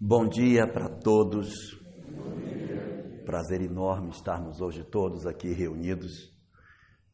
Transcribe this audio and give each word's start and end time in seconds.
Bom 0.00 0.28
dia 0.28 0.64
para 0.64 0.88
todos. 0.88 1.74
Prazer 3.26 3.62
enorme 3.62 4.10
estarmos 4.10 4.60
hoje 4.60 4.84
todos 4.84 5.26
aqui 5.26 5.52
reunidos 5.52 6.32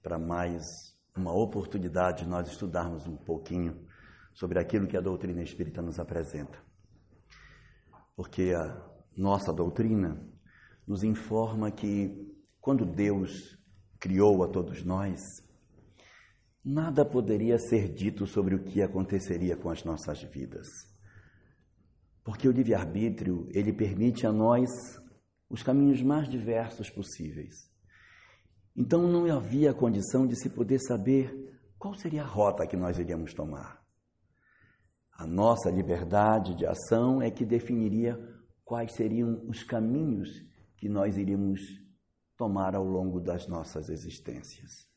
para 0.03 0.19
mais 0.19 0.63
uma 1.17 1.33
oportunidade 1.33 2.25
de 2.25 2.29
nós 2.29 2.47
estudarmos 2.47 3.07
um 3.07 3.17
pouquinho 3.17 3.87
sobre 4.35 4.59
aquilo 4.59 4.87
que 4.87 4.99
a 4.99 5.01
doutrina 5.01 5.43
espírita 5.43 5.81
nos 5.81 5.99
apresenta. 5.99 6.63
Porque 8.15 8.53
a 8.55 8.87
nossa 9.17 9.51
doutrina 9.51 10.23
nos 10.87 11.03
informa 11.03 11.71
que 11.71 12.37
quando 12.61 12.85
Deus 12.85 13.59
criou 13.99 14.45
a 14.45 14.49
todos 14.49 14.85
nós, 14.85 15.23
nada 16.63 17.03
poderia 17.03 17.59
ser 17.59 17.89
dito 17.95 18.27
sobre 18.27 18.55
o 18.55 18.63
que 18.63 18.83
aconteceria 18.83 19.57
com 19.57 19.71
as 19.71 19.83
nossas 19.85 20.23
vidas 20.25 20.94
porque 22.25 22.49
o 22.49 22.53
livre-arbítrio, 22.53 23.47
ele 23.53 23.73
permite 23.73 24.27
a 24.27 24.33
nós 24.33 24.71
os 25.49 25.63
caminhos 25.63 26.03
mais 26.03 26.29
diversos 26.29 26.89
possíveis. 26.89 27.71
Então 28.75 29.07
não 29.07 29.31
havia 29.31 29.75
condição 29.75 30.27
de 30.27 30.35
se 30.35 30.49
poder 30.49 30.81
saber 30.81 31.33
qual 31.79 31.95
seria 31.95 32.23
a 32.23 32.27
rota 32.27 32.67
que 32.67 32.77
nós 32.77 32.99
iríamos 32.99 33.35
tomar. 33.35 33.85
A 35.13 35.27
nossa 35.27 35.71
liberdade 35.71 36.57
de 36.57 36.67
ação 36.67 37.23
é 37.23 37.31
que 37.31 37.45
definiria 37.45 38.19
quais 38.65 38.95
seriam 38.95 39.45
os 39.47 39.63
caminhos 39.63 40.29
que 40.79 40.89
nós 40.89 41.17
iríamos 41.17 41.61
tomar 42.37 42.75
ao 42.75 42.85
longo 42.85 43.21
das 43.21 43.47
nossas 43.47 43.91
existências. 43.91 44.89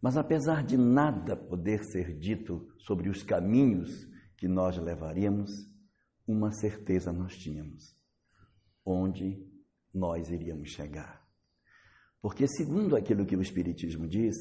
Mas 0.00 0.16
apesar 0.16 0.62
de 0.62 0.76
nada 0.76 1.34
poder 1.34 1.82
ser 1.84 2.16
dito 2.18 2.68
sobre 2.78 3.08
os 3.08 3.22
caminhos 3.22 4.06
que 4.36 4.46
nós 4.46 4.76
levaríamos, 4.76 5.71
uma 6.26 6.52
certeza 6.52 7.12
nós 7.12 7.36
tínhamos: 7.36 7.96
onde 8.84 9.44
nós 9.92 10.30
iríamos 10.30 10.70
chegar. 10.70 11.22
Porque, 12.20 12.46
segundo 12.46 12.96
aquilo 12.96 13.26
que 13.26 13.36
o 13.36 13.42
Espiritismo 13.42 14.06
diz, 14.06 14.36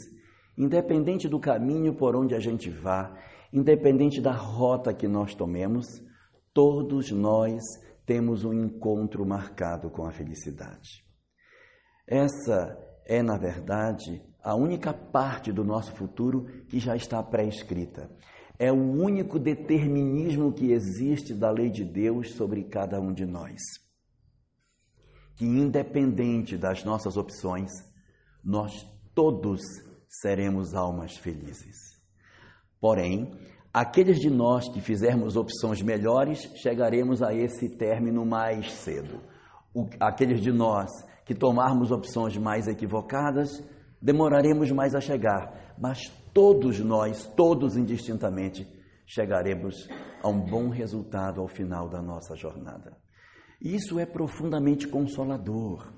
independente 0.58 1.28
do 1.28 1.40
caminho 1.40 1.96
por 1.96 2.16
onde 2.16 2.36
a 2.36 2.40
gente 2.40 2.70
vá, 2.70 3.18
independente 3.52 4.22
da 4.22 4.34
rota 4.34 4.94
que 4.94 5.08
nós 5.08 5.34
tomemos, 5.34 5.88
todos 6.54 7.12
nós 7.12 7.62
temos 8.06 8.46
um 8.46 8.54
encontro 8.54 9.26
marcado 9.26 9.90
com 9.90 10.06
a 10.06 10.12
felicidade. 10.12 11.04
Essa 12.06 12.78
é, 13.06 13.24
na 13.24 13.38
verdade, 13.38 14.22
a 14.44 14.56
única 14.56 14.94
parte 14.94 15.52
do 15.52 15.64
nosso 15.64 15.92
futuro 15.94 16.46
que 16.68 16.80
já 16.80 16.96
está 16.96 17.22
pré-escrita 17.24 18.10
é 18.62 18.72
o 18.72 18.76
único 18.76 19.40
determinismo 19.40 20.54
que 20.54 20.72
existe 20.72 21.34
da 21.34 21.50
lei 21.50 21.72
de 21.72 21.84
Deus 21.84 22.36
sobre 22.36 22.64
cada 22.64 23.02
um 23.02 23.12
de 23.12 23.26
nós. 23.26 23.60
Que, 25.36 25.46
independente 25.46 26.56
das 26.60 26.84
nossas 26.84 27.18
opções, 27.18 27.72
nós 28.46 28.72
todos 29.16 29.62
seremos 30.08 30.76
almas 30.76 31.18
felizes. 31.18 31.76
Porém, 32.80 33.34
aqueles 33.74 34.20
de 34.20 34.30
nós 34.30 34.70
que 34.70 34.80
fizermos 34.80 35.36
opções 35.36 35.82
melhores, 35.82 36.44
chegaremos 36.62 37.24
a 37.24 37.34
esse 37.34 37.68
término 37.68 38.24
mais 38.28 38.72
cedo. 38.74 39.24
O, 39.74 39.90
aqueles 40.00 40.40
de 40.40 40.52
nós 40.52 40.92
que 41.26 41.34
tomarmos 41.34 41.90
opções 41.90 42.38
mais 42.38 42.68
equivocadas, 42.68 43.50
demoraremos 44.00 44.70
mais 44.70 44.94
a 44.94 45.02
chegar, 45.02 45.74
mas 45.80 46.12
todos 46.34 46.80
nós, 46.80 47.26
todos 47.36 47.78
indistintamente, 47.78 48.68
chegaremos 49.06 49.88
a 50.22 50.30
um 50.30 50.40
bom 50.40 50.70
resultado 50.70 51.42
ao 51.42 51.48
final 51.48 51.90
da 51.90 52.02
nossa 52.02 52.36
jornada. 52.36 52.98
Isso 53.62 54.00
é 54.00 54.06
profundamente 54.06 54.88
consolador. 54.88 55.94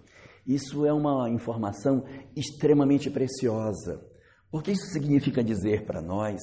Isso 0.46 0.86
é 0.86 0.92
uma 0.92 1.30
informação 1.30 2.04
extremamente 2.36 3.10
preciosa, 3.10 4.06
porque 4.52 4.72
isso 4.72 4.88
significa 4.92 5.44
dizer 5.44 5.86
para 5.86 6.02
nós 6.02 6.42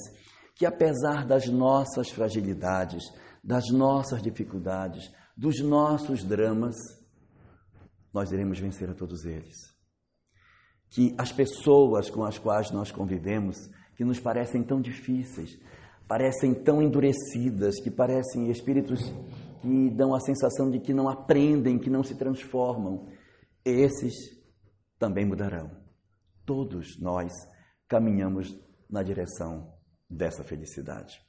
que, 0.54 0.64
apesar 0.64 1.26
das 1.26 1.46
nossas 1.46 2.08
fragilidades, 2.10 3.04
das 3.44 3.70
nossas 3.70 4.22
dificuldades, 4.22 5.12
dos 5.36 5.60
nossos 5.60 6.24
dramas, 6.24 6.76
nós 8.12 8.32
iremos 8.32 8.58
vencer 8.58 8.88
a 8.88 8.94
todos 8.94 9.24
eles. 9.24 9.56
Que 10.88 11.14
as 11.18 11.30
pessoas 11.30 12.10
com 12.10 12.24
as 12.24 12.38
quais 12.38 12.70
nós 12.70 12.90
convivemos 12.90 13.70
que 14.00 14.04
nos 14.06 14.18
parecem 14.18 14.62
tão 14.62 14.80
difíceis, 14.80 15.60
parecem 16.08 16.54
tão 16.54 16.80
endurecidas, 16.80 17.78
que 17.82 17.90
parecem 17.90 18.50
espíritos 18.50 18.98
que 19.60 19.90
dão 19.90 20.14
a 20.14 20.20
sensação 20.20 20.70
de 20.70 20.80
que 20.80 20.94
não 20.94 21.06
aprendem, 21.06 21.78
que 21.78 21.90
não 21.90 22.02
se 22.02 22.14
transformam. 22.14 23.06
Esses 23.62 24.14
também 24.98 25.26
mudarão. 25.26 25.70
Todos 26.46 26.98
nós 26.98 27.30
caminhamos 27.86 28.58
na 28.88 29.02
direção 29.02 29.70
dessa 30.08 30.42
felicidade. 30.42 31.20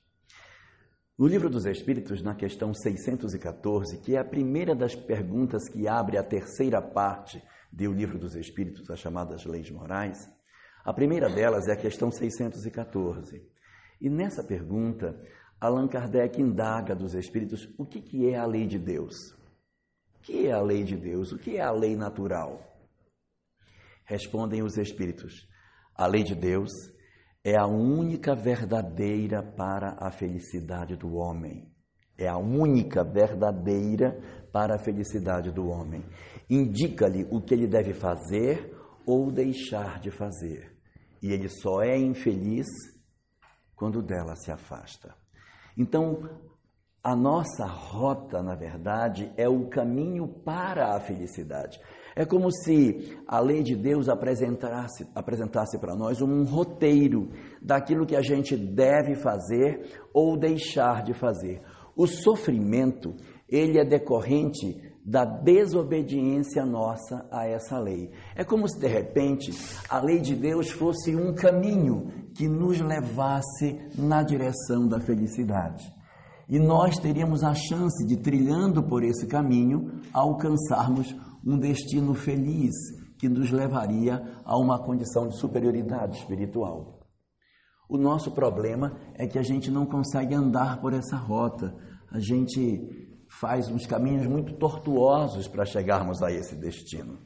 No 1.19 1.27
Livro 1.27 1.49
dos 1.49 1.65
Espíritos, 1.65 2.21
na 2.21 2.35
questão 2.35 2.73
614, 2.73 3.97
que 3.97 4.15
é 4.15 4.19
a 4.19 4.23
primeira 4.23 4.73
das 4.73 4.95
perguntas 4.95 5.67
que 5.67 5.89
abre 5.89 6.17
a 6.17 6.23
terceira 6.23 6.81
parte 6.81 7.43
do 7.69 7.91
Livro 7.91 8.17
dos 8.17 8.33
Espíritos, 8.33 8.89
as 8.89 8.99
chamadas 8.99 9.43
leis 9.43 9.69
morais, 9.69 10.31
a 10.83 10.93
primeira 10.93 11.29
delas 11.29 11.67
é 11.67 11.73
a 11.73 11.77
questão 11.77 12.11
614. 12.11 13.41
E 13.99 14.09
nessa 14.09 14.43
pergunta, 14.43 15.19
Allan 15.59 15.87
Kardec 15.87 16.41
indaga 16.41 16.95
dos 16.95 17.13
espíritos 17.13 17.69
o 17.77 17.85
que, 17.85 18.01
que 18.01 18.29
é 18.29 18.37
a 18.37 18.45
lei 18.45 18.65
de 18.65 18.79
Deus. 18.79 19.15
O 20.15 20.19
que 20.21 20.47
é 20.47 20.51
a 20.51 20.61
lei 20.61 20.83
de 20.83 20.97
Deus? 20.97 21.31
O 21.31 21.37
que 21.37 21.57
é 21.57 21.61
a 21.61 21.71
lei 21.71 21.95
natural? 21.95 22.59
Respondem 24.05 24.63
os 24.63 24.77
espíritos: 24.77 25.47
a 25.95 26.07
lei 26.07 26.23
de 26.23 26.35
Deus 26.35 26.71
é 27.43 27.55
a 27.55 27.67
única 27.67 28.35
verdadeira 28.35 29.43
para 29.43 29.95
a 29.99 30.11
felicidade 30.11 30.95
do 30.95 31.13
homem. 31.13 31.71
É 32.17 32.27
a 32.27 32.37
única 32.37 33.03
verdadeira 33.03 34.19
para 34.51 34.75
a 34.75 34.79
felicidade 34.79 35.51
do 35.51 35.67
homem. 35.67 36.03
Indica-lhe 36.49 37.27
o 37.31 37.41
que 37.41 37.53
ele 37.53 37.67
deve 37.67 37.93
fazer 37.93 38.70
ou 39.05 39.31
deixar 39.31 39.99
de 39.99 40.11
fazer. 40.11 40.75
E 41.21 41.31
ele 41.31 41.49
só 41.49 41.81
é 41.81 41.97
infeliz 41.97 42.67
quando 43.75 44.01
dela 44.01 44.35
se 44.35 44.51
afasta. 44.51 45.15
Então, 45.77 46.29
a 47.03 47.15
nossa 47.15 47.65
rota, 47.65 48.43
na 48.43 48.53
verdade, 48.53 49.31
é 49.35 49.49
o 49.49 49.67
caminho 49.67 50.27
para 50.27 50.95
a 50.95 50.99
felicidade. 50.99 51.79
É 52.15 52.25
como 52.25 52.51
se 52.51 53.17
a 53.27 53.39
lei 53.39 53.63
de 53.63 53.75
Deus 53.75 54.07
apresentasse, 54.07 55.09
apresentasse 55.15 55.79
para 55.79 55.95
nós 55.95 56.21
um 56.21 56.43
roteiro 56.43 57.31
daquilo 57.61 58.05
que 58.05 58.15
a 58.15 58.21
gente 58.21 58.55
deve 58.55 59.15
fazer 59.15 59.99
ou 60.13 60.37
deixar 60.37 61.03
de 61.03 61.13
fazer. 61.13 61.63
O 61.95 62.05
sofrimento, 62.05 63.15
ele 63.49 63.79
é 63.79 63.85
decorrente 63.85 64.90
da 65.05 65.25
desobediência 65.25 66.65
nossa 66.65 67.25
a 67.31 67.45
essa 67.45 67.79
lei. 67.79 68.11
É 68.35 68.43
como 68.43 68.67
se 68.67 68.79
de 68.79 68.87
repente 68.87 69.51
a 69.89 69.99
lei 69.99 70.19
de 70.19 70.35
Deus 70.35 70.69
fosse 70.69 71.15
um 71.15 71.33
caminho 71.33 72.29
que 72.35 72.47
nos 72.47 72.79
levasse 72.79 73.79
na 73.97 74.23
direção 74.23 74.87
da 74.87 74.99
felicidade. 74.99 75.83
E 76.47 76.59
nós 76.59 76.97
teríamos 76.97 77.43
a 77.43 77.53
chance 77.53 78.05
de, 78.05 78.17
trilhando 78.17 78.83
por 78.83 79.03
esse 79.03 79.25
caminho, 79.25 80.01
alcançarmos 80.13 81.15
um 81.45 81.57
destino 81.57 82.13
feliz 82.13 82.73
que 83.17 83.29
nos 83.29 83.51
levaria 83.51 84.21
a 84.43 84.57
uma 84.57 84.77
condição 84.83 85.27
de 85.27 85.37
superioridade 85.37 86.17
espiritual. 86.17 86.99
O 87.89 87.97
nosso 87.97 88.31
problema 88.31 88.97
é 89.15 89.27
que 89.27 89.37
a 89.37 89.43
gente 89.43 89.69
não 89.69 89.85
consegue 89.85 90.33
andar 90.33 90.79
por 90.81 90.93
essa 90.93 91.15
rota. 91.15 91.75
A 92.09 92.19
gente 92.19 93.00
faz 93.39 93.69
uns 93.69 93.85
caminhos 93.85 94.27
muito 94.27 94.53
tortuosos 94.57 95.47
para 95.47 95.63
chegarmos 95.63 96.21
a 96.21 96.31
esse 96.31 96.55
destino. 96.55 97.19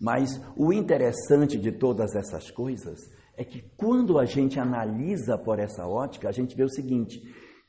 Mas 0.00 0.40
o 0.56 0.72
interessante 0.72 1.58
de 1.58 1.72
todas 1.72 2.14
essas 2.14 2.50
coisas 2.50 3.00
é 3.36 3.44
que 3.44 3.62
quando 3.76 4.18
a 4.18 4.24
gente 4.24 4.60
analisa 4.60 5.36
por 5.36 5.58
essa 5.58 5.86
ótica, 5.86 6.28
a 6.28 6.32
gente 6.32 6.56
vê 6.56 6.62
o 6.62 6.68
seguinte: 6.68 7.20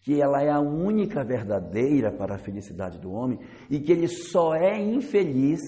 que 0.02 0.22
ela 0.22 0.42
é 0.42 0.52
a 0.52 0.60
única 0.60 1.24
verdadeira 1.24 2.12
para 2.12 2.36
a 2.36 2.40
felicidade 2.40 3.00
do 3.00 3.12
homem 3.12 3.40
e 3.70 3.80
que 3.80 3.92
ele 3.92 4.08
só 4.08 4.54
é 4.54 4.80
infeliz 4.80 5.62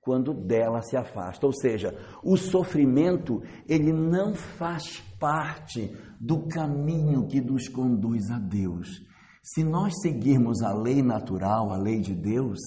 quando 0.00 0.32
dela 0.32 0.82
se 0.82 0.96
afasta. 0.96 1.46
Ou 1.46 1.52
seja, 1.52 1.98
o 2.22 2.36
sofrimento, 2.36 3.42
ele 3.68 3.92
não 3.92 4.34
faz 4.34 5.00
parte 5.18 5.92
do 6.20 6.46
caminho 6.46 7.26
que 7.26 7.40
nos 7.40 7.68
conduz 7.68 8.30
a 8.30 8.38
Deus. 8.38 9.02
Se 9.44 9.62
nós 9.62 9.92
seguirmos 10.00 10.62
a 10.62 10.72
lei 10.72 11.02
natural, 11.02 11.70
a 11.70 11.76
lei 11.76 12.00
de 12.00 12.14
Deus, 12.14 12.58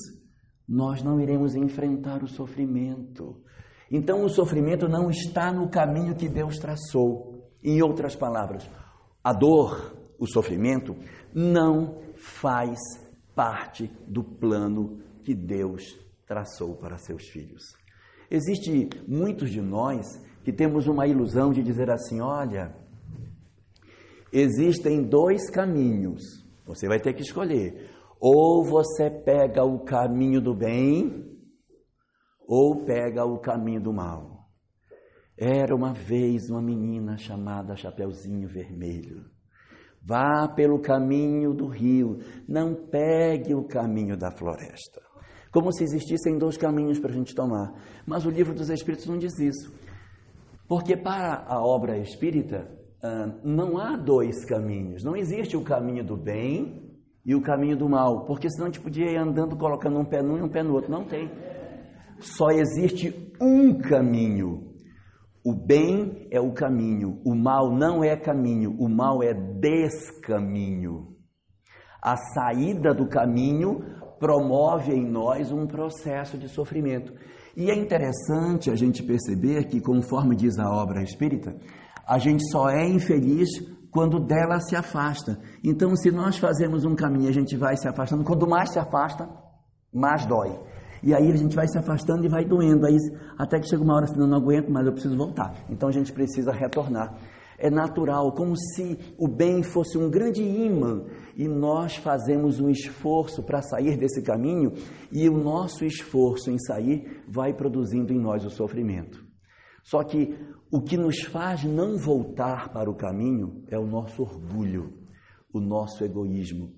nós 0.69 1.01
não 1.01 1.19
iremos 1.19 1.55
enfrentar 1.55 2.23
o 2.23 2.27
sofrimento. 2.27 3.41
Então, 3.89 4.23
o 4.23 4.29
sofrimento 4.29 4.87
não 4.87 5.09
está 5.09 5.51
no 5.51 5.71
caminho 5.71 6.15
que 6.15 6.29
Deus 6.29 6.59
traçou. 6.59 7.49
Em 7.63 7.81
outras 7.81 8.15
palavras, 8.15 8.69
a 9.23 9.33
dor, 9.33 9.97
o 10.19 10.27
sofrimento, 10.27 10.95
não 11.33 11.97
faz 12.15 12.77
parte 13.33 13.91
do 14.07 14.23
plano 14.23 14.99
que 15.23 15.33
Deus 15.33 15.81
traçou 16.27 16.75
para 16.75 16.99
seus 16.99 17.27
filhos. 17.29 17.63
Existe 18.29 18.87
muitos 19.07 19.49
de 19.49 19.61
nós 19.61 20.05
que 20.43 20.53
temos 20.53 20.85
uma 20.85 21.07
ilusão 21.07 21.51
de 21.51 21.63
dizer 21.63 21.89
assim: 21.89 22.21
olha, 22.21 22.75
existem 24.31 25.01
dois 25.01 25.49
caminhos, 25.49 26.45
você 26.67 26.87
vai 26.87 26.99
ter 26.99 27.13
que 27.13 27.21
escolher. 27.21 27.89
Ou 28.19 28.63
você 28.63 29.09
pega 29.09 29.63
o 29.63 29.79
caminho 29.79 30.41
do 30.41 30.53
bem, 30.53 31.25
ou 32.47 32.83
pega 32.85 33.25
o 33.25 33.39
caminho 33.39 33.81
do 33.81 33.93
mal. 33.93 34.47
Era 35.37 35.75
uma 35.75 35.93
vez 35.93 36.49
uma 36.49 36.61
menina 36.61 37.17
chamada 37.17 37.75
Chapeuzinho 37.75 38.47
Vermelho. 38.47 39.25
Vá 40.03 40.47
pelo 40.47 40.79
caminho 40.79 41.53
do 41.53 41.67
rio, 41.67 42.19
não 42.47 42.73
pegue 42.73 43.53
o 43.53 43.67
caminho 43.67 44.17
da 44.17 44.31
floresta. 44.31 45.01
Como 45.51 45.71
se 45.71 45.83
existissem 45.83 46.37
dois 46.37 46.57
caminhos 46.57 46.99
para 46.99 47.11
a 47.11 47.13
gente 47.13 47.35
tomar. 47.35 47.73
Mas 48.05 48.25
o 48.25 48.29
livro 48.29 48.53
dos 48.53 48.69
Espíritos 48.69 49.05
não 49.05 49.17
diz 49.17 49.37
isso. 49.39 49.73
Porque 50.67 50.97
para 50.97 51.45
a 51.47 51.61
obra 51.61 51.97
espírita, 51.97 52.69
não 53.43 53.77
há 53.77 53.95
dois 53.95 54.45
caminhos. 54.45 55.03
Não 55.03 55.15
existe 55.15 55.55
o 55.55 55.63
caminho 55.63 56.03
do 56.03 56.17
bem 56.17 56.83
e 57.25 57.35
o 57.35 57.41
caminho 57.41 57.77
do 57.77 57.89
mal. 57.89 58.25
Porque 58.25 58.49
senão 58.49 58.67
a 58.67 58.69
gente 58.69 58.81
podia 58.81 59.11
ir 59.11 59.17
andando 59.17 59.57
colocando 59.57 59.99
um 59.99 60.05
pé 60.05 60.21
num 60.21 60.37
e 60.37 60.41
um 60.41 60.49
pé 60.49 60.63
no 60.63 60.73
outro. 60.73 60.91
Não 60.91 61.05
tem. 61.05 61.29
Só 62.19 62.49
existe 62.49 63.33
um 63.41 63.77
caminho. 63.77 64.67
O 65.45 65.53
bem 65.53 66.27
é 66.29 66.41
o 66.41 66.51
caminho, 66.51 67.21
o 67.25 67.33
mal 67.33 67.71
não 67.71 68.03
é 68.03 68.17
caminho, 68.17 68.75
o 68.77 68.89
mal 68.89 69.23
é 69.23 69.33
descaminho. 69.33 71.15
A 72.03 72.17
saída 72.17 72.93
do 72.93 73.07
caminho 73.07 73.79
promove 74.19 74.91
em 74.91 75.09
nós 75.09 75.49
um 75.49 75.65
processo 75.65 76.37
de 76.37 76.49
sofrimento. 76.49 77.13
E 77.55 77.71
é 77.71 77.75
interessante 77.75 78.69
a 78.69 78.75
gente 78.75 79.01
perceber 79.01 79.67
que, 79.67 79.79
conforme 79.79 80.35
diz 80.35 80.59
a 80.59 80.69
obra 80.69 81.01
espírita, 81.01 81.55
a 82.07 82.17
gente 82.17 82.49
só 82.49 82.69
é 82.69 82.87
infeliz 82.87 83.49
quando 83.91 84.19
dela 84.19 84.59
se 84.59 84.75
afasta. 84.75 85.39
Então, 85.63 85.95
se 85.95 86.09
nós 86.11 86.37
fazemos 86.37 86.85
um 86.85 86.95
caminho, 86.95 87.29
a 87.29 87.33
gente 87.33 87.57
vai 87.57 87.75
se 87.75 87.87
afastando, 87.87 88.23
quanto 88.23 88.47
mais 88.47 88.71
se 88.71 88.79
afasta, 88.79 89.27
mais 89.93 90.25
dói. 90.25 90.57
E 91.03 91.13
aí 91.13 91.31
a 91.31 91.35
gente 91.35 91.55
vai 91.55 91.67
se 91.67 91.77
afastando 91.77 92.25
e 92.25 92.29
vai 92.29 92.45
doendo. 92.45 92.85
Aí, 92.85 92.95
até 93.37 93.59
que 93.59 93.67
chega 93.67 93.83
uma 93.83 93.95
hora 93.95 94.05
assim, 94.05 94.17
não, 94.17 94.27
não 94.27 94.37
aguento 94.37 94.69
mais, 94.69 94.85
eu 94.85 94.93
preciso 94.93 95.17
voltar. 95.17 95.53
Então 95.69 95.89
a 95.89 95.91
gente 95.91 96.13
precisa 96.13 96.51
retornar. 96.51 97.17
É 97.59 97.71
natural, 97.71 98.31
como 98.33 98.55
se 98.55 99.15
o 99.17 99.27
bem 99.27 99.63
fosse 99.63 99.97
um 99.97 100.11
grande 100.11 100.43
imã 100.43 101.05
e 101.35 101.47
nós 101.47 101.95
fazemos 101.95 102.59
um 102.59 102.69
esforço 102.69 103.43
para 103.43 103.63
sair 103.63 103.97
desse 103.97 104.21
caminho 104.21 104.73
e 105.11 105.27
o 105.27 105.35
nosso 105.35 105.83
esforço 105.83 106.51
em 106.51 106.59
sair 106.59 107.23
vai 107.27 107.53
produzindo 107.53 108.13
em 108.13 108.19
nós 108.19 108.45
o 108.45 108.49
sofrimento. 108.51 109.26
Só 109.89 110.03
que 110.03 110.37
o 110.71 110.81
que 110.81 110.97
nos 110.97 111.21
faz 111.21 111.63
não 111.63 111.97
voltar 111.97 112.73
para 112.73 112.89
o 112.89 112.95
caminho 112.95 113.63
é 113.69 113.79
o 113.79 113.85
nosso 113.85 114.21
orgulho, 114.21 115.07
o 115.53 115.59
nosso 115.59 116.03
egoísmo, 116.03 116.75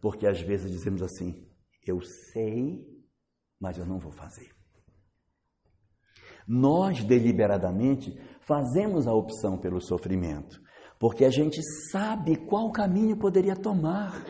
porque 0.00 0.26
às 0.26 0.40
vezes 0.40 0.70
dizemos 0.70 1.02
assim: 1.02 1.46
eu 1.86 2.00
sei 2.32 2.96
mas 3.60 3.78
eu 3.78 3.86
não 3.86 3.98
vou 3.98 4.12
fazer. 4.12 4.54
Nós 6.46 7.02
deliberadamente 7.02 8.16
fazemos 8.40 9.06
a 9.06 9.12
opção 9.12 9.58
pelo 9.58 9.80
sofrimento, 9.80 10.60
porque 10.98 11.24
a 11.24 11.30
gente 11.30 11.60
sabe 11.90 12.36
qual 12.46 12.70
caminho 12.70 13.18
poderia 13.18 13.56
tomar, 13.56 14.24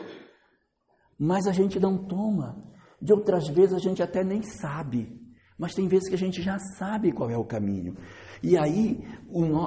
mas 1.17 1.45
a 1.47 1.51
gente 1.51 1.79
não 1.79 2.07
toma. 2.07 2.65
De 2.99 3.13
outras 3.13 3.47
vezes 3.47 3.75
a 3.75 3.79
gente 3.79 4.01
até 4.01 4.23
nem 4.23 4.41
sabe, 4.41 5.21
mas 5.57 5.73
tem 5.73 5.87
vezes 5.87 6.07
que 6.07 6.15
a 6.15 6.17
gente 6.17 6.41
já 6.41 6.57
sabe 6.77 7.11
qual 7.11 7.29
é 7.29 7.37
o 7.37 7.45
caminho. 7.45 7.95
E 8.43 8.57
aí 8.57 8.99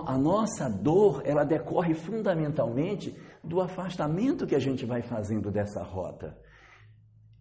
a 0.07 0.17
nossa 0.17 0.69
dor 0.69 1.23
ela 1.25 1.45
decorre 1.45 1.95
fundamentalmente 1.95 3.17
do 3.43 3.61
afastamento 3.61 4.47
que 4.47 4.55
a 4.55 4.61
gente 4.61 4.87
vai 4.87 5.03
fazendo 5.03 5.51
dessa 5.51 5.83
rota. 5.83 6.37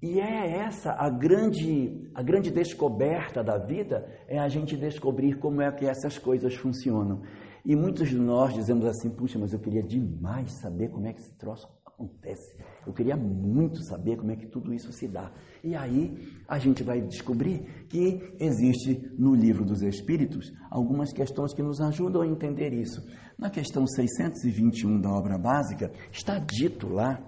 E 0.01 0.19
é 0.19 0.59
essa 0.59 0.93
a 0.93 1.09
grande, 1.09 2.09
a 2.15 2.23
grande 2.23 2.49
descoberta 2.49 3.43
da 3.43 3.57
vida, 3.57 4.07
é 4.27 4.39
a 4.39 4.47
gente 4.47 4.77
descobrir 4.77 5.37
como 5.37 5.61
é 5.61 5.69
que 5.71 5.85
essas 5.85 6.17
coisas 6.17 6.55
funcionam. 6.55 7.21
E 7.65 7.75
muitos 7.75 8.07
de 8.07 8.17
nós 8.17 8.53
dizemos 8.53 8.85
assim, 8.85 9.09
puxa, 9.09 9.37
mas 9.37 9.51
eu 9.51 9.59
queria 9.59 9.83
demais 9.83 10.53
saber 10.61 10.89
como 10.89 11.05
é 11.05 11.13
que 11.13 11.19
esse 11.19 11.37
troço 11.37 11.67
acontece. 11.99 12.55
Eu 12.87 12.93
queria 12.93 13.17
muito 13.17 13.83
saber 13.83 14.15
como 14.15 14.31
é 14.31 14.35
que 14.37 14.47
tudo 14.47 14.73
isso 14.73 14.91
se 14.93 15.07
dá. 15.07 15.31
E 15.61 15.75
aí 15.75 16.17
a 16.47 16.57
gente 16.57 16.81
vai 16.81 17.01
descobrir 17.01 17.85
que 17.89 18.35
existe 18.39 19.11
no 19.17 19.35
livro 19.35 19.65
dos 19.65 19.81
Espíritos 19.81 20.51
algumas 20.71 21.11
questões 21.11 21.53
que 21.53 21.61
nos 21.61 21.81
ajudam 21.81 22.21
a 22.21 22.27
entender 22.27 22.73
isso. 22.73 23.05
Na 23.37 23.49
questão 23.49 23.85
621 23.85 25.01
da 25.01 25.11
obra 25.11 25.37
básica, 25.37 25.91
está 26.11 26.39
dito 26.39 26.87
lá 26.87 27.21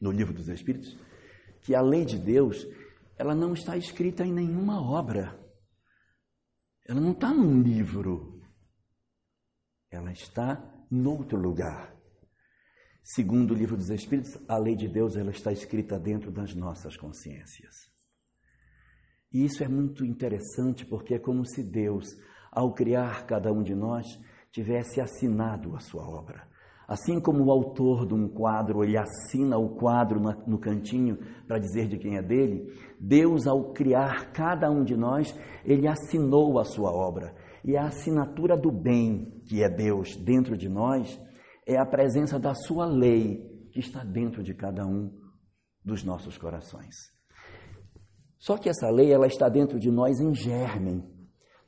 no 0.00 0.12
livro 0.12 0.32
dos 0.32 0.48
Espíritos 0.48 0.96
que 1.62 1.74
a 1.74 1.80
lei 1.80 2.04
de 2.04 2.16
Deus, 2.16 2.64
ela 3.18 3.34
não 3.34 3.52
está 3.52 3.76
escrita 3.76 4.24
em 4.24 4.32
nenhuma 4.32 4.80
obra. 4.80 5.36
Ela 6.84 7.00
não 7.00 7.10
está 7.10 7.34
num 7.34 7.60
livro. 7.60 8.40
Ela 9.90 10.12
está 10.12 10.62
em 10.90 11.04
outro 11.04 11.36
lugar. 11.36 11.95
Segundo 13.08 13.52
o 13.52 13.54
livro 13.54 13.76
dos 13.76 13.88
Espíritos, 13.88 14.36
a 14.48 14.58
lei 14.58 14.74
de 14.74 14.88
Deus 14.88 15.16
ela 15.16 15.30
está 15.30 15.52
escrita 15.52 15.96
dentro 15.96 16.32
das 16.32 16.56
nossas 16.56 16.96
consciências. 16.96 17.88
E 19.32 19.44
isso 19.44 19.62
é 19.62 19.68
muito 19.68 20.04
interessante 20.04 20.84
porque 20.84 21.14
é 21.14 21.18
como 21.20 21.46
se 21.46 21.62
Deus, 21.62 22.16
ao 22.50 22.74
criar 22.74 23.24
cada 23.24 23.52
um 23.52 23.62
de 23.62 23.76
nós, 23.76 24.04
tivesse 24.50 25.00
assinado 25.00 25.76
a 25.76 25.78
sua 25.78 26.02
obra. 26.02 26.48
Assim 26.88 27.20
como 27.20 27.44
o 27.44 27.50
autor 27.52 28.08
de 28.08 28.12
um 28.14 28.28
quadro, 28.28 28.82
ele 28.82 28.98
assina 28.98 29.56
o 29.56 29.76
quadro 29.76 30.20
no 30.44 30.58
cantinho 30.58 31.16
para 31.46 31.60
dizer 31.60 31.86
de 31.86 31.98
quem 31.98 32.16
é 32.16 32.22
dele, 32.22 32.72
Deus, 32.98 33.46
ao 33.46 33.72
criar 33.72 34.32
cada 34.32 34.68
um 34.68 34.82
de 34.82 34.96
nós, 34.96 35.32
ele 35.64 35.86
assinou 35.86 36.58
a 36.58 36.64
sua 36.64 36.90
obra. 36.90 37.36
E 37.64 37.76
a 37.76 37.86
assinatura 37.86 38.56
do 38.56 38.72
bem, 38.72 39.40
que 39.44 39.62
é 39.62 39.68
Deus, 39.68 40.16
dentro 40.16 40.56
de 40.56 40.68
nós, 40.68 41.24
é 41.66 41.76
a 41.76 41.84
presença 41.84 42.38
da 42.38 42.54
sua 42.54 42.86
lei, 42.86 43.68
que 43.72 43.80
está 43.80 44.04
dentro 44.04 44.42
de 44.42 44.54
cada 44.54 44.86
um 44.86 45.10
dos 45.84 46.04
nossos 46.04 46.38
corações. 46.38 46.94
Só 48.38 48.56
que 48.56 48.68
essa 48.68 48.88
lei, 48.88 49.12
ela 49.12 49.26
está 49.26 49.48
dentro 49.48 49.78
de 49.78 49.90
nós 49.90 50.20
em 50.20 50.32
germen. 50.32 51.04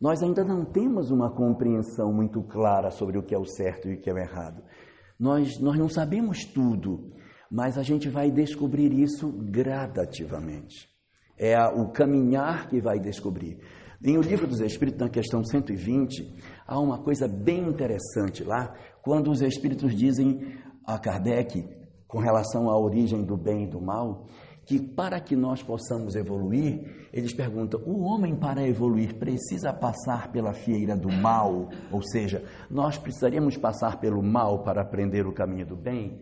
Nós 0.00 0.23
ainda 0.23 0.45
não 0.45 0.64
temos 0.64 1.11
uma 1.11 1.35
compreensão 1.35 2.12
muito 2.12 2.43
clara 2.45 2.90
sobre 2.90 3.19
o 3.19 3.23
que 3.23 3.35
é 3.35 3.38
o 3.38 3.45
certo 3.45 3.88
e 3.88 3.95
o 3.95 4.00
que 4.00 4.09
é 4.09 4.12
o 4.12 4.19
errado. 4.19 4.62
Nós, 5.19 5.59
nós 5.59 5.76
não 5.76 5.88
sabemos 5.88 6.45
tudo, 6.45 7.12
mas 7.50 7.76
a 7.76 7.83
gente 7.83 8.09
vai 8.09 8.31
descobrir 8.31 8.93
isso 8.93 9.33
gradativamente. 9.50 10.88
É 11.37 11.59
o 11.67 11.90
caminhar 11.90 12.69
que 12.69 12.81
vai 12.81 13.00
descobrir. 13.00 13.59
Em 14.05 14.17
O 14.17 14.21
Livro 14.21 14.47
dos 14.47 14.61
Espíritos, 14.61 15.00
na 15.00 15.09
questão 15.09 15.43
120, 15.43 16.37
há 16.68 16.78
uma 16.78 16.98
coisa 16.98 17.26
bem 17.26 17.66
interessante 17.66 18.44
lá, 18.44 18.75
quando 19.02 19.30
os 19.30 19.40
Espíritos 19.40 19.96
dizem 19.96 20.58
a 20.87 20.98
Kardec, 20.98 21.66
com 22.06 22.18
relação 22.18 22.70
à 22.70 22.78
origem 22.78 23.25
do 23.25 23.37
bem 23.37 23.64
e 23.64 23.66
do 23.66 23.80
mal, 23.80 24.26
que 24.66 24.78
para 24.78 25.18
que 25.18 25.34
nós 25.34 25.62
possamos 25.62 26.14
evoluir, 26.14 27.08
eles 27.10 27.32
perguntam: 27.32 27.80
o 27.87 28.02
homem 28.02 28.37
para 28.37 28.68
evoluir 28.68 29.14
precisa 29.14 29.72
passar 29.72 30.30
pela 30.30 30.52
fieira 30.52 30.94
do 30.94 31.10
mal? 31.10 31.70
Ou 31.90 32.02
seja, 32.02 32.44
nós 32.70 32.98
precisaríamos 32.98 33.56
passar 33.56 33.98
pelo 33.98 34.22
mal 34.22 34.62
para 34.62 34.82
aprender 34.82 35.26
o 35.26 35.32
caminho 35.32 35.66
do 35.66 35.76
bem? 35.76 36.20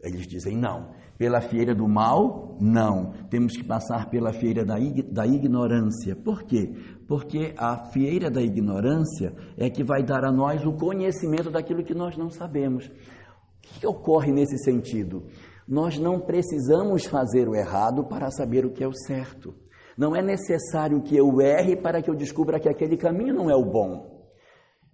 Eles 0.00 0.28
dizem: 0.28 0.56
não. 0.56 0.92
Pela 1.18 1.40
fieira 1.40 1.74
do 1.74 1.88
mal, 1.88 2.56
não. 2.60 3.12
Temos 3.28 3.56
que 3.56 3.64
passar 3.64 4.08
pela 4.08 4.32
fieira 4.32 4.64
da, 4.64 4.76
da 5.10 5.26
ignorância. 5.26 6.14
Por 6.14 6.44
quê? 6.44 6.72
Porque 7.08 7.54
a 7.56 7.90
fieira 7.90 8.30
da 8.30 8.42
ignorância 8.42 9.32
é 9.56 9.70
que 9.70 9.82
vai 9.82 10.02
dar 10.04 10.26
a 10.26 10.30
nós 10.30 10.64
o 10.66 10.74
conhecimento 10.74 11.50
daquilo 11.50 11.82
que 11.82 11.94
nós 11.94 12.18
não 12.18 12.28
sabemos. 12.28 12.86
O 12.86 13.80
que 13.80 13.86
ocorre 13.86 14.30
nesse 14.30 14.58
sentido? 14.58 15.26
Nós 15.66 15.98
não 15.98 16.20
precisamos 16.20 17.06
fazer 17.06 17.48
o 17.48 17.54
errado 17.54 18.06
para 18.06 18.30
saber 18.30 18.66
o 18.66 18.70
que 18.70 18.84
é 18.84 18.86
o 18.86 18.92
certo. 18.92 19.54
Não 19.96 20.14
é 20.14 20.22
necessário 20.22 21.02
que 21.02 21.16
eu 21.16 21.40
erre 21.40 21.76
para 21.76 22.02
que 22.02 22.10
eu 22.10 22.14
descubra 22.14 22.60
que 22.60 22.68
aquele 22.68 22.96
caminho 22.96 23.34
não 23.34 23.50
é 23.50 23.56
o 23.56 23.64
bom. 23.64 24.28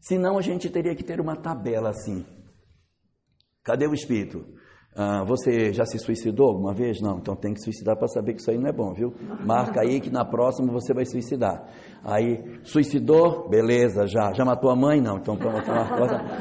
Senão 0.00 0.38
a 0.38 0.40
gente 0.40 0.71
teria 0.71 0.94
que 0.94 1.02
ter 1.02 1.21
uma 1.21 1.35
tabela 1.35 1.90
assim. 1.90 2.25
Cadê 3.64 3.88
o 3.88 3.94
espírito? 3.94 4.47
Ah, 4.97 5.25
você 5.25 5.73
já 5.73 5.85
se 5.85 5.99
suicidou 5.99 6.47
alguma 6.47 6.73
vez? 6.73 7.01
Não, 7.01 7.19
então 7.19 7.35
tem 7.35 7.53
que 7.53 7.61
suicidar 7.61 7.97
para 7.97 8.07
saber 8.07 8.35
que 8.35 8.41
isso 8.41 8.51
aí 8.51 8.57
não 8.57 8.69
é 8.69 8.73
bom, 8.73 8.93
viu? 8.93 9.13
Marca 9.45 9.81
aí 9.81 10.01
que 10.01 10.09
na 10.09 10.25
próxima 10.25 10.73
você 10.73 10.95
vai 10.95 11.05
suicidar. 11.05 11.67
Aí, 12.05 12.61
suicidou? 12.63 13.49
Beleza, 13.49 14.07
já. 14.07 14.33
Já 14.33 14.45
matou 14.45 14.71
a 14.71 14.77
mãe? 14.77 15.01
Não, 15.01 15.17
então, 15.17 15.37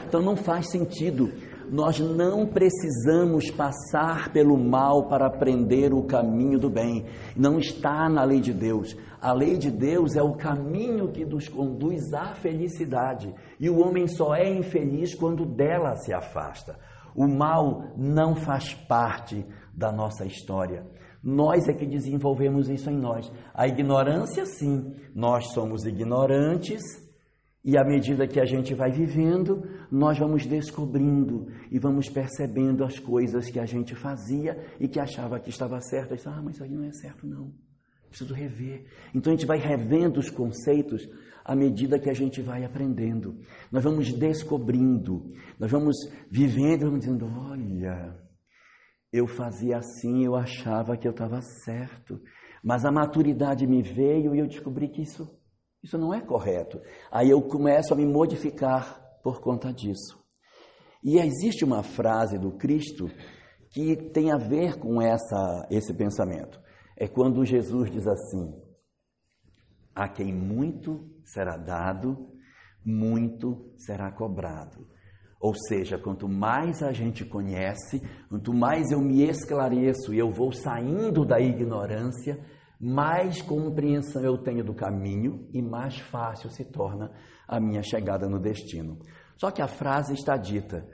então 0.07 0.21
não 0.21 0.35
faz 0.35 0.69
sentido 0.69 1.31
Nós 1.71 1.99
não 1.99 2.45
precisamos 2.45 3.49
passar 3.49 4.31
pelo 4.31 4.57
mal 4.57 5.07
para 5.07 5.25
aprender 5.25 5.91
o 5.91 6.03
caminho 6.03 6.59
do 6.59 6.69
bem. 6.69 7.05
Não 7.35 7.57
está 7.57 8.07
na 8.07 8.23
lei 8.23 8.39
de 8.39 8.53
Deus. 8.53 8.95
A 9.19 9.33
lei 9.33 9.57
de 9.57 9.71
Deus 9.71 10.15
é 10.15 10.21
o 10.21 10.35
caminho 10.35 11.11
que 11.11 11.25
nos 11.25 11.47
conduz 11.47 12.13
à 12.13 12.35
felicidade. 12.35 13.33
E 13.59 13.69
o 13.69 13.79
homem 13.79 14.05
só 14.05 14.35
é 14.35 14.47
infeliz 14.47 15.15
quando 15.15 15.45
dela 15.45 15.95
se 15.95 16.13
afasta. 16.13 16.77
O 17.15 17.27
mal 17.27 17.93
não 17.97 18.35
faz 18.35 18.73
parte 18.73 19.45
da 19.73 19.91
nossa 19.91 20.25
história. 20.25 20.85
Nós 21.23 21.67
é 21.67 21.73
que 21.73 21.85
desenvolvemos 21.85 22.69
isso 22.69 22.89
em 22.89 22.97
nós. 22.97 23.31
A 23.53 23.67
ignorância, 23.67 24.45
sim, 24.45 24.93
nós 25.15 25.53
somos 25.53 25.85
ignorantes 25.85 26.81
e 27.63 27.77
à 27.77 27.83
medida 27.83 28.27
que 28.27 28.41
a 28.41 28.45
gente 28.45 28.73
vai 28.73 28.91
vivendo, 28.91 29.63
nós 29.89 30.19
vamos 30.19 30.45
descobrindo 30.45 31.47
e 31.71 31.79
vamos 31.79 32.09
percebendo 32.09 32.83
as 32.83 32.99
coisas 32.99 33.49
que 33.49 33.57
a 33.57 33.65
gente 33.65 33.95
fazia 33.95 34.57
e 34.81 34.87
que 34.87 34.99
achava 34.99 35.39
que 35.39 35.49
estava 35.49 35.79
certo. 35.79 36.13
Disse, 36.13 36.27
ah, 36.27 36.41
mas 36.43 36.55
isso 36.55 36.63
aí 36.65 36.71
não 36.71 36.83
é 36.83 36.91
certo, 36.91 37.25
não. 37.25 37.53
Preciso 38.09 38.33
rever. 38.33 38.85
Então 39.15 39.31
a 39.31 39.35
gente 39.35 39.47
vai 39.47 39.57
revendo 39.57 40.19
os 40.19 40.29
conceitos 40.29 41.07
à 41.43 41.55
medida 41.55 41.99
que 41.99 42.09
a 42.09 42.13
gente 42.13 42.41
vai 42.41 42.63
aprendendo. 42.63 43.39
Nós 43.71 43.83
vamos 43.83 44.11
descobrindo, 44.13 45.31
nós 45.59 45.71
vamos 45.71 45.95
vivendo, 46.29 46.85
vamos 46.85 47.01
dizendo: 47.01 47.25
olha, 47.25 48.15
eu 49.11 49.27
fazia 49.27 49.77
assim, 49.77 50.23
eu 50.25 50.35
achava 50.35 50.97
que 50.97 51.07
eu 51.07 51.11
estava 51.11 51.41
certo, 51.41 52.19
mas 52.63 52.85
a 52.85 52.91
maturidade 52.91 53.67
me 53.67 53.81
veio 53.81 54.35
e 54.35 54.39
eu 54.39 54.47
descobri 54.47 54.89
que 54.89 55.01
isso 55.01 55.27
isso 55.83 55.97
não 55.97 56.13
é 56.13 56.21
correto. 56.21 56.79
Aí 57.11 57.29
eu 57.29 57.41
começo 57.41 57.93
a 57.93 57.97
me 57.97 58.05
modificar 58.05 59.03
por 59.21 59.41
conta 59.41 59.71
disso. 59.73 60.17
E 61.03 61.19
existe 61.19 61.65
uma 61.65 61.83
frase 61.83 62.37
do 62.39 62.53
Cristo 62.53 63.09
que 63.69 63.97
tem 64.11 64.31
a 64.31 64.37
ver 64.37 64.79
com 64.79 65.01
essa, 65.01 65.67
esse 65.69 65.93
pensamento. 65.93 66.61
É 66.95 67.07
quando 67.07 67.43
Jesus 67.43 67.91
diz 67.91 68.07
assim: 68.07 68.53
A 69.95 70.07
quem 70.07 70.33
muito 70.33 71.09
será 71.23 71.57
dado, 71.57 72.29
muito 72.85 73.71
será 73.77 74.11
cobrado. 74.11 74.87
Ou 75.39 75.53
seja, 75.67 75.97
quanto 75.97 76.27
mais 76.27 76.81
a 76.81 76.93
gente 76.93 77.25
conhece, 77.25 78.01
quanto 78.29 78.53
mais 78.53 78.91
eu 78.91 79.01
me 79.01 79.23
esclareço 79.23 80.13
e 80.13 80.17
eu 80.17 80.31
vou 80.31 80.53
saindo 80.53 81.25
da 81.25 81.39
ignorância, 81.39 82.39
mais 82.79 83.41
compreensão 83.41 84.23
eu 84.23 84.37
tenho 84.37 84.63
do 84.63 84.73
caminho 84.73 85.47
e 85.53 85.61
mais 85.61 85.97
fácil 85.99 86.49
se 86.49 86.63
torna 86.65 87.11
a 87.47 87.59
minha 87.59 87.83
chegada 87.83 88.27
no 88.27 88.39
destino. 88.39 88.99
Só 89.37 89.51
que 89.51 89.61
a 89.61 89.67
frase 89.67 90.13
está 90.13 90.37
dita: 90.37 90.87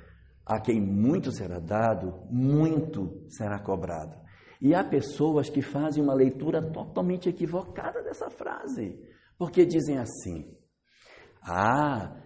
a 0.45 0.59
quem 0.59 0.81
muito 0.81 1.31
será 1.31 1.59
dado, 1.59 2.13
muito 2.29 3.23
será 3.29 3.59
cobrado. 3.59 4.17
E 4.61 4.75
há 4.75 4.83
pessoas 4.83 5.49
que 5.49 5.61
fazem 5.61 6.03
uma 6.03 6.13
leitura 6.13 6.61
totalmente 6.61 7.29
equivocada 7.29 8.01
dessa 8.03 8.29
frase, 8.29 8.99
porque 9.37 9.65
dizem 9.65 9.97
assim: 9.97 10.53
ah, 11.41 12.21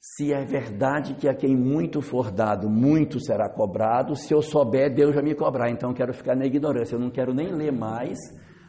se 0.00 0.32
é 0.32 0.44
verdade 0.44 1.14
que 1.14 1.28
a 1.28 1.34
quem 1.34 1.54
muito 1.54 2.00
for 2.00 2.30
dado, 2.30 2.70
muito 2.70 3.20
será 3.20 3.48
cobrado, 3.48 4.16
se 4.16 4.32
eu 4.32 4.40
souber, 4.40 4.94
Deus 4.94 5.14
vai 5.14 5.22
me 5.22 5.34
cobrar. 5.34 5.70
Então 5.70 5.90
eu 5.90 5.96
quero 5.96 6.14
ficar 6.14 6.34
na 6.34 6.46
ignorância, 6.46 6.94
eu 6.94 7.00
não 7.00 7.10
quero 7.10 7.34
nem 7.34 7.52
ler 7.52 7.72
mais 7.72 8.18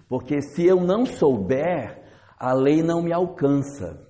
porque 0.08 0.42
se 0.42 0.66
eu 0.66 0.82
não 0.82 1.06
souber, 1.06 2.02
a 2.38 2.54
lei 2.54 2.82
não 2.82 3.02
me 3.02 3.12
alcança. 3.12 4.06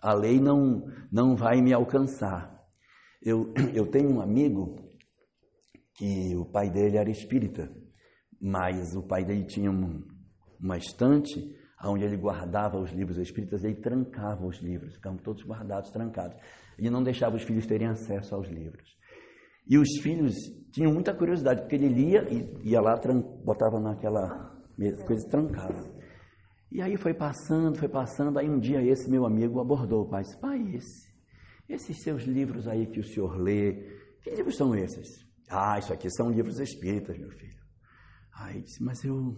A 0.00 0.14
lei 0.14 0.38
não, 0.38 0.84
não 1.10 1.34
vai 1.34 1.60
me 1.60 1.72
alcançar. 1.72 2.62
Eu, 3.22 3.52
eu 3.74 3.90
tenho 3.90 4.10
um 4.14 4.20
amigo 4.20 4.76
que 5.94 6.36
o 6.36 6.44
pai 6.44 6.70
dele 6.70 6.96
era 6.96 7.10
espírita, 7.10 7.70
mas 8.46 8.94
o 8.94 9.02
pai 9.02 9.24
dele 9.24 9.44
tinha 9.44 9.70
um, 9.70 10.04
uma 10.60 10.76
estante 10.76 11.56
onde 11.82 12.04
ele 12.04 12.18
guardava 12.18 12.78
os 12.78 12.92
livros 12.92 13.16
espíritas, 13.16 13.64
ele 13.64 13.76
trancava 13.76 14.44
os 14.44 14.58
livros, 14.58 14.94
ficavam 14.94 15.18
todos 15.18 15.42
guardados, 15.42 15.90
trancados. 15.90 16.36
E 16.78 16.90
não 16.90 17.02
deixava 17.02 17.36
os 17.36 17.42
filhos 17.42 17.66
terem 17.66 17.88
acesso 17.88 18.34
aos 18.34 18.46
livros. 18.48 18.86
E 19.66 19.78
os 19.78 19.88
filhos 20.02 20.34
tinham 20.72 20.92
muita 20.92 21.14
curiosidade, 21.14 21.62
porque 21.62 21.74
ele 21.74 21.88
lia 21.88 22.28
e 22.30 22.68
ia 22.70 22.82
lá, 22.82 23.00
botava 23.42 23.80
naquela 23.80 24.54
coisa 25.06 25.26
trancada. 25.30 25.90
E 26.70 26.82
aí 26.82 26.98
foi 26.98 27.14
passando, 27.14 27.78
foi 27.78 27.88
passando, 27.88 28.38
aí 28.38 28.48
um 28.48 28.58
dia 28.58 28.82
esse 28.82 29.10
meu 29.10 29.24
amigo 29.24 29.58
abordou 29.58 30.02
o 30.02 30.08
pai 30.10 30.22
disse, 30.22 30.38
pai, 30.38 30.60
esse, 30.74 31.08
esses 31.66 32.02
seus 32.02 32.24
livros 32.24 32.68
aí 32.68 32.86
que 32.86 33.00
o 33.00 33.04
senhor 33.04 33.38
lê, 33.38 33.72
que 34.22 34.30
livros 34.30 34.56
são 34.56 34.74
esses? 34.74 35.24
Ah, 35.48 35.78
isso 35.78 35.94
aqui 35.94 36.10
são 36.10 36.30
livros 36.30 36.58
espíritas, 36.58 37.16
meu 37.16 37.30
filho. 37.30 37.63
Aí 38.36 38.62
disse, 38.62 38.82
mas 38.82 39.04
eu 39.04 39.36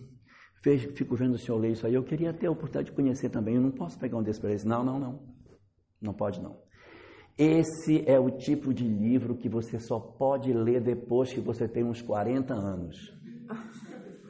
fico 0.94 1.14
vendo 1.14 1.34
o 1.34 1.38
senhor 1.38 1.58
ler 1.58 1.72
isso 1.72 1.86
aí, 1.86 1.94
eu 1.94 2.02
queria 2.02 2.32
ter 2.32 2.46
a 2.46 2.50
oportunidade 2.50 2.90
de 2.90 2.96
conhecer 2.96 3.28
também, 3.30 3.54
eu 3.54 3.60
não 3.60 3.70
posso 3.70 3.98
pegar 3.98 4.16
um 4.16 4.22
desses 4.22 4.40
para 4.40 4.50
eles. 4.50 4.64
Não, 4.64 4.82
não, 4.82 4.98
não, 4.98 5.22
não 6.00 6.12
pode 6.12 6.40
não. 6.40 6.56
Esse 7.38 8.02
é 8.10 8.18
o 8.18 8.30
tipo 8.30 8.72
de 8.72 8.84
livro 8.84 9.36
que 9.36 9.48
você 9.48 9.78
só 9.78 10.00
pode 10.00 10.52
ler 10.52 10.80
depois 10.80 11.32
que 11.32 11.40
você 11.40 11.68
tem 11.68 11.84
uns 11.84 12.00
40 12.00 12.54
anos. 12.54 13.14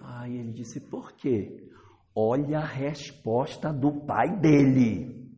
Aí 0.02 0.36
ele 0.36 0.52
disse: 0.52 0.80
Por 0.80 1.12
quê? 1.12 1.70
Olha 2.12 2.58
a 2.58 2.66
resposta 2.66 3.72
do 3.72 4.04
pai 4.04 4.36
dele. 4.40 5.30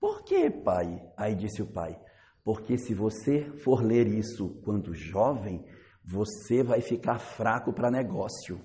Por 0.00 0.24
quê, 0.24 0.50
pai? 0.50 1.00
Aí 1.16 1.36
disse 1.36 1.62
o 1.62 1.66
pai: 1.66 1.96
Porque 2.42 2.76
se 2.76 2.92
você 2.92 3.44
for 3.62 3.84
ler 3.84 4.08
isso 4.08 4.60
quando 4.64 4.92
jovem, 4.92 5.64
você 6.04 6.62
vai 6.62 6.80
ficar 6.80 7.18
fraco 7.18 7.72
para 7.72 7.90
negócio. 7.90 8.60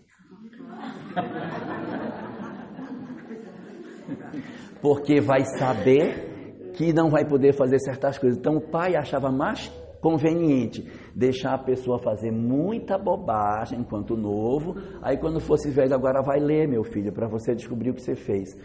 Porque 4.82 5.20
vai 5.20 5.44
saber 5.58 6.72
que 6.74 6.94
não 6.94 7.10
vai 7.10 7.25
poder 7.25 7.54
fazer 7.54 7.80
certas 7.80 8.18
coisas. 8.18 8.38
Então 8.38 8.58
o 8.58 8.70
pai 8.70 8.96
achava 8.96 9.32
mais 9.32 9.72
conveniente 10.06 10.88
deixar 11.15 11.56
a 11.56 11.58
pessoa 11.58 11.98
fazer 11.98 12.32
muita 12.32 12.96
bobagem 12.96 13.80
enquanto 13.80 14.15
novo, 14.15 14.75
aí 15.01 15.18
quando 15.18 15.39
fosse 15.39 15.72
velho 15.72 15.96
agora 15.96 16.22
vai 16.22 16.39
ler, 16.39 16.68
meu 16.68 16.84
filho, 16.84 17.12
para 17.12 17.27
você 17.27 17.56
descobrir 17.56 17.89
o 17.89 17.94
que 17.96 18.04
você 18.04 18.13
fez. 18.13 18.56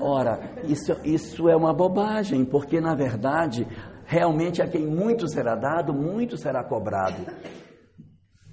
Ora, 0.00 0.38
isso, 0.62 0.92
isso 1.04 1.48
é 1.48 1.56
uma 1.56 1.74
bobagem, 1.74 2.44
porque 2.44 2.80
na 2.80 2.94
verdade, 2.94 3.66
realmente 4.04 4.62
a 4.62 4.68
quem 4.68 4.86
muito 4.86 5.28
será 5.28 5.56
dado, 5.56 5.92
muito 5.92 6.36
será 6.36 6.62
cobrado. 6.62 7.26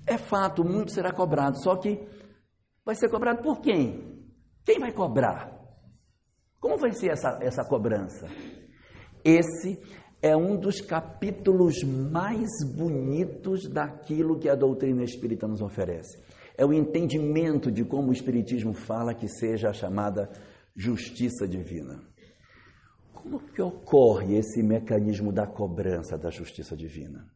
É 0.05 0.17
fato, 0.17 0.63
muito 0.63 0.91
será 0.91 1.11
cobrado, 1.11 1.61
só 1.61 1.75
que 1.75 1.99
vai 2.85 2.95
ser 2.95 3.09
cobrado 3.09 3.41
por 3.41 3.61
quem? 3.61 4.13
Quem 4.65 4.79
vai 4.79 4.91
cobrar? 4.91 5.51
Como 6.59 6.77
vai 6.77 6.91
ser 6.93 7.11
essa, 7.11 7.39
essa 7.41 7.63
cobrança? 7.63 8.27
Esse 9.23 9.79
é 10.21 10.35
um 10.35 10.57
dos 10.57 10.79
capítulos 10.79 11.83
mais 11.83 12.49
bonitos 12.75 13.69
daquilo 13.69 14.39
que 14.39 14.49
a 14.49 14.55
doutrina 14.55 15.03
espírita 15.03 15.47
nos 15.47 15.61
oferece. 15.61 16.21
É 16.57 16.65
o 16.65 16.73
entendimento 16.73 17.71
de 17.71 17.83
como 17.83 18.09
o 18.09 18.13
Espiritismo 18.13 18.73
fala 18.73 19.13
que 19.13 19.27
seja 19.27 19.69
a 19.69 19.73
chamada 19.73 20.29
justiça 20.75 21.47
divina. 21.47 22.01
Como 23.13 23.39
que 23.39 23.61
ocorre 23.61 24.37
esse 24.37 24.61
mecanismo 24.61 25.31
da 25.31 25.47
cobrança 25.47 26.17
da 26.17 26.29
justiça 26.29 26.75
divina? 26.75 27.32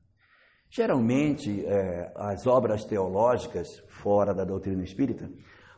Geralmente, 0.69 1.65
é, 1.65 2.11
as 2.15 2.45
obras 2.45 2.83
teológicas 2.83 3.67
fora 3.87 4.33
da 4.33 4.43
doutrina 4.43 4.83
espírita 4.83 5.29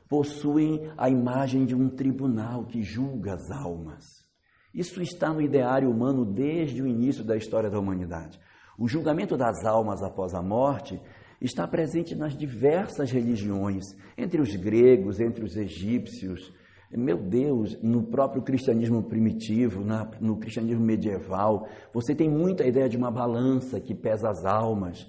possuem 0.08 0.92
a 0.98 1.10
imagem 1.10 1.66
de 1.66 1.76
um 1.76 1.88
tribunal 1.88 2.66
que 2.66 2.82
julga 2.82 3.36
as 3.36 3.52
almas. 3.52 4.28
Isso 4.74 5.02
está 5.02 5.32
no 5.32 5.42
ideário 5.42 5.90
humano 5.90 6.26
desde 6.26 6.82
o 6.82 6.88
início 6.88 7.24
da 7.24 7.38
história 7.38 7.70
da 7.70 7.80
humanidade. 7.80 8.40
O 8.78 8.88
julgamento 8.88 9.38
das 9.38 9.64
almas 9.66 10.02
após 10.02 10.34
a 10.34 10.42
morte 10.42 11.00
está 11.42 11.68
presente 11.68 12.16
nas 12.16 12.36
diversas 12.36 13.12
religiões, 13.12 13.86
entre 14.18 14.42
os 14.42 14.56
gregos, 14.56 15.20
entre 15.20 15.44
os 15.44 15.56
egípcios, 15.56 16.54
meu 16.98 17.18
Deus, 17.18 17.78
no 17.84 18.04
próprio 18.04 18.42
cristianismo 18.42 19.04
primitivo, 19.04 19.84
na, 19.84 20.10
no 20.20 20.38
cristianismo 20.38 20.84
medieval, 20.84 21.68
você 21.94 22.16
tem 22.16 22.30
muita 22.30 22.66
ideia 22.66 22.90
de 22.90 22.98
uma 22.98 23.12
balança 23.12 23.80
que 23.80 23.94
pesa 23.94 24.30
as 24.30 24.44
almas. 24.44 25.08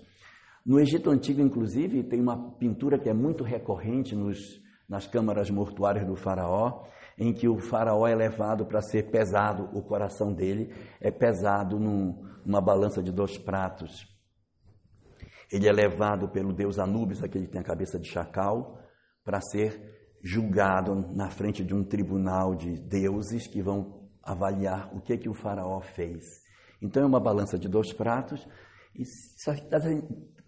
No 0.65 0.79
Egito 0.79 1.09
Antigo, 1.09 1.41
inclusive, 1.41 2.03
tem 2.03 2.21
uma 2.21 2.53
pintura 2.53 2.99
que 2.99 3.09
é 3.09 3.15
muito 3.15 3.43
recorrente 3.43 4.15
nos, 4.15 4.61
nas 4.87 5.07
câmaras 5.07 5.51
mortuárias 5.51 6.07
do 6.07 6.15
faraó, 6.15 6.85
em 7.17 7.33
que 7.33 7.49
o 7.49 7.59
faraó 7.59 8.07
é 8.07 8.15
levado 8.15 8.67
para 8.67 8.83
ser 8.83 9.11
pesado, 9.11 9.71
o 9.73 9.83
coração 9.83 10.35
dele 10.35 10.73
é 11.01 11.11
pesado 11.11 11.79
num, 11.79 12.23
numa 12.45 12.61
balança 12.61 13.03
de 13.03 13.11
dois 13.11 13.39
pratos. 13.39 14.07
Ele 15.51 15.67
é 15.67 15.73
levado 15.73 16.29
pelo 16.29 16.53
deus 16.53 16.79
Anubis, 16.79 17.23
aquele 17.23 17.47
que 17.47 17.53
tem 17.53 17.61
a 17.61 17.65
cabeça 17.65 17.99
de 17.99 18.09
chacal, 18.09 18.79
para 19.25 19.41
ser 19.41 20.00
julgado 20.23 20.95
na 21.15 21.31
frente 21.31 21.65
de 21.65 21.75
um 21.75 21.83
tribunal 21.83 22.55
de 22.55 22.79
deuses 22.79 23.47
que 23.47 23.63
vão 23.63 24.01
avaliar 24.23 24.95
o 24.95 25.01
que, 25.01 25.17
que 25.17 25.29
o 25.29 25.35
faraó 25.35 25.81
fez. 25.81 26.25
Então 26.81 27.03
é 27.03 27.07
uma 27.07 27.21
balança 27.21 27.59
de 27.59 27.69
dois 27.69 27.93
pratos 27.93 28.47
E 28.95 29.05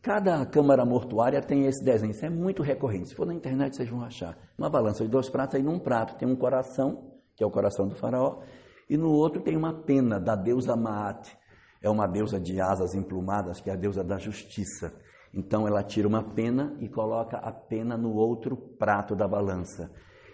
cada 0.00 0.44
câmara 0.46 0.84
mortuária 0.84 1.40
tem 1.40 1.66
esse 1.66 1.84
desenho, 1.84 2.10
isso 2.10 2.24
é 2.24 2.30
muito 2.30 2.62
recorrente. 2.62 3.10
Se 3.10 3.14
for 3.14 3.26
na 3.26 3.34
internet, 3.34 3.76
vocês 3.76 3.88
vão 3.88 4.02
achar. 4.02 4.36
Uma 4.58 4.68
balança 4.68 5.04
de 5.04 5.10
dois 5.10 5.28
pratos, 5.28 5.54
aí 5.54 5.62
num 5.62 5.78
prato 5.78 6.16
tem 6.16 6.28
um 6.28 6.36
coração, 6.36 7.12
que 7.36 7.44
é 7.44 7.46
o 7.46 7.50
coração 7.50 7.86
do 7.86 7.94
faraó, 7.94 8.42
e 8.90 8.96
no 8.96 9.10
outro 9.10 9.40
tem 9.40 9.56
uma 9.56 9.82
pena 9.82 10.18
da 10.18 10.34
deusa 10.34 10.76
Maat. 10.76 11.36
É 11.80 11.88
uma 11.88 12.06
deusa 12.06 12.38
de 12.38 12.60
asas 12.60 12.94
emplumadas, 12.94 13.60
que 13.60 13.70
é 13.70 13.72
a 13.72 13.76
deusa 13.76 14.04
da 14.04 14.18
justiça. 14.18 14.92
Então 15.34 15.66
ela 15.66 15.82
tira 15.82 16.06
uma 16.06 16.22
pena 16.34 16.76
e 16.80 16.88
coloca 16.88 17.38
a 17.38 17.50
pena 17.50 17.96
no 17.96 18.14
outro 18.14 18.56
prato 18.56 19.16
da 19.16 19.26
balança. 19.26 19.90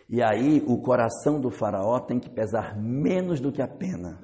E 0.08 0.22
aí 0.22 0.62
o 0.66 0.80
coração 0.80 1.40
do 1.40 1.50
faraó 1.50 2.00
tem 2.00 2.18
que 2.18 2.30
pesar 2.30 2.76
menos 2.76 3.40
do 3.40 3.52
que 3.52 3.62
a 3.62 3.68
pena. 3.68 4.18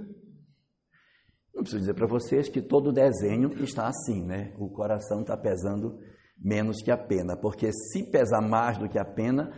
Não 1.55 1.63
preciso 1.63 1.81
dizer 1.81 1.95
para 1.95 2.07
vocês 2.07 2.49
que 2.49 2.61
todo 2.61 2.93
desenho 2.93 3.53
está 3.63 3.87
assim, 3.87 4.25
né? 4.25 4.53
O 4.59 4.69
coração 4.69 5.21
está 5.21 5.37
pesando 5.37 6.01
menos 6.37 6.83
que 6.83 6.91
a 6.91 6.97
pena, 6.97 7.37
porque 7.37 7.71
se 7.73 8.11
pesar 8.11 8.41
mais 8.41 8.77
do 8.77 8.89
que 8.89 8.99
a 8.99 9.05
pena, 9.05 9.53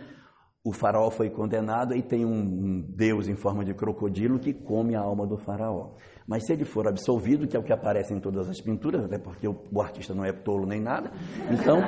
o 0.66 0.72
faraó 0.72 1.08
foi 1.12 1.30
condenado 1.30 1.94
e 1.94 2.02
tem 2.02 2.24
um 2.24 2.80
deus 2.80 3.28
em 3.28 3.36
forma 3.36 3.64
de 3.64 3.72
crocodilo 3.72 4.36
que 4.36 4.52
come 4.52 4.96
a 4.96 5.00
alma 5.00 5.24
do 5.24 5.38
faraó. 5.38 5.92
Mas 6.26 6.44
se 6.44 6.52
ele 6.52 6.64
for 6.64 6.88
absolvido, 6.88 7.46
que 7.46 7.56
é 7.56 7.60
o 7.60 7.62
que 7.62 7.72
aparece 7.72 8.12
em 8.12 8.18
todas 8.18 8.48
as 8.48 8.60
pinturas, 8.60 9.04
até 9.04 9.16
porque 9.16 9.46
o, 9.46 9.80
artista 9.80 10.12
não 10.12 10.24
é 10.24 10.32
tolo 10.32 10.66
nem 10.66 10.80
nada, 10.80 11.12
então 11.52 11.78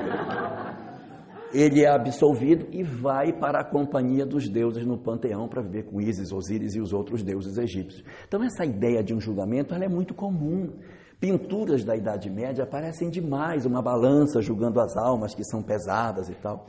ele 1.53 1.83
é 1.83 1.91
absolvido 1.93 2.69
e 2.71 2.85
vai 2.85 3.33
para 3.33 3.63
a 3.63 3.65
companhia 3.65 4.25
dos 4.25 4.49
deuses 4.49 4.87
no 4.87 4.97
panteão 4.97 5.49
para 5.49 5.61
viver 5.61 5.87
com 5.87 6.01
Ísis, 6.01 6.31
Osíris 6.31 6.77
e 6.77 6.81
os 6.81 6.93
outros 6.93 7.25
deuses 7.25 7.59
egípcios. 7.59 8.05
Então 8.29 8.45
essa 8.45 8.65
ideia 8.65 9.03
de 9.03 9.13
um 9.13 9.21
julgamento 9.21 9.75
é 9.75 9.89
muito 9.89 10.15
comum. 10.15 10.73
Pinturas 11.19 11.83
da 11.83 11.97
Idade 11.97 12.31
Média 12.31 12.63
aparecem 12.63 13.11
demais, 13.11 13.67
uma 13.67 13.83
balança 13.83 14.41
julgando 14.41 14.81
as 14.81 14.97
almas 14.97 15.35
que 15.35 15.43
são 15.43 15.65
pesadas 15.65 16.29
e 16.29 16.35
tal. 16.37 16.69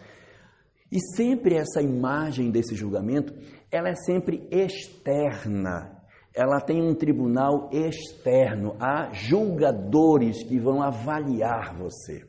E 0.92 1.00
sempre 1.16 1.56
essa 1.56 1.82
imagem 1.82 2.50
desse 2.50 2.76
julgamento, 2.76 3.34
ela 3.72 3.90
é 3.90 3.96
sempre 3.96 4.48
externa. 4.50 5.98
Ela 6.34 6.60
tem 6.60 6.82
um 6.82 6.96
tribunal 6.96 7.70
externo, 7.72 8.76
há 8.80 9.12
julgadores 9.12 10.44
que 10.44 10.60
vão 10.60 10.82
avaliar 10.82 11.76
você. 11.76 12.26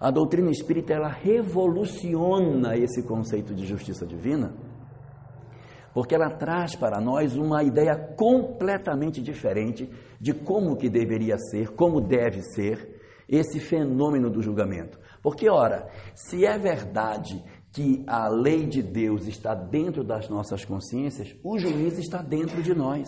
A 0.00 0.10
doutrina 0.10 0.50
espírita 0.50 0.92
ela 0.92 1.08
revoluciona 1.08 2.76
esse 2.76 3.02
conceito 3.02 3.54
de 3.54 3.66
justiça 3.66 4.06
divina, 4.06 4.54
porque 5.92 6.14
ela 6.14 6.30
traz 6.30 6.76
para 6.76 7.00
nós 7.00 7.36
uma 7.36 7.64
ideia 7.64 7.96
completamente 8.16 9.20
diferente 9.20 9.90
de 10.20 10.32
como 10.32 10.76
que 10.76 10.88
deveria 10.88 11.36
ser, 11.36 11.70
como 11.70 12.00
deve 12.00 12.42
ser 12.42 12.96
esse 13.28 13.58
fenômeno 13.58 14.30
do 14.30 14.40
julgamento. 14.40 14.98
Porque 15.20 15.50
ora, 15.50 15.88
se 16.14 16.46
é 16.46 16.56
verdade 16.56 17.44
que 17.78 18.02
a 18.08 18.26
lei 18.26 18.66
de 18.66 18.82
Deus 18.82 19.28
está 19.28 19.54
dentro 19.54 20.02
das 20.02 20.28
nossas 20.28 20.64
consciências, 20.64 21.32
o 21.44 21.56
juiz 21.60 21.96
está 21.96 22.20
dentro 22.20 22.60
de 22.60 22.74
nós, 22.74 23.06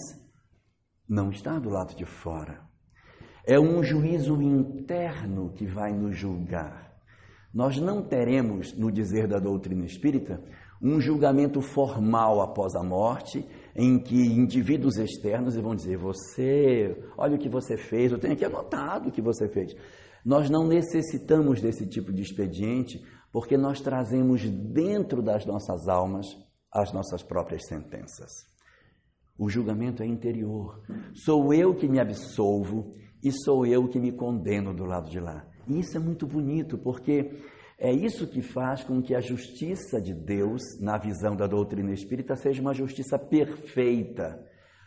não 1.08 1.30
está 1.30 1.58
do 1.58 1.68
lado 1.68 1.96
de 1.96 2.04
fora. 2.04 2.60
É 3.44 3.58
um 3.58 3.82
juízo 3.82 4.40
interno 4.40 5.52
que 5.54 5.66
vai 5.66 5.92
nos 5.92 6.16
julgar. 6.16 6.94
Nós 7.52 7.80
não 7.80 8.00
teremos, 8.00 8.72
no 8.78 8.92
dizer 8.92 9.26
da 9.26 9.40
doutrina 9.40 9.84
espírita, 9.84 10.40
um 10.80 11.00
julgamento 11.00 11.60
formal 11.60 12.40
após 12.40 12.76
a 12.76 12.82
morte, 12.84 13.44
em 13.74 13.98
que 13.98 14.14
indivíduos 14.14 14.98
externos 14.98 15.56
vão 15.56 15.74
dizer: 15.74 15.96
Você, 15.98 16.96
olha 17.18 17.34
o 17.34 17.40
que 17.40 17.48
você 17.48 17.76
fez, 17.76 18.12
eu 18.12 18.20
tenho 18.20 18.34
aqui 18.34 18.44
anotado 18.44 19.08
o 19.08 19.12
que 19.12 19.20
você 19.20 19.48
fez. 19.48 19.74
Nós 20.24 20.48
não 20.48 20.68
necessitamos 20.68 21.60
desse 21.60 21.88
tipo 21.88 22.12
de 22.12 22.22
expediente, 22.22 23.02
porque 23.32 23.56
nós 23.56 23.80
trazemos 23.80 24.49
dentro 24.49 25.22
das 25.22 25.46
nossas 25.46 25.88
almas 25.88 26.26
as 26.72 26.92
nossas 26.92 27.22
próprias 27.22 27.66
sentenças. 27.66 28.30
O 29.38 29.49
julgamento 29.49 30.02
é 30.02 30.06
interior. 30.06 30.82
Sou 31.14 31.52
eu 31.52 31.75
que 31.75 31.88
me 31.88 31.99
absolvo 31.99 32.95
e 33.23 33.32
sou 33.32 33.66
eu 33.66 33.88
que 33.88 33.99
me 33.99 34.12
condeno 34.12 34.75
do 34.75 34.84
lado 34.84 35.08
de 35.08 35.19
lá. 35.19 35.47
E 35.66 35.78
isso 35.80 35.97
é 35.97 36.00
muito 36.00 36.26
bonito, 36.26 36.78
porque 36.78 37.43
é 37.78 37.93
isso 37.93 38.26
que 38.26 38.43
faz 38.43 38.84
com 38.84 39.00
que 39.02 39.14
a 39.14 39.21
justiça 39.21 40.00
de 40.00 40.14
Deus, 40.14 40.60
na 40.80 40.99
visão 40.99 41.34
da 41.34 41.47
doutrina 41.47 41.93
espírita, 41.93 42.36
seja 42.36 42.60
uma 42.60 42.75
justiça 42.75 43.19
perfeita. 43.19 44.38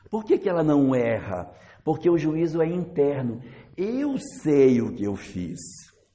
Por 0.09 0.23
que, 0.23 0.37
que 0.37 0.47
ela 0.47 0.63
não 0.63 0.93
erra? 0.93 1.51
Porque 1.83 2.09
o 2.09 2.17
juízo 2.17 2.61
é 2.61 2.67
interno. 2.67 3.41
Eu 3.75 4.17
sei 4.41 4.81
o 4.81 4.93
que 4.93 5.03
eu 5.03 5.15
fiz. 5.15 5.59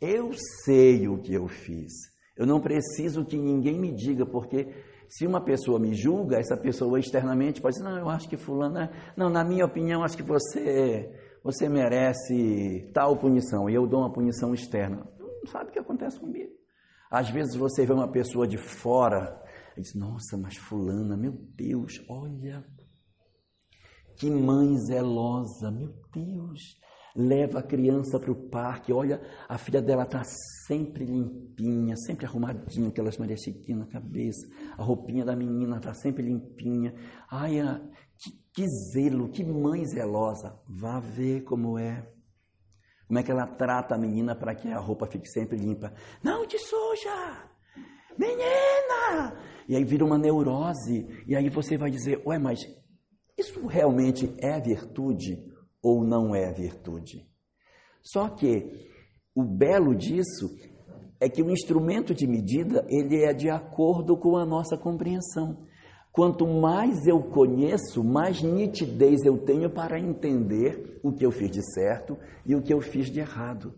Eu 0.00 0.30
sei 0.64 1.08
o 1.08 1.18
que 1.18 1.34
eu 1.34 1.48
fiz. 1.48 1.92
Eu 2.38 2.46
não 2.46 2.60
preciso 2.60 3.24
que 3.24 3.36
ninguém 3.36 3.78
me 3.78 3.92
diga, 3.92 4.24
porque 4.24 4.68
se 5.08 5.26
uma 5.26 5.40
pessoa 5.40 5.78
me 5.78 5.92
julga, 5.92 6.38
essa 6.38 6.56
pessoa 6.56 7.00
externamente 7.00 7.60
pode 7.60 7.76
dizer, 7.76 7.88
não, 7.88 7.98
eu 7.98 8.08
acho 8.08 8.28
que 8.28 8.36
fulano, 8.36 8.78
é... 8.78 9.12
não, 9.16 9.28
na 9.28 9.42
minha 9.42 9.64
opinião, 9.64 10.04
acho 10.04 10.16
que 10.16 10.22
você 10.22 11.12
você 11.42 11.68
merece 11.68 12.90
tal 12.92 13.16
punição, 13.16 13.70
e 13.70 13.74
eu 13.74 13.86
dou 13.86 14.00
uma 14.00 14.12
punição 14.12 14.52
externa. 14.52 15.06
Não 15.18 15.46
sabe 15.50 15.70
o 15.70 15.72
que 15.72 15.78
acontece 15.78 16.18
comigo. 16.18 16.52
Às 17.10 17.30
vezes 17.30 17.56
você 17.56 17.86
vê 17.86 17.92
uma 17.92 18.10
pessoa 18.10 18.46
de 18.46 18.58
fora 18.58 19.40
e 19.76 19.80
diz, 19.80 19.94
nossa, 19.94 20.36
mas 20.36 20.56
fulana, 20.56 21.16
meu 21.16 21.32
Deus, 21.56 22.04
olha, 22.08 22.64
que 24.16 24.30
mãe 24.30 24.76
zelosa, 24.78 25.70
meu 25.70 25.94
Deus. 26.12 26.78
Leva 27.16 27.60
a 27.60 27.62
criança 27.62 28.18
para 28.18 28.30
o 28.30 28.48
parque, 28.48 28.92
olha, 28.92 29.20
a 29.48 29.58
filha 29.58 29.82
dela 29.82 30.04
está 30.04 30.22
sempre 30.66 31.04
limpinha, 31.04 31.96
sempre 31.96 32.26
arrumadinha, 32.26 32.88
aquelas 32.88 33.16
Maria 33.18 33.36
Chiquinha 33.36 33.78
na 33.78 33.86
cabeça, 33.86 34.46
a 34.76 34.82
roupinha 34.82 35.24
da 35.24 35.34
menina 35.34 35.78
está 35.78 35.94
sempre 35.94 36.22
limpinha. 36.22 36.94
Ai, 37.30 37.58
que, 38.18 38.30
que 38.52 38.66
zelo, 38.92 39.30
que 39.30 39.44
mãe 39.44 39.84
zelosa. 39.86 40.60
Vá 40.68 41.00
ver 41.00 41.42
como 41.42 41.78
é. 41.78 42.08
Como 43.06 43.18
é 43.18 43.22
que 43.22 43.30
ela 43.30 43.46
trata 43.46 43.94
a 43.94 43.98
menina 43.98 44.36
para 44.36 44.54
que 44.54 44.68
a 44.68 44.78
roupa 44.78 45.06
fique 45.06 45.28
sempre 45.28 45.56
limpa. 45.56 45.92
Não 46.22 46.46
te 46.46 46.58
suja! 46.58 47.48
Menina! 48.18 49.40
E 49.66 49.74
aí 49.74 49.84
vira 49.84 50.04
uma 50.04 50.18
neurose. 50.18 51.06
E 51.26 51.34
aí 51.34 51.48
você 51.48 51.78
vai 51.78 51.90
dizer, 51.90 52.20
ué, 52.26 52.38
mas 52.38 52.60
isso 53.38 53.66
realmente 53.66 54.34
é 54.38 54.60
virtude 54.60 55.47
ou 55.82 56.04
não 56.04 56.34
é 56.34 56.52
virtude? 56.52 57.26
Só 58.02 58.28
que 58.28 58.88
o 59.34 59.44
belo 59.44 59.94
disso 59.94 60.56
é 61.20 61.28
que 61.28 61.42
o 61.42 61.50
instrumento 61.50 62.14
de 62.14 62.26
medida 62.26 62.84
ele 62.88 63.22
é 63.22 63.32
de 63.32 63.50
acordo 63.50 64.16
com 64.16 64.36
a 64.36 64.46
nossa 64.46 64.76
compreensão. 64.76 65.66
Quanto 66.12 66.46
mais 66.46 67.06
eu 67.06 67.22
conheço, 67.22 68.02
mais 68.02 68.42
nitidez 68.42 69.24
eu 69.24 69.38
tenho 69.38 69.70
para 69.70 70.00
entender 70.00 70.98
o 71.02 71.12
que 71.12 71.24
eu 71.24 71.30
fiz 71.30 71.50
de 71.50 71.62
certo 71.72 72.16
e 72.44 72.54
o 72.54 72.62
que 72.62 72.72
eu 72.72 72.80
fiz 72.80 73.10
de 73.10 73.20
errado. 73.20 73.74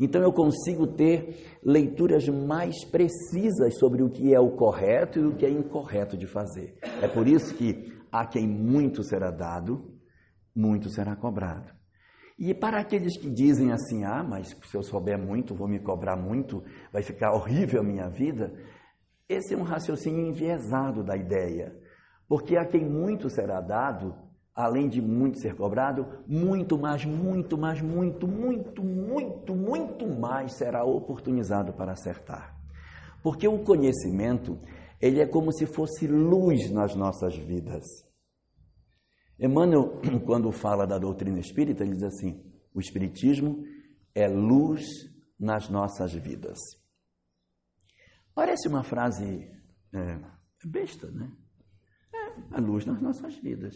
Então 0.00 0.20
eu 0.22 0.32
consigo 0.32 0.86
ter 0.88 1.58
leituras 1.62 2.28
mais 2.28 2.84
precisas 2.84 3.78
sobre 3.78 4.02
o 4.02 4.10
que 4.10 4.34
é 4.34 4.40
o 4.40 4.50
correto 4.50 5.20
e 5.20 5.26
o 5.26 5.36
que 5.36 5.46
é 5.46 5.50
incorreto 5.50 6.16
de 6.16 6.26
fazer. 6.26 6.74
É 7.00 7.06
por 7.06 7.28
isso 7.28 7.54
que 7.54 7.92
a 8.10 8.26
quem 8.26 8.46
muito 8.46 9.04
será 9.04 9.30
dado, 9.30 9.93
muito 10.54 10.88
será 10.88 11.16
cobrado. 11.16 11.72
E 12.38 12.52
para 12.52 12.80
aqueles 12.80 13.16
que 13.16 13.30
dizem 13.30 13.72
assim, 13.72 14.04
ah, 14.04 14.22
mas 14.22 14.56
se 14.64 14.76
eu 14.76 14.82
souber 14.82 15.18
muito, 15.18 15.54
vou 15.54 15.68
me 15.68 15.78
cobrar 15.78 16.16
muito, 16.16 16.64
vai 16.92 17.02
ficar 17.02 17.32
horrível 17.32 17.80
a 17.80 17.84
minha 17.84 18.08
vida, 18.08 18.52
esse 19.28 19.54
é 19.54 19.56
um 19.56 19.62
raciocínio 19.62 20.26
enviesado 20.26 21.02
da 21.02 21.16
ideia. 21.16 21.74
Porque 22.28 22.56
a 22.56 22.64
quem 22.64 22.84
muito 22.84 23.30
será 23.30 23.60
dado, 23.60 24.14
além 24.54 24.88
de 24.88 25.00
muito 25.00 25.38
ser 25.38 25.54
cobrado, 25.54 26.06
muito 26.26 26.76
mais, 26.78 27.04
muito 27.04 27.56
mais, 27.56 27.80
muito, 27.80 28.26
muito, 28.26 28.82
muito, 28.82 29.54
muito 29.54 30.06
mais 30.18 30.54
será 30.54 30.84
oportunizado 30.84 31.72
para 31.72 31.92
acertar. 31.92 32.56
Porque 33.22 33.46
o 33.46 33.60
conhecimento, 33.60 34.58
ele 35.00 35.20
é 35.20 35.26
como 35.26 35.52
se 35.52 35.66
fosse 35.66 36.06
luz 36.06 36.70
nas 36.70 36.94
nossas 36.94 37.36
vidas. 37.36 37.84
Emmanuel, 39.38 40.00
quando 40.26 40.50
fala 40.52 40.86
da 40.86 40.98
doutrina 40.98 41.38
espírita, 41.38 41.82
ele 41.82 41.94
diz 41.94 42.04
assim: 42.04 42.42
o 42.74 42.80
espiritismo 42.80 43.64
é 44.14 44.28
luz 44.28 44.84
nas 45.38 45.68
nossas 45.68 46.12
vidas. 46.12 46.58
Parece 48.34 48.68
uma 48.68 48.82
frase 48.82 49.48
é, 49.92 50.20
besta, 50.64 51.10
né? 51.10 51.30
a 52.50 52.60
luz 52.60 52.84
nas 52.84 53.00
nossas 53.00 53.36
vidas. 53.36 53.74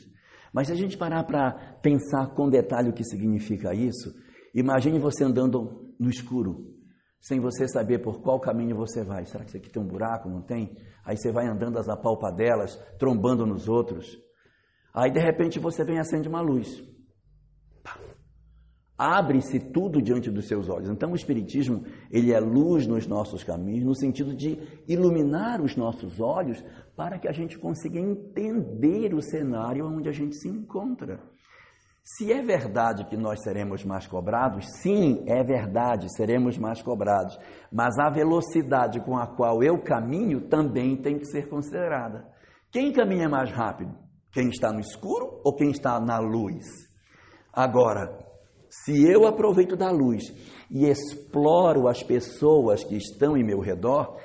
Mas 0.53 0.68
se 0.68 0.73
a 0.73 0.77
gente 0.77 0.97
parar 0.97 1.25
para 1.25 1.79
pensar 1.83 2.35
com 2.35 2.49
detalhe 2.49 2.90
o 2.90 2.92
que 2.92 3.05
significa 3.05 3.75
isso, 3.75 4.14
imagine 4.55 4.99
você 4.99 5.25
andando 5.25 5.94
no 5.99 6.09
escuro, 6.09 6.75
sem 7.21 7.40
você 7.40 7.68
saber 7.68 7.99
por 7.99 8.21
qual 8.21 8.40
caminho 8.40 8.77
você 8.77 9.05
vai. 9.05 9.27
Será 9.27 9.44
que 9.44 9.51
isso 9.51 9.57
aqui 9.59 9.71
tem 9.71 9.83
um 9.83 9.87
buraco? 9.87 10.29
Não 10.29 10.42
tem? 10.42 10.77
Aí 11.05 11.16
você 11.16 11.31
vai 11.31 11.47
andando 11.47 11.79
às 11.79 11.88
apalpadelas, 11.88 12.77
trombando 12.99 13.44
nos 13.44 13.68
outros. 13.68 14.16
Aí 14.99 15.13
de 15.13 15.21
repente 15.21 15.61
você 15.61 15.85
vem 15.85 15.95
e 15.95 16.01
acende 16.01 16.29
uma 16.29 16.41
luz. 16.41 16.83
abre-se 19.01 19.61
tudo 19.61 20.03
diante 20.03 20.29
dos 20.29 20.49
seus 20.49 20.69
olhos. 20.69 20.91
Então 20.91 21.13
o 21.13 21.15
espiritismo, 21.15 21.85
ele 22.11 22.33
é 22.33 22.41
luz 22.41 22.85
nos 22.85 23.07
nossos 23.07 23.45
caminhos, 23.45 23.85
no 23.85 23.95
sentido 23.95 24.35
de 24.35 24.59
iluminar 24.89 25.63
os 25.63 25.77
nossos 25.77 26.19
olhos 26.19 26.61
para 26.97 27.17
que 27.17 27.29
a 27.29 27.33
gente 27.33 27.57
consiga 27.57 28.01
entender 28.01 29.15
o 29.15 29.23
cenário 29.23 29.87
onde 29.87 30.09
a 30.09 30.13
gente 30.13 30.35
se 30.35 30.49
encontra. 30.49 31.21
Se 32.03 32.33
é 32.33 32.43
verdade 32.43 33.05
que 33.05 33.17
nós 33.17 33.41
seremos 33.45 33.85
mais 33.85 34.05
cobrados, 34.05 34.67
sim, 34.83 35.23
é 35.29 35.45
verdade, 35.45 36.13
seremos 36.17 36.59
mais 36.59 36.83
cobrados. 36.83 37.39
Mas 37.71 37.97
a 38.01 38.11
velocidade 38.11 38.99
com 38.99 39.17
a 39.17 39.29
qual 39.29 39.63
eu 39.63 39.81
caminho 39.81 40.49
também 40.49 40.97
tem 40.97 41.19
que 41.21 41.27
ser 41.27 41.49
considerada. 41.49 42.27
Quem 42.73 42.93
caminha 42.93 43.29
mais 43.29 43.53
rápido? 43.53 44.08
Quem 44.33 44.49
está 44.49 44.73
no 44.73 44.81
escuro 44.81 45.41
ou 45.45 45.55
quem 45.55 45.71
está 45.71 45.99
na 46.01 46.19
luz? 46.19 46.64
Agora, 47.53 48.19
se 48.69 49.05
eu 49.05 49.27
aproveito 49.27 49.77
da 49.77 49.91
luz 49.91 50.23
e 50.71 50.87
exploro 50.87 51.88
as 51.88 52.03
pessoas 52.03 52.85
que 52.85 52.97
estão 52.97 53.37
em 53.37 53.45
meu 53.45 53.61
redor, 53.61 54.17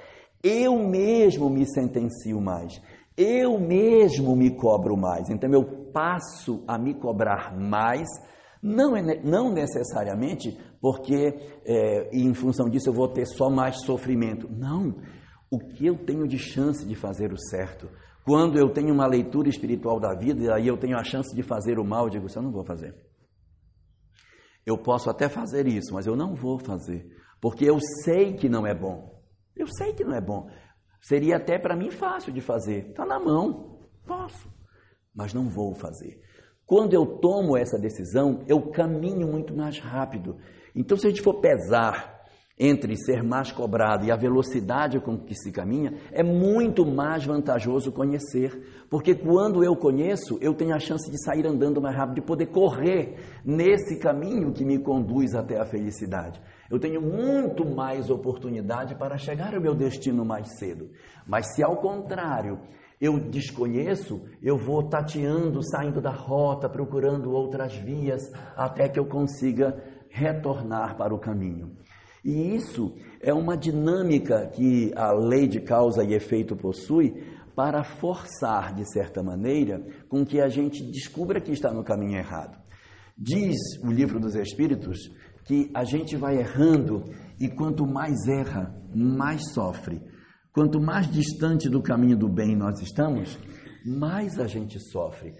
eu 0.44 0.78
mesmo 0.78 1.50
me 1.50 1.66
sentencio 1.66 2.42
mais, 2.42 2.82
eu 3.18 3.58
mesmo 3.60 4.36
me 4.36 4.56
cobro 4.56 4.98
mais. 4.98 5.30
Então 5.30 5.50
eu 5.52 5.64
passo 5.94 6.64
a 6.68 6.78
me 6.78 6.94
cobrar 6.94 7.58
mais, 7.58 8.08
não, 8.62 8.96
é, 8.96 9.22
não 9.24 9.54
necessariamente 9.54 10.58
porque 10.82 11.34
é, 11.66 12.10
em 12.12 12.34
função 12.34 12.70
disso 12.70 12.90
eu 12.90 12.94
vou 12.94 13.08
ter 13.08 13.26
só 13.26 13.50
mais 13.50 13.82
sofrimento. 13.86 14.50
Não. 14.52 14.96
O 15.50 15.60
que 15.60 15.86
eu 15.86 15.96
tenho 15.96 16.28
de 16.28 16.38
chance 16.38 16.86
de 16.86 16.96
fazer 16.96 17.32
o 17.32 17.38
certo? 17.38 17.88
Quando 18.26 18.58
eu 18.58 18.70
tenho 18.70 18.94
uma 18.94 19.06
leitura 19.06 19.50
espiritual 19.50 20.00
da 20.00 20.16
vida 20.16 20.44
e 20.44 20.52
aí 20.52 20.68
eu 20.68 20.78
tenho 20.78 20.98
a 20.98 21.04
chance 21.04 21.36
de 21.36 21.44
fazer 21.44 21.78
o 21.78 21.84
mal, 21.84 22.06
eu 22.06 22.10
digo, 22.10 22.28
isso 22.28 22.40
eu 22.40 22.44
não 22.44 22.52
vou 22.52 22.64
fazer. 22.64 22.96
Eu 24.66 24.78
posso 24.78 25.10
até 25.10 25.28
fazer 25.28 25.68
isso, 25.68 25.94
mas 25.94 26.08
eu 26.08 26.16
não 26.16 26.34
vou 26.34 26.58
fazer, 26.58 27.06
porque 27.42 27.66
eu 27.66 27.78
sei 28.04 28.34
que 28.34 28.48
não 28.48 28.66
é 28.66 28.74
bom. 28.74 29.22
Eu 29.56 29.68
sei 29.68 29.94
que 29.94 30.06
não 30.06 30.16
é 30.16 30.22
bom. 30.22 30.50
Seria 31.02 31.36
até 31.36 31.60
para 31.60 31.76
mim 31.76 31.92
fácil 31.92 32.32
de 32.32 32.40
fazer. 32.40 32.90
Está 32.90 33.06
na 33.06 33.20
mão, 33.20 33.90
posso, 34.06 34.50
mas 35.14 35.34
não 35.34 35.50
vou 35.50 35.76
fazer. 35.76 36.22
Quando 36.66 36.94
eu 36.94 37.06
tomo 37.20 37.58
essa 37.58 37.78
decisão, 37.78 38.44
eu 38.48 38.72
caminho 38.72 39.28
muito 39.28 39.54
mais 39.54 39.80
rápido. 39.80 40.38
Então, 40.74 40.98
se 40.98 41.06
a 41.06 41.10
gente 41.10 41.22
for 41.22 41.42
pesar 41.42 42.13
entre 42.58 42.96
ser 42.96 43.24
mais 43.24 43.52
cobrado 43.52 44.06
e 44.06 44.12
a 44.12 44.16
velocidade 44.16 45.00
com 45.00 45.18
que 45.18 45.34
se 45.34 45.52
caminha, 45.52 45.94
é 46.12 46.22
muito 46.22 46.86
mais 46.86 47.26
vantajoso 47.26 47.92
conhecer. 47.92 48.86
Porque 48.90 49.16
quando 49.16 49.64
eu 49.64 49.76
conheço, 49.76 50.38
eu 50.40 50.54
tenho 50.54 50.76
a 50.76 50.80
chance 50.80 51.10
de 51.10 51.22
sair 51.24 51.48
andando 51.48 51.82
mais 51.82 51.96
rápido, 51.96 52.16
de 52.16 52.22
poder 52.22 52.48
correr 52.48 53.16
nesse 53.44 53.98
caminho 53.98 54.54
que 54.54 54.64
me 54.64 54.78
conduz 54.78 55.34
até 55.34 55.60
a 55.60 55.66
felicidade. 55.66 56.40
Eu 56.70 56.80
tenho 56.80 57.02
muito 57.02 57.66
mais 57.66 58.10
oportunidade 58.10 58.96
para 58.96 59.18
chegar 59.18 59.56
ao 59.56 59.62
meu 59.62 59.74
destino 59.74 60.24
mais 60.24 60.58
cedo. 60.60 60.92
Mas 61.28 61.56
se 61.56 61.64
ao 61.64 61.78
contrário, 61.78 62.60
eu 63.02 63.20
desconheço, 63.20 64.22
eu 64.42 64.58
vou 64.58 64.88
tateando, 64.88 65.60
saindo 65.64 66.00
da 66.00 66.12
rota, 66.12 66.70
procurando 66.70 67.32
outras 67.32 67.76
vias, 67.76 68.22
até 68.56 68.88
que 68.88 69.00
eu 69.00 69.06
consiga 69.06 69.76
retornar 70.10 70.96
para 70.96 71.14
o 71.14 71.20
caminho. 71.20 71.76
E 72.24 72.56
isso 72.56 72.96
é 73.22 73.34
uma 73.34 73.58
dinâmica 73.58 74.48
que 74.48 74.94
a 74.96 75.12
lei 75.12 75.48
de 75.48 75.60
causa 75.60 76.04
e 76.04 76.14
efeito 76.14 76.56
possui 76.56 77.14
para 77.56 77.84
forçar, 77.84 78.74
de 78.74 78.90
certa 78.92 79.22
maneira, 79.22 79.86
com 80.10 80.26
que 80.26 80.40
a 80.40 80.48
gente 80.48 80.84
descubra 80.84 81.42
que 81.42 81.52
está 81.52 81.72
no 81.72 81.84
caminho 81.84 82.18
errado. 82.18 82.58
Diz 83.18 83.58
o 83.84 83.92
livro 83.92 84.20
dos 84.20 84.36
Espíritos 84.36 85.12
que 85.46 85.70
a 85.74 85.84
gente 85.84 86.16
vai 86.16 86.38
errando 86.38 87.04
e 87.40 87.50
quanto 87.50 87.86
mais 87.86 88.28
erra, 88.28 88.74
mais 88.96 89.54
sofre. 89.54 90.02
Quanto 90.54 90.80
mais 90.80 91.10
distante 91.10 91.70
do 91.70 91.82
caminho 91.82 92.18
do 92.18 92.30
bem 92.30 92.56
nós 92.56 92.80
estamos, 92.80 93.38
mais 93.86 94.40
a 94.40 94.48
gente 94.48 94.80
sofre. 94.80 95.34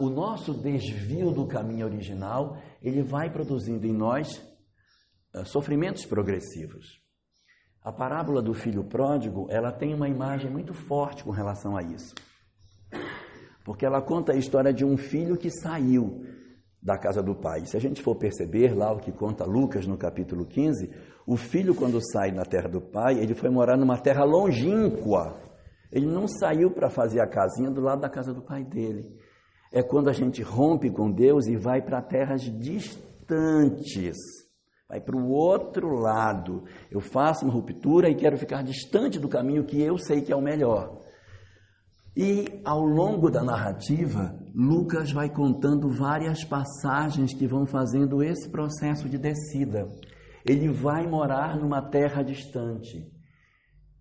O 0.00 0.08
nosso 0.08 0.54
desvio 0.54 1.30
do 1.30 1.46
caminho 1.46 1.86
original, 1.86 2.56
ele 2.82 3.02
vai 3.02 3.30
produzindo 3.30 3.86
em 3.86 3.92
nós 3.92 4.42
sofrimentos 5.42 6.04
progressivos. 6.04 7.00
A 7.82 7.92
parábola 7.92 8.40
do 8.40 8.54
filho 8.54 8.84
pródigo, 8.84 9.46
ela 9.50 9.72
tem 9.72 9.92
uma 9.92 10.08
imagem 10.08 10.50
muito 10.50 10.72
forte 10.72 11.24
com 11.24 11.30
relação 11.30 11.76
a 11.76 11.82
isso. 11.82 12.14
Porque 13.64 13.84
ela 13.84 14.00
conta 14.00 14.32
a 14.32 14.36
história 14.36 14.72
de 14.72 14.84
um 14.84 14.96
filho 14.96 15.36
que 15.36 15.50
saiu 15.50 16.24
da 16.80 16.96
casa 16.96 17.22
do 17.22 17.34
pai. 17.34 17.66
Se 17.66 17.76
a 17.76 17.80
gente 17.80 18.02
for 18.02 18.14
perceber 18.14 18.74
lá 18.74 18.92
o 18.92 19.00
que 19.00 19.10
conta 19.10 19.44
Lucas 19.44 19.86
no 19.86 19.96
capítulo 19.96 20.46
15, 20.46 20.90
o 21.26 21.36
filho 21.36 21.74
quando 21.74 22.00
sai 22.12 22.30
da 22.30 22.44
terra 22.44 22.68
do 22.68 22.80
pai, 22.80 23.18
ele 23.18 23.34
foi 23.34 23.50
morar 23.50 23.76
numa 23.76 23.98
terra 23.98 24.24
longínqua. 24.24 25.40
Ele 25.90 26.06
não 26.06 26.28
saiu 26.28 26.70
para 26.70 26.88
fazer 26.88 27.20
a 27.20 27.26
casinha 27.26 27.70
do 27.70 27.80
lado 27.80 28.00
da 28.00 28.08
casa 28.08 28.32
do 28.32 28.42
pai 28.42 28.64
dele. 28.64 29.18
É 29.72 29.82
quando 29.82 30.08
a 30.08 30.12
gente 30.12 30.42
rompe 30.42 30.90
com 30.90 31.10
Deus 31.10 31.46
e 31.46 31.56
vai 31.56 31.82
para 31.82 32.00
terras 32.00 32.42
distantes 32.42 34.43
vai 34.88 35.00
para 35.00 35.16
o 35.16 35.30
outro 35.30 35.94
lado. 35.94 36.64
Eu 36.90 37.00
faço 37.00 37.44
uma 37.44 37.54
ruptura 37.54 38.08
e 38.08 38.14
quero 38.14 38.36
ficar 38.36 38.62
distante 38.62 39.18
do 39.18 39.28
caminho 39.28 39.64
que 39.64 39.80
eu 39.80 39.96
sei 39.98 40.20
que 40.20 40.32
é 40.32 40.36
o 40.36 40.42
melhor. 40.42 41.00
E 42.16 42.60
ao 42.64 42.80
longo 42.80 43.28
da 43.28 43.42
narrativa, 43.42 44.38
Lucas 44.54 45.10
vai 45.10 45.28
contando 45.28 45.88
várias 45.88 46.44
passagens 46.44 47.34
que 47.34 47.46
vão 47.46 47.66
fazendo 47.66 48.22
esse 48.22 48.48
processo 48.48 49.08
de 49.08 49.18
descida. 49.18 49.88
Ele 50.46 50.68
vai 50.68 51.06
morar 51.08 51.56
numa 51.56 51.82
terra 51.82 52.22
distante. 52.22 53.10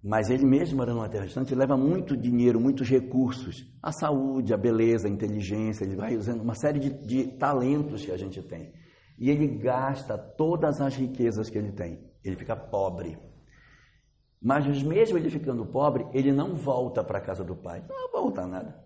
Mas 0.03 0.29
ele 0.29 0.45
mesmo 0.45 0.77
morando 0.77 0.97
numa 0.97 1.09
terra 1.09 1.25
distante, 1.25 1.55
leva 1.55 1.77
muito 1.77 2.15
dinheiro, 2.17 2.59
muitos 2.59 2.89
recursos, 2.89 3.65
a 3.81 3.91
saúde, 3.93 4.53
a 4.53 4.57
beleza, 4.57 5.07
a 5.07 5.11
inteligência, 5.11 5.85
ele 5.85 5.95
vai 5.95 6.17
usando 6.17 6.41
uma 6.41 6.53
série 6.53 6.77
de, 6.77 6.89
de 7.07 7.37
talentos 7.37 8.05
que 8.05 8.11
a 8.11 8.17
gente 8.17 8.41
tem 8.43 8.73
e 9.23 9.29
ele 9.29 9.47
gasta 9.47 10.17
todas 10.17 10.81
as 10.81 10.97
riquezas 10.97 11.49
que 11.49 11.57
ele 11.57 11.71
tem. 11.71 11.97
Ele 12.25 12.35
fica 12.35 12.57
pobre. 12.57 13.17
Mas 14.41 14.65
mesmo 14.83 15.17
ele 15.17 15.29
ficando 15.29 15.65
pobre, 15.65 16.05
ele 16.13 16.33
não 16.33 16.55
volta 16.55 17.01
para 17.01 17.19
a 17.19 17.21
casa 17.21 17.41
do 17.41 17.55
pai. 17.55 17.81
Não 17.87 18.11
vou 18.11 18.23
voltar 18.23 18.45
nada. 18.45 18.83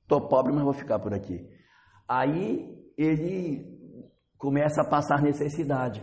Estou 0.00 0.26
pobre, 0.26 0.54
mas 0.54 0.64
vou 0.64 0.72
ficar 0.72 0.98
por 1.00 1.12
aqui. 1.12 1.46
Aí 2.08 2.82
ele 2.96 3.78
começa 4.38 4.80
a 4.80 4.88
passar 4.88 5.20
necessidade. 5.20 6.02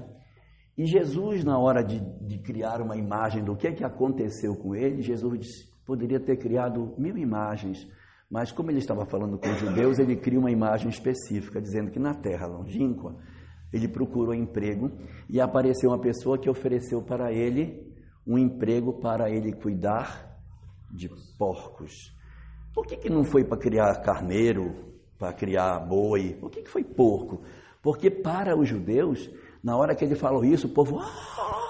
E 0.77 0.85
Jesus, 0.85 1.43
na 1.43 1.57
hora 1.57 1.83
de, 1.83 1.99
de 2.27 2.37
criar 2.37 2.81
uma 2.81 2.95
imagem 2.95 3.43
do 3.43 3.55
que, 3.55 3.71
que 3.71 3.83
aconteceu 3.83 4.55
com 4.55 4.75
ele, 4.75 5.01
Jesus 5.01 5.39
disse, 5.39 5.71
poderia 5.87 6.19
ter 6.19 6.37
criado 6.37 6.93
mil 6.99 7.17
imagens, 7.17 7.87
mas 8.29 8.51
como 8.51 8.69
ele 8.69 8.77
estava 8.77 9.07
falando 9.07 9.39
com 9.39 9.49
os 9.49 9.57
judeus, 9.57 9.97
ele 9.97 10.15
cria 10.17 10.37
uma 10.37 10.51
imagem 10.51 10.89
específica, 10.89 11.59
dizendo 11.59 11.89
que 11.89 11.97
na 11.97 12.13
terra 12.13 12.45
longínqua 12.45 13.17
ele 13.71 13.87
procurou 13.87 14.33
emprego 14.33 14.91
e 15.29 15.39
apareceu 15.39 15.89
uma 15.89 15.99
pessoa 15.99 16.37
que 16.37 16.49
ofereceu 16.49 17.01
para 17.01 17.31
ele 17.31 17.91
um 18.25 18.37
emprego 18.37 18.99
para 18.99 19.29
ele 19.29 19.53
cuidar 19.53 20.37
de 20.91 21.09
porcos. 21.37 22.15
Por 22.73 22.85
que, 22.85 22.97
que 22.97 23.09
não 23.09 23.23
foi 23.23 23.43
para 23.43 23.57
criar 23.57 24.01
carneiro, 24.01 24.93
para 25.17 25.33
criar 25.33 25.79
boi? 25.79 26.37
Por 26.39 26.49
que, 26.49 26.61
que 26.61 26.69
foi 26.69 26.83
porco? 26.83 27.43
Porque 27.81 28.09
para 28.09 28.57
os 28.57 28.67
judeus, 28.67 29.29
na 29.63 29.75
hora 29.75 29.95
que 29.95 30.05
ele 30.05 30.15
falou 30.15 30.43
isso, 30.43 30.67
o 30.67 30.73
povo. 30.73 30.99
Ah! 30.99 31.61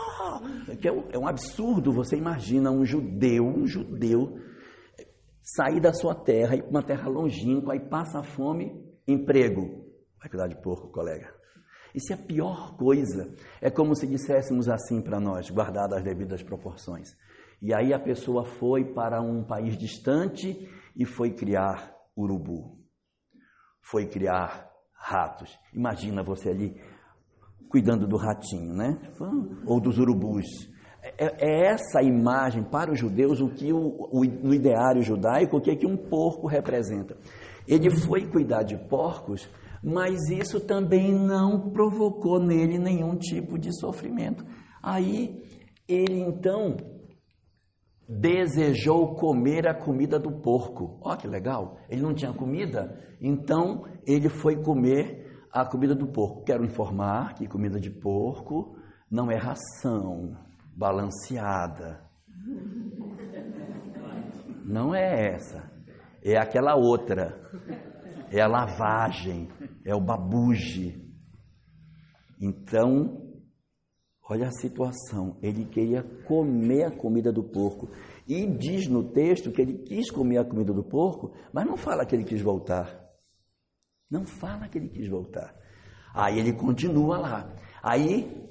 É, 0.84 0.92
um, 0.92 1.04
é 1.12 1.18
um 1.18 1.28
absurdo, 1.28 1.92
você 1.92 2.16
imagina 2.16 2.72
um 2.72 2.86
judeu, 2.86 3.46
um 3.46 3.68
judeu, 3.68 4.40
sair 5.42 5.80
da 5.80 5.94
sua 5.94 6.16
terra, 6.16 6.56
ir 6.56 6.62
para 6.62 6.70
uma 6.70 6.84
terra 6.84 7.10
longínqua, 7.10 7.74
aí 7.74 7.80
passa 7.80 8.24
fome, 8.24 8.72
emprego. 9.08 9.86
Vai 10.20 10.30
cuidar 10.30 10.48
de 10.48 10.62
porco, 10.62 10.90
colega. 10.90 11.34
Isso 11.94 12.14
é 12.14 12.16
a 12.16 12.20
pior 12.20 12.76
coisa. 12.78 13.34
É 13.62 13.70
como 13.70 13.96
se 13.96 14.08
disséssemos 14.08 14.70
assim 14.70 15.02
para 15.02 15.20
nós, 15.20 15.50
guardadas 15.50 16.00
as 16.00 16.04
devidas 16.04 16.42
proporções. 16.42 17.16
E 17.62 17.74
aí 17.74 17.94
a 17.94 18.00
pessoa 18.00 18.46
foi 18.46 18.86
para 18.94 19.22
um 19.22 19.44
país 19.44 19.78
distante 19.78 20.68
e 20.96 21.06
foi 21.06 21.32
criar 21.32 21.96
urubu. 22.18 22.78
Foi 23.82 24.08
criar 24.08 24.70
ratos. 24.94 25.58
Imagina 25.74 26.24
você 26.24 26.50
ali 26.50 26.82
cuidando 27.70 28.08
do 28.08 28.18
ratinho, 28.18 28.74
né? 28.74 29.00
Ou 29.66 29.80
dos 29.80 29.98
urubus. 29.98 30.46
É, 31.18 31.48
é 31.48 31.68
essa 31.68 32.02
imagem 32.02 32.64
para 32.64 32.92
os 32.92 33.00
judeus 33.00 33.40
o 33.42 33.50
que 33.50 33.74
o, 33.74 34.08
o, 34.12 34.24
no 34.24 34.54
ideário 34.54 35.02
judaico 35.02 35.58
o 35.58 35.62
que, 35.62 35.72
é 35.72 35.76
que 35.76 35.88
um 35.88 35.98
porco 35.98 36.48
representa. 36.48 37.18
Ele 37.68 37.90
foi 37.90 38.28
cuidar 38.28 38.64
de 38.64 38.78
porcos 38.78 39.50
mas 39.84 40.30
isso 40.30 40.60
também 40.60 41.12
não 41.12 41.72
provocou 41.72 42.40
nele 42.40 42.78
nenhum 42.78 43.16
tipo 43.18 43.58
de 43.58 43.72
sofrimento. 43.80 44.46
Aí 44.82 45.42
ele 45.88 46.20
então 46.20 46.78
desejou 48.08 49.16
comer 49.16 49.68
a 49.68 49.74
comida 49.74 50.20
do 50.20 50.32
porco. 50.42 51.00
Ó, 51.02 51.16
que 51.16 51.28
legal! 51.28 51.78
Ele 51.90 52.02
não 52.02 52.14
tinha 52.14 52.34
comida, 52.34 53.00
então 53.22 53.86
ele 54.06 54.30
foi 54.30 54.62
comer 54.62 55.46
a 55.52 55.66
comida 55.66 55.96
do 55.96 56.08
porco. 56.08 56.44
Quero 56.44 56.66
informar 56.66 57.34
que 57.36 57.48
comida 57.48 57.80
de 57.80 57.90
porco 57.90 58.76
não 59.10 59.32
é 59.32 59.36
ração 59.36 60.38
balanceada. 60.76 62.02
Não 64.66 64.96
é 64.96 65.34
essa. 65.34 65.70
É 66.24 66.38
aquela 66.38 66.76
outra. 66.76 67.40
É 68.32 68.42
a 68.42 68.48
lavagem, 68.48 69.50
é 69.86 69.94
o 69.94 70.00
babuge. 70.00 71.06
Então, 72.40 73.30
olha 74.30 74.48
a 74.48 74.52
situação. 74.52 75.38
Ele 75.44 75.66
queria 75.66 76.02
comer 76.26 76.86
a 76.86 76.92
comida 76.92 77.32
do 77.32 77.44
porco. 77.44 77.90
E 78.26 78.48
diz 78.48 78.88
no 78.88 79.12
texto 79.12 79.52
que 79.52 79.62
ele 79.62 79.80
quis 79.80 80.10
comer 80.10 80.38
a 80.38 80.46
comida 80.46 80.74
do 80.74 80.84
porco, 80.84 81.34
mas 81.54 81.66
não 81.66 81.76
fala 81.76 82.06
que 82.06 82.16
ele 82.16 82.24
quis 82.24 82.42
voltar. 82.42 83.02
Não 84.10 84.26
fala 84.26 84.70
que 84.70 84.78
ele 84.78 84.88
quis 84.88 85.10
voltar. 85.10 85.54
Aí 86.14 86.40
ele 86.40 86.54
continua 86.54 87.18
lá. 87.18 87.54
Aí, 87.84 88.50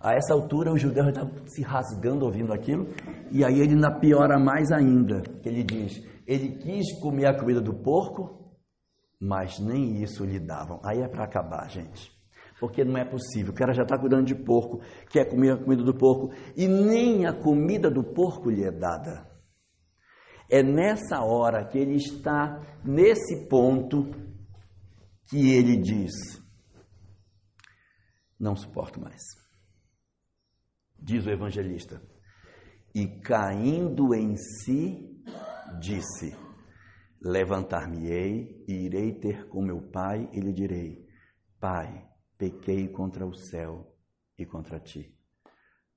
a 0.00 0.14
essa 0.14 0.32
altura, 0.32 0.72
o 0.72 0.78
judeu 0.78 1.08
está 1.10 1.28
se 1.46 1.62
rasgando 1.62 2.24
ouvindo 2.24 2.54
aquilo, 2.54 2.86
e 3.30 3.44
aí 3.44 3.60
ele 3.60 3.74
ainda 3.74 3.90
piora 3.98 4.38
mais 4.38 4.70
ainda. 4.72 5.22
Ele 5.44 5.62
diz: 5.62 6.02
ele 6.26 6.56
quis 6.56 6.98
comer 7.00 7.26
a 7.26 7.38
comida 7.38 7.60
do 7.60 7.74
porco, 7.74 8.49
mas 9.20 9.58
nem 9.58 10.02
isso 10.02 10.24
lhe 10.24 10.40
davam. 10.40 10.80
Aí 10.82 11.00
é 11.00 11.08
para 11.08 11.24
acabar, 11.24 11.68
gente. 11.68 12.10
Porque 12.58 12.84
não 12.84 12.96
é 12.96 13.04
possível. 13.04 13.52
O 13.52 13.56
cara 13.56 13.74
já 13.74 13.82
está 13.82 13.98
cuidando 13.98 14.26
de 14.26 14.34
porco, 14.34 14.80
quer 15.10 15.28
comer 15.28 15.52
a 15.52 15.56
comida 15.56 15.82
do 15.82 15.94
porco, 15.94 16.32
e 16.56 16.66
nem 16.66 17.26
a 17.26 17.32
comida 17.32 17.90
do 17.90 18.02
porco 18.02 18.50
lhe 18.50 18.64
é 18.64 18.70
dada. 18.70 19.28
É 20.50 20.62
nessa 20.62 21.22
hora 21.22 21.66
que 21.68 21.78
ele 21.78 21.94
está 21.94 22.60
nesse 22.84 23.48
ponto 23.48 24.10
que 25.28 25.52
ele 25.52 25.76
diz: 25.76 26.12
Não 28.38 28.56
suporto 28.56 29.00
mais. 29.00 29.22
Diz 30.98 31.24
o 31.24 31.30
evangelista. 31.30 32.02
E 32.94 33.06
caindo 33.20 34.14
em 34.14 34.36
si, 34.36 35.22
disse: 35.78 36.36
Levantar-me-ei 37.22 38.64
e 38.66 38.72
irei 38.86 39.12
ter 39.12 39.46
com 39.48 39.60
meu 39.60 39.80
pai 39.80 40.26
e 40.32 40.40
lhe 40.40 40.54
direi: 40.54 41.06
Pai, 41.60 42.08
pequei 42.38 42.88
contra 42.88 43.26
o 43.26 43.34
céu 43.34 43.94
e 44.38 44.46
contra 44.46 44.80
ti. 44.80 45.14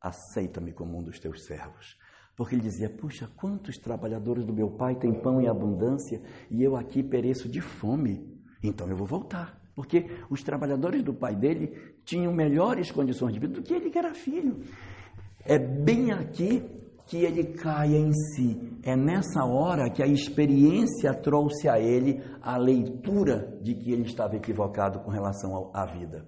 Aceita-me 0.02 0.74
como 0.74 0.98
um 0.98 1.04
dos 1.04 1.22
teus 1.22 1.46
servos. 1.46 1.98
Porque 2.36 2.56
ele 2.56 2.62
dizia: 2.62 2.90
Puxa, 2.90 3.32
quantos 3.38 3.78
trabalhadores 3.78 4.44
do 4.44 4.52
meu 4.52 4.72
pai 4.72 4.96
têm 4.96 5.14
pão 5.14 5.40
em 5.40 5.48
abundância 5.48 6.22
e 6.52 6.62
eu 6.62 6.76
aqui 6.76 7.02
pereço 7.02 7.48
de 7.48 7.62
fome. 7.62 8.30
Então 8.62 8.90
eu 8.90 8.96
vou 8.98 9.08
voltar. 9.08 9.62
Porque 9.74 10.06
os 10.30 10.44
trabalhadores 10.44 11.02
do 11.02 11.14
pai 11.14 11.36
dele 11.36 11.96
tinham 12.04 12.34
melhores 12.34 12.92
condições 12.92 13.34
de 13.34 13.40
vida 13.40 13.54
do 13.54 13.64
que 13.64 13.74
ele 13.74 13.90
que 13.90 13.98
era 13.98 14.14
filho. 14.14 14.60
É 15.46 15.58
bem 15.58 16.12
aqui 16.12 16.83
que 17.14 17.24
ele 17.24 17.54
cai 17.54 17.96
em 17.96 18.12
si. 18.12 18.60
É 18.82 18.96
nessa 18.96 19.46
hora 19.46 19.92
que 19.92 20.02
a 20.02 20.08
experiência 20.08 21.14
trouxe 21.14 21.70
a 21.70 21.80
ele 21.80 22.24
a 22.42 22.58
leitura 22.58 23.56
de 23.62 23.76
que 23.76 23.92
ele 23.92 24.02
estava 24.02 24.36
equivocado 24.36 25.00
com 25.02 25.12
relação 25.12 25.70
à 25.76 25.86
vida. 25.86 26.28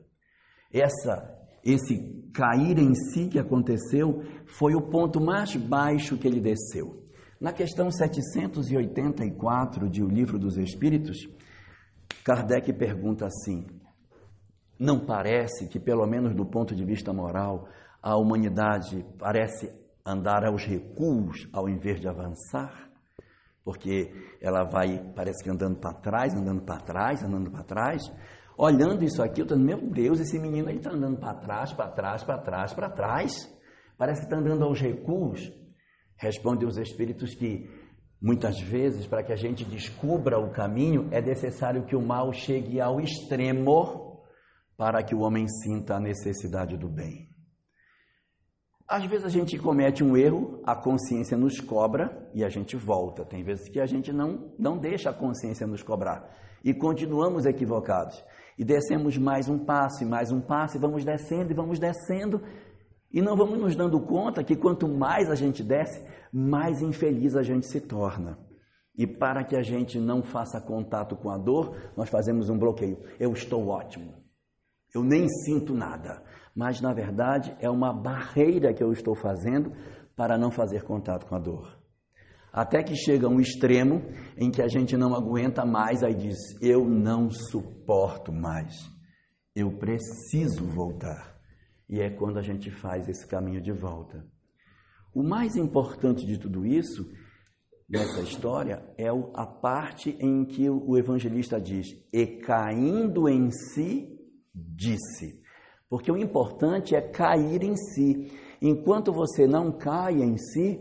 Essa 0.71 1.33
esse 1.63 2.29
cair 2.31 2.77
em 2.77 2.93
si 2.93 3.27
que 3.27 3.39
aconteceu 3.39 4.21
foi 4.45 4.75
o 4.75 4.87
ponto 4.91 5.19
mais 5.19 5.55
baixo 5.55 6.19
que 6.19 6.27
ele 6.27 6.39
desceu. 6.39 7.03
Na 7.41 7.51
questão 7.51 7.89
784 7.89 9.89
de 9.89 10.03
O 10.03 10.07
Livro 10.07 10.37
dos 10.37 10.55
Espíritos, 10.55 11.17
Kardec 12.23 12.71
pergunta 12.73 13.25
assim: 13.25 13.65
Não 14.79 15.03
parece 15.03 15.67
que, 15.67 15.79
pelo 15.79 16.05
menos 16.05 16.35
do 16.35 16.45
ponto 16.45 16.75
de 16.75 16.85
vista 16.85 17.11
moral, 17.11 17.67
a 18.03 18.15
humanidade 18.15 19.03
parece 19.17 19.83
andar 20.05 20.45
aos 20.45 20.63
recuos 20.65 21.47
ao 21.51 21.67
invés 21.67 21.99
de 21.99 22.07
avançar? 22.07 22.89
Porque 23.63 24.13
ela 24.39 24.63
vai, 24.63 25.11
parece 25.15 25.43
que 25.43 25.49
andando 25.49 25.79
para 25.79 25.93
trás, 25.93 26.33
andando 26.35 26.61
para 26.63 26.79
trás, 26.81 27.23
andando 27.23 27.49
para 27.49 27.63
trás. 27.63 28.03
Olhando 28.57 29.03
isso 29.03 29.21
aqui, 29.23 29.41
eu 29.41 29.45
estou 29.45 29.57
meu 29.57 29.89
Deus, 29.89 30.19
esse 30.19 30.39
menino 30.39 30.69
está 30.69 30.91
andando 30.91 31.19
para 31.19 31.33
trás, 31.33 31.73
para 31.73 31.89
trás, 31.89 32.23
para 32.23 32.37
trás, 32.37 32.73
para 32.73 32.89
trás. 32.89 33.53
Parece 33.97 34.21
que 34.21 34.27
está 34.27 34.37
andando 34.37 34.63
aos 34.63 34.79
recuos. 34.79 35.41
Respondem 36.17 36.67
os 36.67 36.77
espíritos 36.77 37.33
que 37.33 37.69
muitas 38.21 38.59
vezes, 38.61 39.07
para 39.07 39.23
que 39.23 39.33
a 39.33 39.35
gente 39.35 39.65
descubra 39.65 40.39
o 40.39 40.51
caminho, 40.51 41.09
é 41.11 41.21
necessário 41.21 41.85
que 41.85 41.95
o 41.95 42.01
mal 42.01 42.31
chegue 42.31 42.79
ao 42.79 43.01
extremo 43.01 44.23
para 44.77 45.03
que 45.03 45.15
o 45.15 45.21
homem 45.21 45.47
sinta 45.47 45.95
a 45.95 45.99
necessidade 45.99 46.77
do 46.77 46.89
bem. 46.89 47.34
Às 48.87 49.03
vezes 49.05 49.25
a 49.25 49.29
gente 49.29 49.57
comete 49.57 50.03
um 50.03 50.15
erro, 50.15 50.61
a 50.63 50.75
consciência 50.75 51.35
nos 51.35 51.59
cobra 51.59 52.29
e 52.35 52.43
a 52.43 52.49
gente 52.49 52.77
volta. 52.77 53.25
Tem 53.25 53.43
vezes 53.43 53.67
que 53.67 53.79
a 53.79 53.85
gente 53.87 54.13
não, 54.13 54.51
não 54.59 54.77
deixa 54.77 55.09
a 55.09 55.13
consciência 55.13 55.65
nos 55.65 55.81
cobrar 55.81 56.29
e 56.63 56.73
continuamos 56.73 57.45
equivocados. 57.45 58.23
E 58.57 58.63
descemos 58.63 59.17
mais 59.17 59.49
um 59.49 59.57
passo 59.57 60.03
e 60.03 60.05
mais 60.05 60.31
um 60.31 60.39
passo, 60.39 60.77
e 60.77 60.79
vamos 60.79 61.03
descendo 61.03 61.51
e 61.51 61.55
vamos 61.55 61.77
descendo, 61.77 62.41
e 63.11 63.21
não 63.21 63.35
vamos 63.35 63.59
nos 63.59 63.75
dando 63.75 63.99
conta 63.99 64.43
que 64.43 64.55
quanto 64.55 64.87
mais 64.87 65.29
a 65.29 65.35
gente 65.35 65.63
desce, 65.63 66.03
mais 66.31 66.81
infeliz 66.81 67.35
a 67.35 67.43
gente 67.43 67.67
se 67.67 67.79
torna. 67.81 68.37
E 68.97 69.05
para 69.05 69.43
que 69.43 69.55
a 69.55 69.61
gente 69.61 69.99
não 69.99 70.23
faça 70.23 70.61
contato 70.61 71.15
com 71.15 71.29
a 71.29 71.37
dor, 71.37 71.75
nós 71.97 72.09
fazemos 72.09 72.49
um 72.49 72.57
bloqueio. 72.57 72.97
Eu 73.19 73.31
estou 73.33 73.67
ótimo. 73.67 74.24
Eu 74.95 75.03
nem 75.03 75.27
sinto 75.27 75.73
nada. 75.73 76.23
Mas 76.55 76.79
na 76.79 76.93
verdade 76.93 77.53
é 77.59 77.69
uma 77.69 77.91
barreira 77.91 78.73
que 78.73 78.81
eu 78.81 78.93
estou 78.93 79.13
fazendo 79.13 79.73
para 80.15 80.37
não 80.37 80.49
fazer 80.49 80.83
contato 80.83 81.25
com 81.25 81.35
a 81.35 81.39
dor. 81.39 81.77
Até 82.51 82.81
que 82.81 82.95
chega 82.95 83.27
um 83.27 83.41
extremo 83.41 84.01
em 84.37 84.49
que 84.49 84.61
a 84.61 84.67
gente 84.69 84.95
não 84.95 85.13
aguenta 85.13 85.65
mais, 85.65 86.01
aí 86.01 86.15
diz: 86.15 86.37
Eu 86.61 86.87
não 86.87 87.29
suporto 87.29 88.31
mais, 88.31 88.73
eu 89.53 89.77
preciso 89.77 90.65
voltar. 90.65 91.35
E 91.89 91.99
é 91.99 92.09
quando 92.09 92.39
a 92.39 92.41
gente 92.41 92.71
faz 92.71 93.09
esse 93.09 93.27
caminho 93.27 93.61
de 93.61 93.73
volta. 93.73 94.25
O 95.13 95.21
mais 95.21 95.57
importante 95.57 96.25
de 96.25 96.39
tudo 96.39 96.65
isso, 96.65 97.05
nessa 97.89 98.21
história, 98.21 98.81
é 98.97 99.09
a 99.33 99.45
parte 99.45 100.17
em 100.21 100.45
que 100.45 100.69
o 100.69 100.97
evangelista 100.97 101.59
diz: 101.59 101.87
E 102.13 102.25
caindo 102.25 103.27
em 103.27 103.51
si, 103.51 104.14
disse. 104.55 105.41
Porque 105.89 106.11
o 106.11 106.17
importante 106.17 106.95
é 106.95 107.01
cair 107.01 107.63
em 107.63 107.75
si. 107.75 108.31
Enquanto 108.61 109.11
você 109.11 109.45
não 109.45 109.71
cai 109.71 110.13
em 110.13 110.37
si, 110.37 110.79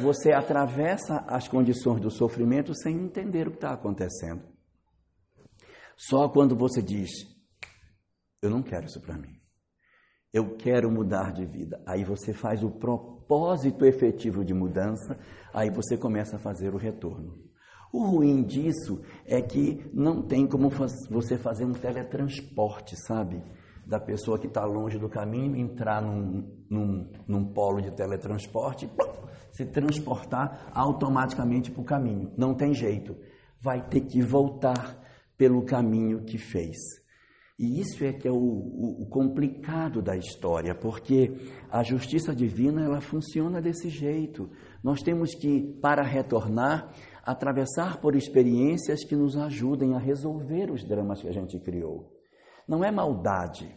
você 0.00 0.32
atravessa 0.32 1.24
as 1.28 1.46
condições 1.46 2.00
do 2.00 2.10
sofrimento 2.10 2.74
sem 2.74 2.96
entender 2.96 3.46
o 3.46 3.50
que 3.50 3.58
está 3.58 3.72
acontecendo. 3.72 4.42
Só 5.96 6.28
quando 6.28 6.56
você 6.56 6.82
diz: 6.82 7.10
Eu 8.42 8.50
não 8.50 8.62
quero 8.62 8.86
isso 8.86 9.00
para 9.00 9.18
mim. 9.18 9.38
Eu 10.32 10.56
quero 10.56 10.90
mudar 10.90 11.32
de 11.32 11.44
vida. 11.44 11.82
Aí 11.86 12.04
você 12.04 12.32
faz 12.32 12.62
o 12.62 12.70
propósito 12.70 13.84
efetivo 13.84 14.44
de 14.44 14.54
mudança, 14.54 15.18
aí 15.52 15.70
você 15.70 15.96
começa 15.96 16.36
a 16.36 16.38
fazer 16.38 16.72
o 16.72 16.78
retorno. 16.78 17.49
O 17.92 18.04
ruim 18.04 18.42
disso 18.42 19.00
é 19.26 19.42
que 19.42 19.84
não 19.92 20.22
tem 20.22 20.46
como 20.46 20.70
você 21.10 21.36
fazer 21.36 21.64
um 21.64 21.72
teletransporte, 21.72 22.96
sabe? 22.96 23.42
Da 23.84 23.98
pessoa 23.98 24.38
que 24.38 24.46
está 24.46 24.64
longe 24.64 24.98
do 24.98 25.08
caminho 25.08 25.56
entrar 25.56 26.00
num, 26.00 26.48
num, 26.70 27.10
num 27.26 27.44
polo 27.52 27.80
de 27.80 27.90
teletransporte 27.90 28.88
se 29.52 29.66
transportar 29.66 30.70
automaticamente 30.72 31.70
para 31.70 31.80
o 31.82 31.84
caminho. 31.84 32.32
Não 32.36 32.54
tem 32.54 32.72
jeito. 32.72 33.16
Vai 33.60 33.86
ter 33.88 34.02
que 34.02 34.22
voltar 34.22 34.98
pelo 35.36 35.64
caminho 35.64 36.24
que 36.24 36.38
fez. 36.38 36.76
E 37.58 37.78
isso 37.78 38.02
é 38.04 38.12
que 38.12 38.26
é 38.26 38.30
o, 38.30 38.36
o, 38.36 39.02
o, 39.02 39.06
complicado 39.06 40.00
da 40.00 40.16
história, 40.16 40.74
porque 40.74 41.30
a 41.70 41.82
justiça 41.82 42.34
divina 42.34 42.82
ela 42.82 43.02
funciona 43.02 43.60
desse 43.60 43.90
jeito. 43.90 44.48
Nós 44.82 45.02
temos 45.02 45.34
que, 45.34 45.78
para 45.82 46.02
retornar, 46.02 46.90
atravessar 47.30 48.00
por 48.00 48.14
experiências 48.14 49.04
que 49.04 49.16
nos 49.16 49.36
ajudem 49.36 49.94
a 49.94 49.98
resolver 49.98 50.70
os 50.70 50.84
dramas 50.84 51.20
que 51.20 51.28
a 51.28 51.32
gente 51.32 51.58
criou. 51.58 52.12
Não 52.66 52.84
é 52.84 52.90
maldade. 52.90 53.76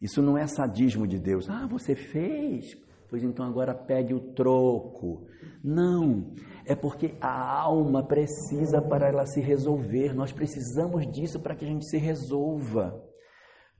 Isso 0.00 0.22
não 0.22 0.38
é 0.38 0.46
sadismo 0.46 1.06
de 1.06 1.18
Deus. 1.18 1.48
Ah, 1.48 1.66
você 1.66 1.94
fez, 1.94 2.66
pois 3.08 3.22
então 3.24 3.44
agora 3.44 3.74
pegue 3.74 4.14
o 4.14 4.32
troco. 4.32 5.26
Não, 5.62 6.32
é 6.64 6.74
porque 6.74 7.16
a 7.20 7.60
alma 7.60 8.06
precisa 8.06 8.80
para 8.80 9.08
ela 9.08 9.26
se 9.26 9.40
resolver. 9.40 10.14
Nós 10.14 10.32
precisamos 10.32 11.06
disso 11.10 11.40
para 11.40 11.56
que 11.56 11.64
a 11.64 11.68
gente 11.68 11.88
se 11.88 11.98
resolva. 11.98 13.02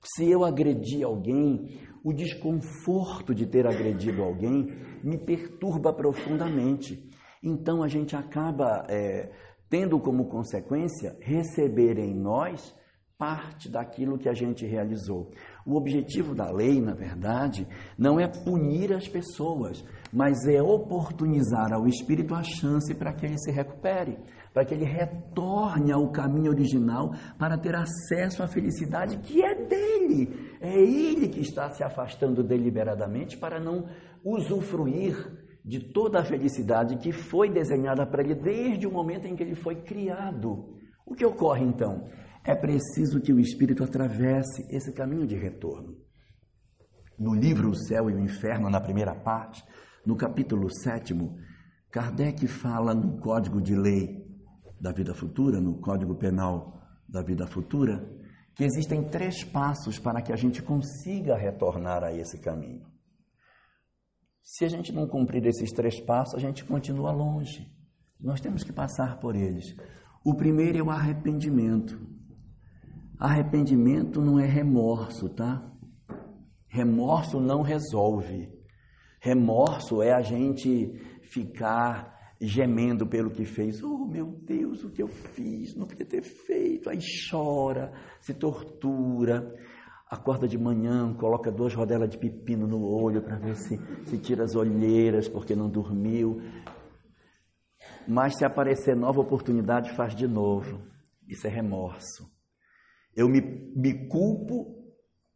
Se 0.03 0.31
eu 0.31 0.45
agredi 0.45 1.03
alguém, 1.03 1.81
o 2.05 2.13
desconforto 2.13 3.35
de 3.35 3.47
ter 3.47 3.67
agredido 3.67 4.23
alguém 4.23 4.69
me 5.03 5.19
perturba 5.19 5.93
profundamente. 5.93 7.09
Então 7.43 7.83
a 7.83 7.89
gente 7.89 8.17
acaba 8.17 8.85
é, 8.89 9.31
tendo 9.69 9.99
como 10.01 10.29
consequência 10.29 11.17
receber 11.21 11.99
em 11.99 12.15
nós 12.15 12.75
parte 13.19 13.69
daquilo 13.69 14.17
que 14.17 14.29
a 14.29 14.33
gente 14.33 14.65
realizou. 14.65 15.33
O 15.67 15.77
objetivo 15.77 16.37
da 16.37 16.53
lei, 16.53 16.81
na 16.81 16.95
verdade, 16.95 17.67
não 17.99 18.21
é 18.21 18.29
punir 18.29 18.93
as 18.93 19.09
pessoas, 19.09 19.85
mas 20.13 20.47
é 20.47 20.63
oportunizar 20.63 21.73
ao 21.73 21.89
espírito 21.89 22.33
a 22.33 22.45
chance 22.45 22.95
para 22.95 23.13
que 23.13 23.27
ele 23.27 23.37
se 23.37 23.51
recupere, 23.51 24.17
para 24.55 24.65
que 24.65 24.73
ele 24.73 24.85
retorne 24.85 25.91
ao 25.91 26.09
caminho 26.13 26.53
original 26.53 27.11
para 27.37 27.59
ter 27.59 27.75
acesso 27.75 28.41
à 28.41 28.47
felicidade 28.47 29.19
que 29.19 29.43
é 29.43 29.67
dele. 29.67 30.57
É 30.61 30.81
ele 30.81 31.29
que 31.29 31.41
está 31.41 31.69
se 31.71 31.83
afastando 31.83 32.45
deliberadamente 32.45 33.37
para 33.37 33.59
não 33.59 33.87
usufruir 34.25 35.38
de 35.69 35.81
toda 35.81 36.21
a 36.21 36.25
felicidade 36.25 36.97
que 36.97 37.13
foi 37.13 37.51
desenhada 37.51 38.07
para 38.07 38.23
ele 38.23 38.35
desde 38.35 38.87
o 38.87 38.91
momento 38.91 39.27
em 39.27 39.37
que 39.37 39.43
ele 39.43 39.55
foi 39.55 39.77
criado. 39.83 40.75
O 41.05 41.15
que 41.15 41.27
ocorre 41.27 41.63
então? 41.63 42.09
É 42.43 42.55
preciso 42.55 43.21
que 43.21 43.35
o 43.35 43.39
espírito 43.39 43.85
atravesse 43.85 44.67
esse 44.75 44.95
caminho 44.95 45.27
de 45.27 45.37
retorno. 45.37 45.95
No 47.19 47.35
livro 47.35 47.69
O 47.69 47.77
Céu 47.77 48.09
e 48.09 48.15
o 48.15 48.19
Inferno, 48.19 48.71
na 48.71 48.81
primeira 48.81 49.15
parte, 49.15 49.63
no 50.07 50.17
capítulo 50.17 50.71
7, 50.71 51.15
Kardec 51.91 52.47
fala 52.47 52.95
no 52.95 53.19
Código 53.19 53.61
de 53.61 53.77
Lei 53.77 54.25
da 54.81 54.91
Vida 54.91 55.13
Futura, 55.13 55.61
no 55.61 55.79
Código 55.81 56.15
Penal 56.15 56.81
da 57.07 57.21
Vida 57.23 57.47
Futura, 57.47 58.09
que 58.55 58.65
existem 58.65 59.05
três 59.05 59.45
passos 59.45 59.99
para 59.99 60.23
que 60.23 60.33
a 60.33 60.37
gente 60.37 60.63
consiga 60.63 61.37
retornar 61.37 62.03
a 62.03 62.15
esse 62.15 62.39
caminho. 62.41 62.87
Se 64.51 64.65
a 64.65 64.69
gente 64.69 64.95
não 64.95 65.07
cumprir 65.07 65.45
esses 65.47 65.71
três 65.73 66.01
passos, 66.01 66.37
a 66.37 66.39
gente 66.39 66.65
continua 66.65 67.13
longe. 67.13 67.71
Nós 68.19 68.41
temos 68.41 68.65
que 68.65 68.73
passar 68.73 69.21
por 69.21 69.37
eles. 69.37 69.77
O 70.25 70.35
primeiro 70.35 70.79
é 70.79 70.83
o 70.83 70.89
arrependimento. 70.89 72.01
Arrependimento 73.19 74.23
não 74.23 74.41
é 74.41 74.47
remorso, 74.47 75.29
tá? 75.29 75.71
Remorso 76.67 77.39
não 77.39 77.61
resolve. 77.61 78.49
Remorso 79.21 80.01
é 80.01 80.15
a 80.15 80.23
gente 80.23 80.95
ficar 81.21 82.35
gemendo 82.41 83.07
pelo 83.07 83.31
que 83.31 83.45
fez. 83.45 83.83
Oh, 83.83 84.07
meu 84.07 84.33
Deus, 84.47 84.83
o 84.83 84.91
que 84.91 85.03
eu 85.03 85.09
fiz? 85.09 85.77
Não 85.77 85.87
podia 85.87 86.07
ter 86.07 86.23
feito. 86.23 86.89
Aí 86.89 87.01
chora, 87.31 87.93
se 88.23 88.33
tortura, 88.33 89.55
acorda 90.11 90.49
de 90.49 90.57
manhã, 90.57 91.13
coloca 91.15 91.51
duas 91.51 91.75
rodelas 91.75 92.09
de 92.09 92.19
pepino 92.19 92.67
no 92.67 92.83
olho 92.83 93.23
para 93.23 93.37
ver 93.37 93.57
se, 93.57 93.79
se 94.07 94.19
tira 94.19 94.45
as 94.45 94.55
olheiras 94.55 95.29
porque 95.29 95.55
não 95.55 95.69
dormiu. 95.69 96.41
Mas 98.07 98.37
se 98.37 98.45
aparecer 98.45 98.97
nova 98.97 99.21
oportunidade, 99.21 99.93
faz 99.93 100.15
de 100.15 100.27
novo. 100.27 100.83
Isso 101.29 101.47
é 101.47 101.51
remorso. 101.51 102.27
Eu 103.15 103.29
me, 103.29 103.41
me 103.41 104.09
culpo, 104.09 104.95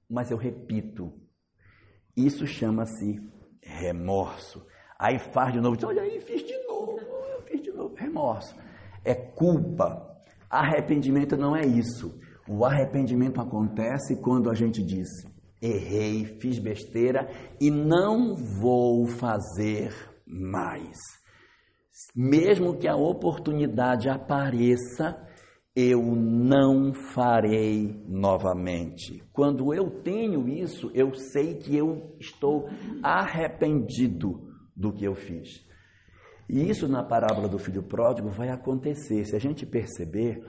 mas 0.08 0.30
eu 0.30 0.38
repito. 0.38 1.12
Isso 2.16 2.46
chama-se 2.46 3.20
remorso. 3.62 4.66
Aí 4.98 5.18
faz 5.18 5.52
de 5.52 5.61
novo, 5.61 5.76
diz, 5.76 5.85
olha 5.85 6.02
aí, 6.02 6.20
fiz 6.20 6.46
de 6.46 6.56
novo, 6.66 6.98
fiz 7.44 7.61
de 7.61 7.72
novo. 7.72 7.94
Remorso. 7.94 8.56
É 9.04 9.14
culpa. 9.14 10.08
Arrependimento 10.48 11.37
não 11.37 11.56
é 11.56 11.66
isso. 11.66 12.18
O 12.48 12.64
arrependimento 12.64 13.40
acontece 13.40 14.16
quando 14.20 14.50
a 14.50 14.55
gente 14.55 14.83
diz: 14.83 15.09
errei, 15.61 16.24
fiz 16.40 16.59
besteira 16.59 17.28
e 17.61 17.70
não 17.70 18.35
vou 18.35 19.07
fazer 19.07 19.92
mais. 20.26 20.98
Mesmo 22.14 22.76
que 22.76 22.88
a 22.88 22.96
oportunidade 22.96 24.09
apareça, 24.09 25.16
eu 25.74 26.02
não 26.02 26.92
farei 26.92 28.05
novamente. 28.07 29.22
Quando 29.33 29.72
eu 29.72 30.02
tenho 30.02 30.48
isso, 30.48 30.90
eu 30.94 31.14
sei 31.14 31.55
que 31.55 31.76
eu 31.76 32.14
estou 32.20 32.68
arrependido 33.02 34.52
do 34.76 34.92
que 34.92 35.05
eu 35.05 35.14
fiz. 35.14 35.64
E 36.48 36.68
isso 36.68 36.88
na 36.88 37.02
parábola 37.02 37.48
do 37.48 37.59
filho 37.59 37.83
pródigo 37.83 38.28
vai 38.28 38.50
acontecer. 38.50 39.24
Se 39.24 39.35
a 39.35 39.38
gente 39.38 39.64
perceber, 39.64 40.44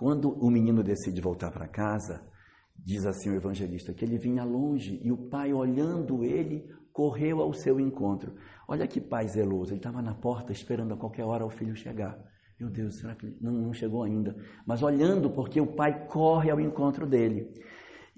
quando 0.00 0.30
o 0.30 0.50
menino 0.50 0.82
decide 0.82 1.20
voltar 1.20 1.50
para 1.50 1.68
casa, 1.68 2.26
diz 2.74 3.04
assim 3.04 3.28
o 3.28 3.34
evangelista 3.34 3.92
que 3.92 4.02
ele 4.02 4.16
vinha 4.16 4.42
longe 4.44 4.98
e 5.04 5.12
o 5.12 5.28
pai, 5.28 5.52
olhando 5.52 6.24
ele, 6.24 6.66
correu 6.90 7.42
ao 7.42 7.52
seu 7.52 7.78
encontro. 7.78 8.34
Olha 8.66 8.86
que 8.86 8.98
pai 8.98 9.28
zeloso, 9.28 9.72
ele 9.72 9.78
estava 9.78 10.00
na 10.00 10.14
porta 10.14 10.52
esperando 10.52 10.94
a 10.94 10.96
qualquer 10.96 11.26
hora 11.26 11.44
o 11.44 11.50
filho 11.50 11.76
chegar. 11.76 12.18
Meu 12.58 12.70
Deus, 12.70 12.98
será 12.98 13.14
que 13.14 13.26
não, 13.42 13.52
não 13.52 13.74
chegou 13.74 14.02
ainda? 14.02 14.34
Mas 14.66 14.82
olhando, 14.82 15.28
porque 15.28 15.60
o 15.60 15.74
pai 15.74 16.06
corre 16.06 16.50
ao 16.50 16.58
encontro 16.58 17.06
dele. 17.06 17.52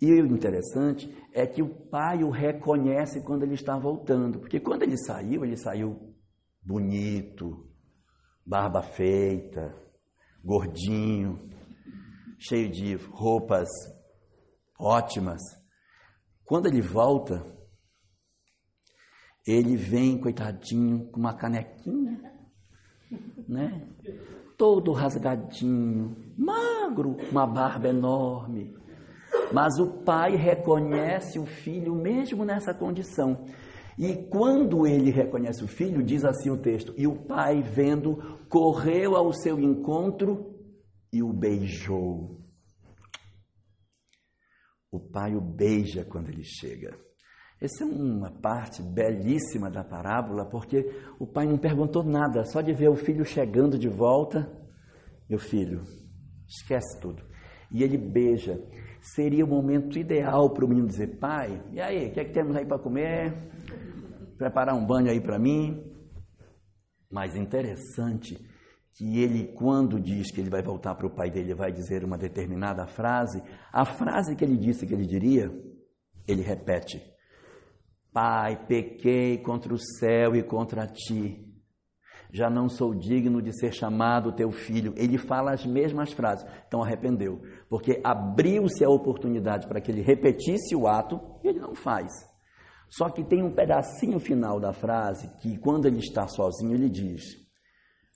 E 0.00 0.12
o 0.12 0.26
interessante 0.26 1.12
é 1.32 1.44
que 1.48 1.62
o 1.62 1.68
pai 1.68 2.22
o 2.22 2.30
reconhece 2.30 3.24
quando 3.24 3.42
ele 3.42 3.54
está 3.54 3.76
voltando, 3.76 4.38
porque 4.38 4.60
quando 4.60 4.84
ele 4.84 4.96
saiu, 4.96 5.44
ele 5.44 5.56
saiu 5.56 6.14
bonito, 6.64 7.68
barba 8.46 8.82
feita, 8.82 9.74
gordinho, 10.44 11.50
cheio 12.42 12.68
de 12.68 12.94
roupas 12.94 13.68
ótimas. 14.78 15.40
Quando 16.44 16.66
ele 16.66 16.80
volta, 16.80 17.46
ele 19.46 19.76
vem, 19.76 20.20
coitadinho, 20.20 21.08
com 21.10 21.20
uma 21.20 21.34
canequinha, 21.34 22.20
né? 23.48 23.88
todo 24.56 24.92
rasgadinho, 24.92 26.16
magro, 26.36 27.16
uma 27.30 27.46
barba 27.46 27.88
enorme. 27.88 28.76
Mas 29.52 29.78
o 29.78 30.02
pai 30.04 30.36
reconhece 30.36 31.38
o 31.38 31.46
filho 31.46 31.94
mesmo 31.94 32.44
nessa 32.44 32.74
condição. 32.74 33.44
E 33.98 34.14
quando 34.14 34.86
ele 34.86 35.10
reconhece 35.10 35.62
o 35.62 35.68
filho, 35.68 36.02
diz 36.02 36.24
assim 36.24 36.50
o 36.50 36.56
texto: 36.56 36.94
E 36.96 37.06
o 37.06 37.14
pai, 37.14 37.62
vendo, 37.62 38.38
correu 38.48 39.14
ao 39.14 39.32
seu 39.32 39.60
encontro 39.60 40.51
e 41.12 41.22
o 41.22 41.32
beijou. 41.32 42.40
O 44.90 44.98
pai 44.98 45.34
o 45.34 45.40
beija 45.40 46.04
quando 46.04 46.28
ele 46.28 46.42
chega. 46.42 46.96
Essa 47.60 47.84
é 47.84 47.86
uma 47.86 48.30
parte 48.40 48.82
belíssima 48.82 49.70
da 49.70 49.84
parábola, 49.84 50.44
porque 50.48 50.84
o 51.20 51.26
pai 51.26 51.46
não 51.46 51.56
perguntou 51.56 52.02
nada, 52.02 52.44
só 52.44 52.60
de 52.60 52.72
ver 52.72 52.88
o 52.88 52.96
filho 52.96 53.24
chegando 53.24 53.78
de 53.78 53.88
volta, 53.88 54.50
meu 55.28 55.38
filho, 55.38 55.82
esquece 56.48 57.00
tudo. 57.00 57.22
E 57.70 57.82
ele 57.82 57.96
beija. 57.96 58.60
Seria 59.00 59.44
o 59.44 59.48
momento 59.48 59.98
ideal 59.98 60.52
para 60.52 60.64
o 60.64 60.68
menino 60.68 60.86
dizer: 60.86 61.18
pai, 61.18 61.62
e 61.72 61.80
aí, 61.80 62.08
o 62.08 62.12
que 62.12 62.20
é 62.20 62.24
que 62.24 62.32
temos 62.32 62.54
aí 62.56 62.66
para 62.66 62.78
comer? 62.78 63.32
Preparar 64.36 64.74
um 64.74 64.84
banho 64.84 65.10
aí 65.10 65.20
para 65.20 65.38
mim. 65.38 65.82
Mas 67.10 67.36
interessante 67.36 68.36
que 68.94 69.20
ele, 69.20 69.52
quando 69.54 69.98
diz 69.98 70.30
que 70.30 70.40
ele 70.40 70.50
vai 70.50 70.62
voltar 70.62 70.94
para 70.94 71.06
o 71.06 71.14
pai 71.14 71.30
dele, 71.30 71.54
vai 71.54 71.72
dizer 71.72 72.04
uma 72.04 72.18
determinada 72.18 72.86
frase, 72.86 73.42
a 73.72 73.84
frase 73.84 74.36
que 74.36 74.44
ele 74.44 74.56
disse 74.56 74.86
que 74.86 74.92
ele 74.92 75.06
diria, 75.06 75.50
ele 76.26 76.42
repete 76.42 77.12
Pai, 78.12 78.66
pequei 78.66 79.38
contra 79.38 79.72
o 79.72 79.78
céu 79.78 80.36
e 80.36 80.42
contra 80.42 80.86
ti. 80.86 81.48
Já 82.30 82.50
não 82.50 82.68
sou 82.68 82.94
digno 82.94 83.40
de 83.40 83.58
ser 83.58 83.72
chamado 83.72 84.32
teu 84.32 84.50
filho. 84.50 84.92
Ele 84.96 85.16
fala 85.16 85.52
as 85.52 85.64
mesmas 85.64 86.12
frases. 86.12 86.46
Então 86.66 86.82
arrependeu, 86.82 87.40
porque 87.70 88.00
abriu-se 88.04 88.84
a 88.84 88.90
oportunidade 88.90 89.66
para 89.66 89.80
que 89.80 89.90
ele 89.90 90.02
repetisse 90.02 90.76
o 90.76 90.86
ato 90.86 91.20
e 91.42 91.48
ele 91.48 91.58
não 91.58 91.74
faz. 91.74 92.10
Só 92.90 93.08
que 93.08 93.24
tem 93.24 93.42
um 93.42 93.54
pedacinho 93.54 94.20
final 94.20 94.60
da 94.60 94.74
frase 94.74 95.30
que, 95.40 95.56
quando 95.56 95.86
ele 95.86 95.98
está 95.98 96.26
sozinho, 96.28 96.74
ele 96.74 96.90
diz: 96.90 97.41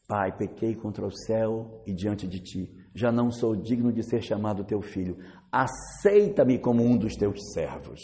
Pai, 0.06 0.36
pequei 0.36 0.74
contra 0.74 1.04
o 1.04 1.10
céu 1.10 1.82
e 1.84 1.92
diante 1.92 2.28
de 2.28 2.38
ti. 2.40 2.72
Já 2.94 3.10
não 3.10 3.30
sou 3.30 3.56
digno 3.56 3.92
de 3.92 4.04
ser 4.04 4.22
chamado 4.22 4.64
teu 4.64 4.80
filho. 4.80 5.18
Aceita-me 5.50 6.58
como 6.58 6.82
um 6.84 6.96
dos 6.96 7.16
teus 7.16 7.52
servos. 7.52 8.00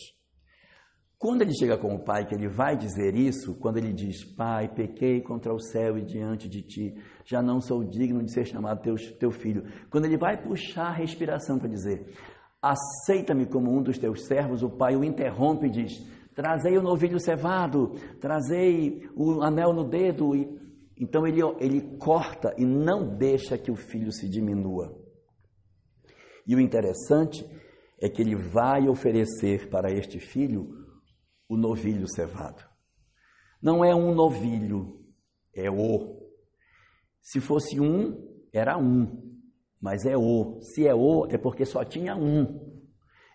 Quando 1.17 1.43
ele 1.43 1.55
chega 1.55 1.79
com 1.79 1.95
o 1.95 2.05
pai, 2.05 2.27
que 2.27 2.35
ele 2.35 2.49
vai 2.49 2.77
dizer 2.77 3.15
isso, 3.15 3.55
quando 3.61 3.77
ele 3.77 3.93
diz: 3.93 4.25
Pai, 4.25 4.69
pequei 4.69 5.21
contra 5.21 5.55
o 5.55 5.61
céu 5.61 5.97
e 5.97 6.03
diante 6.03 6.49
de 6.49 6.63
ti, 6.63 6.95
já 7.25 7.41
não 7.41 7.61
sou 7.61 7.85
digno 7.85 8.21
de 8.25 8.33
ser 8.33 8.45
chamado 8.45 8.83
teu, 8.83 8.97
teu 9.21 9.31
filho. 9.31 9.65
Quando 9.89 10.07
ele 10.07 10.19
vai 10.19 10.43
puxar 10.43 10.89
a 10.89 10.93
respiração 10.93 11.61
para 11.61 11.69
dizer: 11.69 12.13
Aceita-me 12.61 13.47
como 13.47 13.73
um 13.73 13.81
dos 13.81 13.99
teus 13.99 14.27
servos, 14.27 14.65
o 14.65 14.71
pai 14.71 14.97
o 14.97 15.05
interrompe 15.05 15.67
e 15.67 15.71
diz: 15.71 15.93
Trazei 16.35 16.77
o 16.77 16.83
novilho 16.83 17.21
cevado, 17.21 17.93
trazei 18.21 19.09
o 19.15 19.43
anel 19.43 19.73
no 19.73 19.85
dedo. 19.85 20.35
E, 20.35 20.62
então 21.03 21.27
ele, 21.27 21.41
ele 21.59 21.81
corta 21.99 22.55
e 22.57 22.65
não 22.65 23.17
deixa 23.17 23.59
que 23.59 23.73
o 23.73 23.75
filho 23.77 24.13
se 24.13 24.29
diminua. 24.29 24.97
E 26.47 26.55
o 26.55 26.61
interessante 26.61 27.45
é 28.01 28.09
que 28.09 28.23
ele 28.23 28.37
vai 28.37 28.89
oferecer 28.89 29.69
para 29.69 29.91
este 29.91 30.21
filho 30.21 30.69
o 31.49 31.57
novilho 31.57 32.07
cevado. 32.09 32.63
Não 33.61 33.85
é 33.85 33.93
um 33.93 34.15
novilho, 34.15 35.05
é 35.53 35.69
o. 35.69 36.23
Se 37.21 37.41
fosse 37.41 37.81
um, 37.81 38.41
era 38.53 38.79
um, 38.79 39.41
mas 39.81 40.07
é 40.07 40.17
o. 40.17 40.61
Se 40.61 40.87
é 40.87 40.95
o, 40.95 41.27
é 41.27 41.37
porque 41.37 41.65
só 41.65 41.85
tinha 41.85 42.15
um. 42.15 42.81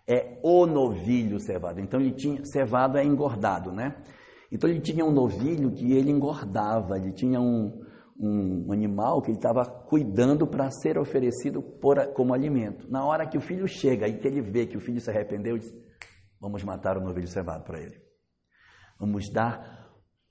É 0.06 0.40
o 0.42 0.64
novilho 0.64 1.38
cevado. 1.38 1.80
Então 1.80 2.00
ele 2.00 2.12
tinha 2.12 2.42
cevado 2.46 2.96
é 2.96 3.04
engordado, 3.04 3.72
né? 3.72 4.02
Então 4.50 4.68
ele 4.68 4.80
tinha 4.80 5.04
um 5.04 5.12
novilho 5.12 5.70
que 5.72 5.92
ele 5.92 6.10
engordava, 6.10 6.96
ele 6.96 7.12
tinha 7.12 7.40
um, 7.40 7.80
um 8.18 8.72
animal 8.72 9.20
que 9.20 9.30
ele 9.30 9.38
estava 9.38 9.64
cuidando 9.64 10.46
para 10.46 10.70
ser 10.70 10.98
oferecido 10.98 11.62
por, 11.62 12.12
como 12.14 12.34
alimento. 12.34 12.90
Na 12.90 13.04
hora 13.04 13.26
que 13.26 13.36
o 13.36 13.40
filho 13.40 13.68
chega 13.68 14.08
e 14.08 14.18
que 14.18 14.26
ele 14.26 14.40
vê 14.40 14.66
que 14.66 14.76
o 14.76 14.80
filho 14.80 15.00
se 15.00 15.10
arrependeu, 15.10 15.56
ele 15.56 15.64
diz, 15.64 15.74
vamos 16.40 16.64
matar 16.64 16.96
o 16.96 17.00
novilho 17.00 17.28
cevado 17.28 17.64
para 17.64 17.80
ele. 17.80 18.00
Vamos 18.98 19.30
dar 19.30 19.86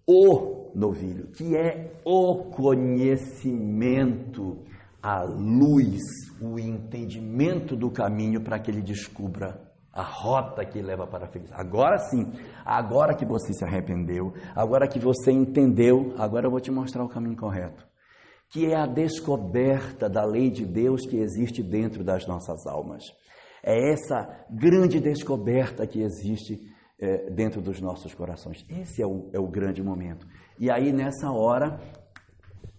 o 0.05 0.73
novilho, 0.75 1.31
que 1.31 1.55
é 1.55 2.01
o 2.03 2.49
conhecimento, 2.51 4.65
a 5.01 5.23
luz, 5.23 6.01
o 6.41 6.57
entendimento 6.57 7.75
do 7.75 7.91
caminho 7.91 8.43
para 8.43 8.59
que 8.59 8.71
ele 8.71 8.81
descubra 8.81 9.66
a 9.97 10.03
rota 10.03 10.63
que 10.63 10.79
leva 10.79 11.07
para 11.07 11.25
a 11.25 11.27
felicidade. 11.27 11.59
Agora 11.59 11.97
sim, 11.97 12.31
agora 12.63 13.15
que 13.15 13.25
você 13.25 13.51
se 13.51 13.65
arrependeu, 13.65 14.31
agora 14.55 14.87
que 14.87 14.99
você 14.99 15.31
entendeu, 15.31 16.13
agora 16.19 16.45
eu 16.45 16.51
vou 16.51 16.59
te 16.59 16.69
mostrar 16.69 17.03
o 17.03 17.09
caminho 17.09 17.35
correto. 17.35 17.83
Que 18.51 18.67
é 18.67 18.75
a 18.75 18.85
descoberta 18.85 20.07
da 20.07 20.23
lei 20.23 20.51
de 20.51 20.67
Deus 20.67 21.07
que 21.07 21.17
existe 21.17 21.63
dentro 21.63 22.03
das 22.03 22.27
nossas 22.27 22.67
almas. 22.67 23.03
É 23.63 23.91
essa 23.91 24.45
grande 24.51 24.99
descoberta 24.99 25.87
que 25.87 25.99
existe 25.99 26.59
é, 26.99 27.31
dentro 27.31 27.59
dos 27.59 27.81
nossos 27.81 28.13
corações. 28.13 28.63
Esse 28.69 29.01
é 29.01 29.07
o, 29.07 29.31
é 29.33 29.39
o 29.39 29.47
grande 29.47 29.81
momento. 29.81 30.27
E 30.59 30.69
aí, 30.69 30.93
nessa 30.93 31.31
hora, 31.31 31.79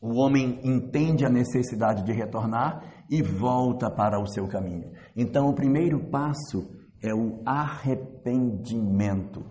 o 0.01 0.14
homem 0.21 0.61
entende 0.62 1.27
a 1.27 1.29
necessidade 1.29 2.05
de 2.05 2.12
retornar 2.12 3.05
e 3.11 3.21
volta 3.23 3.91
para 3.91 4.21
o 4.21 4.29
seu 4.29 4.47
caminho. 4.47 4.93
Então, 5.16 5.49
o 5.49 5.55
primeiro 5.55 5.99
passo 5.99 6.78
é 7.03 7.14
o 7.14 7.42
arrependimento. 7.44 9.44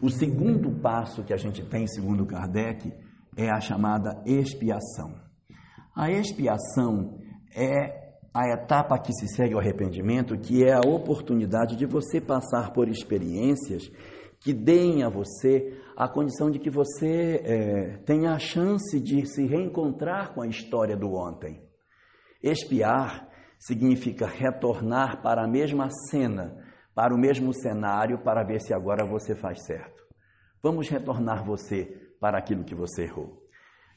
O 0.00 0.10
segundo 0.10 0.72
passo 0.80 1.22
que 1.22 1.32
a 1.32 1.36
gente 1.36 1.64
tem, 1.64 1.86
segundo 1.86 2.26
Kardec, 2.26 2.92
é 3.36 3.50
a 3.50 3.60
chamada 3.60 4.20
expiação. 4.26 5.14
A 5.94 6.10
expiação 6.10 7.18
é 7.54 8.02
a 8.34 8.48
etapa 8.48 8.98
que 8.98 9.12
se 9.12 9.28
segue 9.28 9.54
ao 9.54 9.60
arrependimento, 9.60 10.38
que 10.38 10.64
é 10.64 10.72
a 10.72 10.80
oportunidade 10.80 11.76
de 11.76 11.86
você 11.86 12.20
passar 12.20 12.72
por 12.72 12.88
experiências 12.88 13.90
que 14.40 14.52
deem 14.52 15.04
a 15.04 15.08
você 15.08 15.78
a 15.96 16.08
condição 16.08 16.50
de 16.50 16.58
que 16.58 16.70
você 16.70 17.40
é, 17.44 17.96
tenha 17.98 18.32
a 18.32 18.38
chance 18.38 18.98
de 18.98 19.24
se 19.26 19.46
reencontrar 19.46 20.34
com 20.34 20.42
a 20.42 20.48
história 20.48 20.96
do 20.96 21.12
ontem. 21.12 21.62
Expiar 22.42 23.28
significa 23.58 24.26
retornar 24.26 25.22
para 25.22 25.44
a 25.44 25.48
mesma 25.48 25.88
cena 26.10 26.56
para 26.94 27.14
o 27.14 27.18
mesmo 27.18 27.52
cenário 27.52 28.22
para 28.22 28.44
ver 28.44 28.60
se 28.60 28.74
agora 28.74 29.04
você 29.04 29.34
faz 29.34 29.64
certo. 29.64 30.02
Vamos 30.62 30.88
retornar 30.88 31.44
você 31.44 31.84
para 32.20 32.38
aquilo 32.38 32.64
que 32.64 32.74
você 32.74 33.04
errou. 33.04 33.42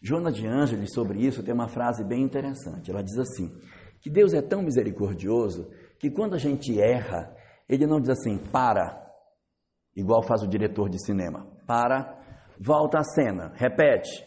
Joana 0.02 0.32
de 0.32 0.48
Ângeles, 0.48 0.94
sobre 0.94 1.20
isso, 1.20 1.44
tem 1.44 1.54
uma 1.54 1.68
frase 1.68 2.04
bem 2.04 2.22
interessante. 2.22 2.92
Ela 2.92 3.04
diz 3.04 3.18
assim: 3.18 3.52
que 4.02 4.10
Deus 4.10 4.34
é 4.34 4.42
tão 4.42 4.62
misericordioso 4.62 5.70
que 6.00 6.12
quando 6.12 6.36
a 6.36 6.38
gente 6.38 6.80
erra, 6.80 7.36
ele 7.68 7.88
não 7.88 8.00
diz 8.00 8.10
assim, 8.10 8.38
para, 8.38 9.04
igual 9.96 10.22
faz 10.22 10.44
o 10.44 10.48
diretor 10.48 10.90
de 10.90 11.04
cinema, 11.04 11.48
para, 11.66 12.16
volta 12.60 13.00
a 13.00 13.04
cena, 13.04 13.52
repete. 13.56 14.24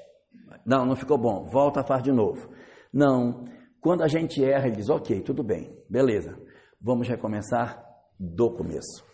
Não, 0.66 0.84
não 0.84 0.96
ficou 0.96 1.16
bom, 1.16 1.46
volta 1.46 1.80
a 1.80 1.84
faz 1.84 2.02
de 2.02 2.10
novo. 2.10 2.50
Não, 2.92 3.44
quando 3.80 4.02
a 4.02 4.08
gente 4.08 4.44
erra, 4.44 4.66
ele 4.66 4.76
diz, 4.76 4.90
ok, 4.90 5.20
tudo 5.22 5.44
bem, 5.44 5.72
beleza, 5.88 6.36
vamos 6.80 7.08
recomeçar 7.08 7.88
do 8.18 8.50
começo. 8.50 9.06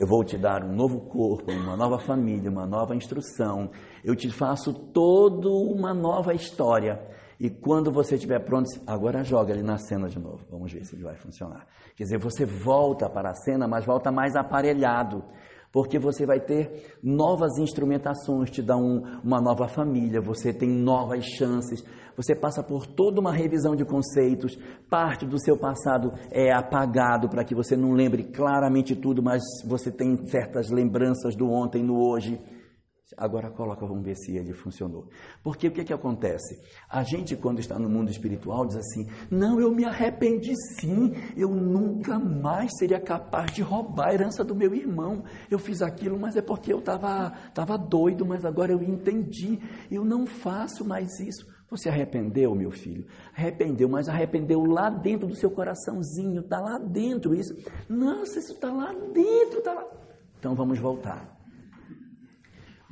Eu 0.00 0.06
vou 0.06 0.24
te 0.24 0.36
dar 0.36 0.64
um 0.64 0.74
novo 0.74 1.00
corpo, 1.08 1.52
uma 1.52 1.76
nova 1.76 1.98
família, 1.98 2.50
uma 2.50 2.66
nova 2.66 2.94
instrução. 2.94 3.70
Eu 4.04 4.16
te 4.16 4.30
faço 4.30 4.72
toda 4.72 5.48
uma 5.48 5.94
nova 5.94 6.34
história. 6.34 7.00
E 7.38 7.50
quando 7.50 7.90
você 7.90 8.14
estiver 8.14 8.38
pronto, 8.44 8.68
agora 8.86 9.24
joga 9.24 9.52
ele 9.52 9.62
na 9.62 9.76
cena 9.76 10.08
de 10.08 10.18
novo. 10.18 10.44
Vamos 10.50 10.72
ver 10.72 10.84
se 10.84 10.94
ele 10.94 11.02
vai 11.02 11.16
funcionar. 11.16 11.66
Quer 11.96 12.04
dizer, 12.04 12.18
você 12.18 12.44
volta 12.44 13.08
para 13.10 13.30
a 13.30 13.34
cena, 13.34 13.66
mas 13.66 13.84
volta 13.84 14.10
mais 14.10 14.36
aparelhado 14.36 15.24
porque 15.72 15.98
você 15.98 16.26
vai 16.26 16.38
ter 16.38 16.98
novas 17.02 17.56
instrumentações, 17.58 18.50
te 18.50 18.60
dá 18.62 18.76
um, 18.76 19.02
uma 19.24 19.40
nova 19.40 19.66
família, 19.66 20.20
você 20.20 20.52
tem 20.52 20.68
novas 20.68 21.24
chances, 21.24 21.82
você 22.14 22.36
passa 22.36 22.62
por 22.62 22.86
toda 22.86 23.20
uma 23.20 23.32
revisão 23.32 23.74
de 23.74 23.84
conceitos, 23.84 24.58
parte 24.90 25.24
do 25.24 25.40
seu 25.40 25.56
passado 25.56 26.12
é 26.30 26.52
apagado 26.52 27.28
para 27.28 27.42
que 27.42 27.54
você 27.54 27.74
não 27.74 27.92
lembre 27.92 28.24
claramente 28.24 28.94
tudo, 28.94 29.22
mas 29.22 29.42
você 29.66 29.90
tem 29.90 30.16
certas 30.26 30.70
lembranças 30.70 31.34
do 31.34 31.50
ontem, 31.50 31.82
no 31.82 31.98
hoje. 31.98 32.38
Agora 33.16 33.50
coloca, 33.50 33.86
vamos 33.86 34.04
ver 34.04 34.16
se 34.16 34.36
ele 34.36 34.52
funcionou. 34.52 35.08
Porque 35.42 35.68
o 35.68 35.72
que, 35.72 35.84
que 35.84 35.92
acontece? 35.92 36.60
A 36.88 37.02
gente, 37.02 37.36
quando 37.36 37.58
está 37.58 37.78
no 37.78 37.88
mundo 37.88 38.10
espiritual, 38.10 38.66
diz 38.66 38.76
assim: 38.76 39.08
Não, 39.30 39.60
eu 39.60 39.70
me 39.74 39.84
arrependi 39.84 40.54
sim, 40.78 41.12
eu 41.36 41.50
nunca 41.50 42.18
mais 42.18 42.70
seria 42.78 43.00
capaz 43.00 43.52
de 43.52 43.62
roubar 43.62 44.08
a 44.08 44.14
herança 44.14 44.44
do 44.44 44.54
meu 44.54 44.74
irmão. 44.74 45.24
Eu 45.50 45.58
fiz 45.58 45.82
aquilo, 45.82 46.18
mas 46.18 46.36
é 46.36 46.42
porque 46.42 46.72
eu 46.72 46.78
estava 46.78 47.30
tava 47.54 47.76
doido, 47.76 48.24
mas 48.24 48.44
agora 48.44 48.72
eu 48.72 48.82
entendi. 48.82 49.58
Eu 49.90 50.04
não 50.04 50.26
faço 50.26 50.84
mais 50.84 51.20
isso. 51.20 51.46
Você 51.70 51.88
arrependeu, 51.88 52.54
meu 52.54 52.70
filho? 52.70 53.06
Arrependeu, 53.34 53.88
mas 53.88 54.06
arrependeu 54.06 54.62
lá 54.62 54.90
dentro 54.90 55.26
do 55.26 55.34
seu 55.34 55.50
coraçãozinho, 55.50 56.40
está 56.40 56.60
lá 56.60 56.78
dentro 56.78 57.34
isso. 57.34 57.56
Nossa, 57.88 58.38
isso 58.38 58.52
está 58.52 58.70
lá 58.70 58.92
dentro, 58.92 59.58
está 59.58 59.72
lá. 59.72 59.86
Então 60.38 60.54
vamos 60.54 60.78
voltar 60.78 61.41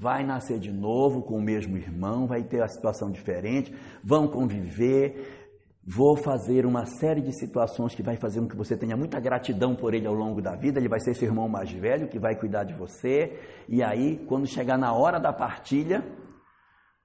vai 0.00 0.24
nascer 0.24 0.58
de 0.58 0.72
novo 0.72 1.22
com 1.22 1.36
o 1.36 1.42
mesmo 1.42 1.76
irmão, 1.76 2.26
vai 2.26 2.42
ter 2.42 2.62
a 2.62 2.68
situação 2.68 3.10
diferente, 3.10 3.74
vão 4.02 4.26
conviver. 4.26 5.38
Vou 5.86 6.16
fazer 6.16 6.64
uma 6.64 6.86
série 6.86 7.20
de 7.20 7.32
situações 7.38 7.94
que 7.94 8.02
vai 8.02 8.16
fazer 8.16 8.40
com 8.40 8.48
que 8.48 8.56
você 8.56 8.76
tenha 8.76 8.96
muita 8.96 9.18
gratidão 9.20 9.74
por 9.74 9.92
ele 9.92 10.06
ao 10.06 10.14
longo 10.14 10.40
da 10.40 10.54
vida. 10.54 10.78
Ele 10.78 10.88
vai 10.88 11.00
ser 11.00 11.14
seu 11.14 11.28
irmão 11.28 11.48
mais 11.48 11.70
velho 11.70 12.08
que 12.08 12.18
vai 12.18 12.34
cuidar 12.34 12.64
de 12.64 12.74
você. 12.74 13.38
E 13.68 13.82
aí, 13.82 14.24
quando 14.26 14.46
chegar 14.46 14.78
na 14.78 14.94
hora 14.94 15.18
da 15.18 15.32
partilha, 15.32 16.02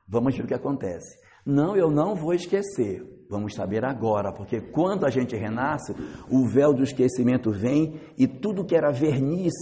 vamos 0.07 0.35
ver 0.35 0.43
o 0.43 0.47
que 0.47 0.53
acontece. 0.53 1.17
Não, 1.45 1.75
eu 1.75 1.89
não 1.89 2.15
vou 2.15 2.33
esquecer. 2.33 3.01
Vamos 3.29 3.55
saber 3.55 3.83
agora, 3.83 4.31
porque 4.31 4.61
quando 4.61 5.05
a 5.05 5.09
gente 5.09 5.35
renasce, 5.35 5.93
o 6.29 6.47
véu 6.47 6.73
do 6.73 6.83
esquecimento 6.83 7.51
vem 7.51 7.99
e 8.17 8.27
tudo 8.27 8.65
que 8.65 8.75
era 8.75 8.91
verniz 8.91 9.53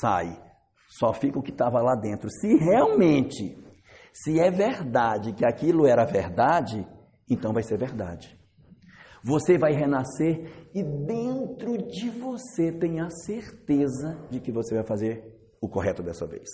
sai. 0.00 0.51
Só 0.98 1.10
fica 1.14 1.38
o 1.38 1.42
que 1.42 1.50
estava 1.50 1.80
lá 1.80 1.94
dentro. 1.94 2.28
Se 2.30 2.54
realmente, 2.58 3.56
se 4.12 4.38
é 4.38 4.50
verdade 4.50 5.32
que 5.32 5.44
aquilo 5.44 5.86
era 5.86 6.04
verdade, 6.04 6.86
então 7.28 7.52
vai 7.52 7.62
ser 7.62 7.78
verdade. 7.78 8.38
Você 9.24 9.56
vai 9.56 9.72
renascer 9.72 10.68
e 10.74 10.82
dentro 10.82 11.78
de 11.78 12.10
você 12.10 12.70
tem 12.72 13.00
a 13.00 13.08
certeza 13.08 14.18
de 14.30 14.38
que 14.38 14.52
você 14.52 14.74
vai 14.74 14.84
fazer 14.84 15.24
o 15.62 15.68
correto 15.68 16.02
dessa 16.02 16.26
vez. 16.26 16.48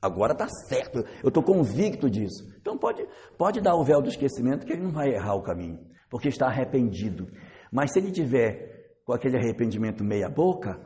Agora 0.00 0.34
está 0.34 0.46
certo, 0.68 1.04
eu 1.22 1.28
estou 1.28 1.42
convicto 1.42 2.08
disso. 2.08 2.46
Então 2.60 2.78
pode, 2.78 3.04
pode 3.36 3.60
dar 3.60 3.74
o 3.74 3.84
véu 3.84 4.00
do 4.00 4.08
esquecimento 4.08 4.64
que 4.64 4.72
ele 4.72 4.82
não 4.82 4.92
vai 4.92 5.08
errar 5.08 5.34
o 5.34 5.42
caminho, 5.42 5.80
porque 6.08 6.28
está 6.28 6.46
arrependido. 6.46 7.26
Mas 7.72 7.92
se 7.92 7.98
ele 7.98 8.12
tiver 8.12 9.00
com 9.04 9.12
aquele 9.12 9.36
arrependimento 9.36 10.04
meia 10.04 10.28
boca, 10.28 10.78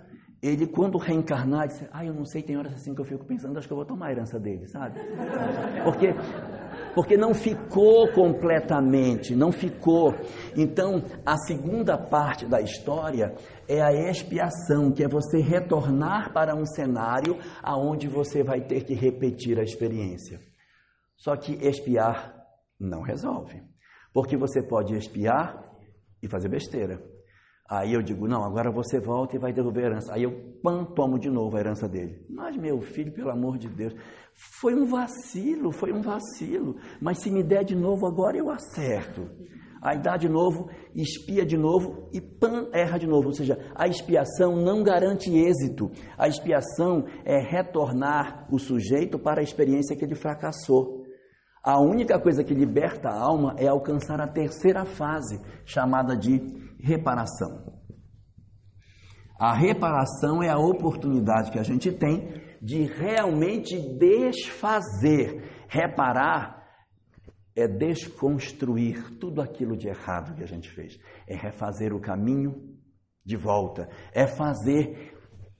ele 0.47 0.67
quando 0.67 0.99
reencarnar, 0.99 1.69
disse, 1.69 1.89
ah, 1.91 2.05
eu 2.05 2.13
não 2.13 2.27
sei, 2.27 2.43
tem 2.43 2.57
horas 2.57 2.75
assim 2.75 2.95
que 2.95 3.01
eu 3.01 3.05
fico 3.05 3.25
pensando, 3.25 3.57
acho 3.57 3.67
que 3.67 3.73
eu 3.73 3.79
vou 3.79 3.87
tomar 3.87 4.09
a 4.09 4.13
herança 4.13 4.39
dele, 4.39 4.67
sabe? 4.69 5.01
Porque, 5.83 6.09
porque 6.95 7.17
não 7.17 7.33
ficou 7.33 8.13
completamente, 8.13 9.35
não 9.35 9.51
ficou. 9.51 10.15
Então, 10.55 11.03
a 11.25 11.39
segunda 11.39 11.97
parte 11.97 12.45
da 12.45 12.61
história 12.61 13.35
é 13.67 13.81
a 13.81 13.91
expiação, 14.11 14.93
que 14.93 15.03
é 15.03 15.09
você 15.09 15.41
retornar 15.41 16.31
para 16.35 16.55
um 16.55 16.67
cenário 16.67 17.39
aonde 17.63 18.07
você 18.07 18.43
vai 18.43 18.61
ter 18.61 18.85
que 18.85 18.93
repetir 18.93 19.59
a 19.59 19.63
experiência. 19.63 20.41
Só 21.17 21.37
que 21.37 21.55
expiar 21.55 22.35
não 22.79 23.01
resolve, 23.01 23.63
porque 24.13 24.37
você 24.37 24.63
pode 24.63 24.95
expiar 24.95 25.65
e 26.23 26.29
fazer 26.29 26.51
besteira. 26.51 27.14
Aí 27.69 27.95
eu 27.95 28.03
digo, 28.03 28.29
não, 28.29 28.45
agora 28.45 28.71
você 28.71 29.01
volta 29.01 29.37
e 29.37 29.39
vai 29.39 29.53
devolver 29.53 29.85
a 29.85 29.87
herança. 29.87 30.15
Aí 30.15 30.23
eu 30.23 30.33
pam, 30.63 30.85
tomo 30.85 31.19
de 31.19 31.31
novo 31.31 31.57
a 31.57 31.61
herança 31.61 31.89
dele. 31.89 32.23
Mas, 32.29 32.57
meu 32.57 32.81
filho, 32.83 33.11
pelo 33.11 33.31
amor 33.31 33.57
de 33.57 33.69
Deus, 33.69 33.95
foi 34.61 34.75
um 34.75 34.85
vacilo, 34.85 35.73
foi 35.73 35.91
um 35.91 36.03
vacilo. 36.03 36.77
Mas 37.01 37.19
se 37.23 37.31
me 37.31 37.43
der 37.43 37.65
de 37.65 37.75
novo, 37.75 38.07
agora 38.07 38.37
eu 38.37 38.51
acerto. 38.51 39.31
Aí 39.81 39.99
dá 39.99 40.17
de 40.17 40.29
novo, 40.29 40.71
espia 40.95 41.45
de 41.45 41.59
novo 41.59 42.09
e 42.13 42.21
pam, 42.21 42.69
erra 42.73 42.99
de 42.99 43.07
novo. 43.07 43.29
Ou 43.29 43.35
seja, 43.35 43.59
a 43.75 43.87
expiação 43.87 44.57
não 44.57 44.83
garante 44.83 45.31
êxito. 45.31 45.91
A 46.19 46.29
expiação 46.29 47.05
é 47.25 47.39
retornar 47.39 48.47
o 48.51 48.59
sujeito 48.59 49.19
para 49.19 49.41
a 49.41 49.45
experiência 49.45 49.97
que 49.97 50.05
ele 50.05 50.15
fracassou. 50.15 51.05
A 51.63 51.81
única 51.81 52.21
coisa 52.21 52.45
que 52.45 52.53
liberta 52.53 53.09
a 53.09 53.19
alma 53.19 53.55
é 53.59 53.67
alcançar 53.67 54.21
a 54.21 54.29
terceira 54.29 54.85
fase, 54.85 55.41
chamada 55.65 56.15
de 56.15 56.39
reparação. 56.85 57.73
A 59.39 59.55
reparação 59.55 60.43
é 60.43 60.51
a 60.51 60.59
oportunidade 60.59 61.51
que 61.51 61.59
a 61.59 61.63
gente 61.63 61.91
tem 61.91 62.43
de 62.63 62.85
realmente 62.85 63.77
desfazer. 63.99 65.67
Reparar 65.69 66.63
é 67.57 67.67
desconstruir 67.67 69.19
tudo 69.19 69.41
aquilo 69.41 69.77
de 69.77 69.89
errado 69.89 70.35
que 70.35 70.43
a 70.43 70.47
gente 70.47 70.71
fez, 70.71 70.99
é 71.29 71.37
refazer 71.37 71.93
o 71.93 72.01
caminho 72.01 72.75
de 73.25 73.37
volta, 73.37 73.89
é 74.13 74.27
fazer 74.27 75.15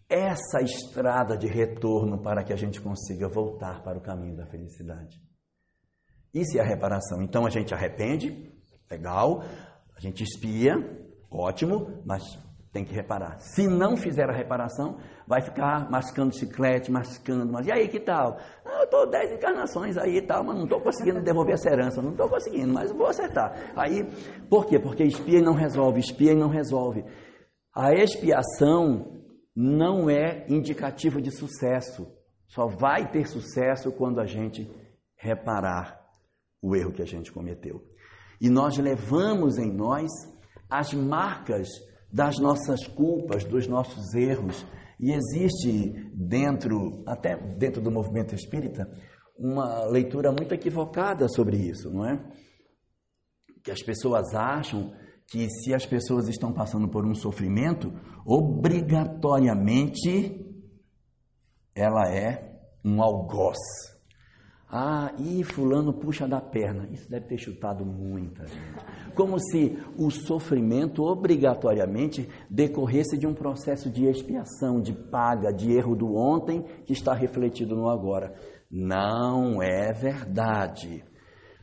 essa 0.09 0.61
estrada 0.61 1.37
de 1.37 1.47
retorno 1.47 2.21
para 2.21 2.45
que 2.45 2.53
a 2.53 2.57
gente 2.57 2.81
consiga 2.81 3.29
voltar 3.29 3.83
para 3.83 3.99
o 3.99 4.03
caminho 4.03 4.37
da 4.37 4.47
felicidade. 4.47 5.19
Isso 6.33 6.59
é 6.59 6.61
a 6.61 6.67
reparação. 6.67 7.23
Então 7.23 7.47
a 7.47 7.51
gente 7.51 7.73
arrepende, 7.73 8.53
legal, 8.91 9.43
a 9.97 10.01
gente 10.01 10.23
espia, 10.23 10.75
ótimo, 11.35 12.03
mas 12.07 12.23
tem 12.73 12.85
que 12.85 12.93
reparar. 12.93 13.39
Se 13.39 13.69
não 13.69 13.97
fizer 13.97 14.29
a 14.29 14.33
reparação, 14.33 14.99
vai 15.27 15.41
ficar 15.41 15.89
mascando 15.91 16.37
chiclete, 16.37 16.91
mascando, 16.91 17.53
mas 17.53 17.67
e 17.67 17.73
aí 17.73 17.89
que 17.89 18.01
tal? 18.01 18.37
Ah, 18.65 18.81
eu 18.81 18.85
estou 18.85 19.09
dez 19.09 19.31
encarnações 19.33 19.97
aí 19.97 20.17
e 20.17 20.23
tal, 20.23 20.43
mas 20.43 20.57
não 20.57 20.65
estou 20.65 20.81
conseguindo 20.81 21.23
devolver 21.23 21.55
essa 21.55 21.71
herança, 21.71 22.03
não 22.03 22.11
estou 22.11 22.29
conseguindo, 22.29 22.73
mas 22.73 22.91
vou 22.91 23.07
acertar. 23.07 23.73
Aí, 23.77 24.05
por 24.51 24.67
quê? 24.67 24.79
Porque 24.79 25.05
espia 25.05 25.39
e 25.39 25.43
não 25.43 25.55
resolve, 25.55 26.01
espia 26.01 26.33
e 26.33 26.37
não 26.37 26.49
resolve. 26.49 27.05
A 27.73 27.95
expiação 27.95 29.23
não 29.55 30.11
é 30.11 30.45
indicativo 30.49 31.23
de 31.23 31.31
sucesso. 31.31 32.09
Só 32.49 32.67
vai 32.67 33.11
ter 33.11 33.27
sucesso 33.27 33.93
quando 33.93 34.21
a 34.21 34.27
gente 34.27 34.69
reparar 35.17 36.01
o 36.61 36.75
erro 36.75 36.93
que 36.93 37.03
a 37.03 37.07
gente 37.07 37.33
cometeu. 37.33 37.83
E 38.41 38.51
nós 38.51 38.77
levamos 38.79 39.59
em 39.59 39.73
nós 39.73 40.11
as 40.69 40.93
marcas 40.93 41.69
das 42.13 42.39
nossas 42.39 42.87
culpas, 42.87 43.45
dos 43.45 43.67
nossos 43.67 44.13
erros. 44.15 44.67
E 45.01 45.13
existe 45.13 46.11
dentro, 46.15 47.03
até 47.07 47.37
dentro 47.37 47.83
do 47.83 47.91
movimento 47.91 48.35
espírita, 48.35 48.89
uma 49.37 49.85
leitura 49.87 50.31
muito 50.31 50.55
equivocada 50.55 51.29
sobre 51.29 51.57
isso, 51.57 51.91
não 51.91 52.07
é? 52.07 52.25
Que 53.63 53.73
as 53.73 53.83
pessoas 53.83 54.33
acham 54.35 54.95
que 55.27 55.49
se 55.49 55.75
as 55.75 55.85
pessoas 55.85 56.29
estão 56.29 56.53
passando 56.53 56.89
por 56.89 57.05
um 57.05 57.15
sofrimento, 57.15 57.93
obrigatoriamente 58.25 60.41
ela 61.75 62.09
é 62.09 62.55
um 62.85 63.03
algoz. 63.03 63.59
Ah, 64.77 65.15
e 65.21 65.45
fulano 65.45 65.93
puxa 65.93 66.27
da 66.27 66.41
perna. 66.41 66.89
Isso 66.91 67.09
deve 67.09 67.27
ter 67.27 67.39
chutado 67.39 67.87
muita 67.87 68.45
gente. 68.45 69.15
Como 69.15 69.39
se 69.39 69.79
o 69.97 70.11
sofrimento 70.11 71.05
obrigatoriamente 71.05 72.29
decorresse 72.51 73.17
de 73.17 73.25
um 73.25 73.33
processo 73.33 73.89
de 73.89 74.07
expiação, 74.07 74.81
de 74.81 74.93
paga, 74.93 75.53
de 75.53 75.71
erro 75.71 75.95
do 75.95 76.17
ontem 76.17 76.65
que 76.85 76.93
está 76.93 77.15
refletido 77.15 77.77
no 77.77 77.89
agora. 77.89 78.35
Não 78.69 79.63
é 79.63 79.93
verdade. 79.93 81.05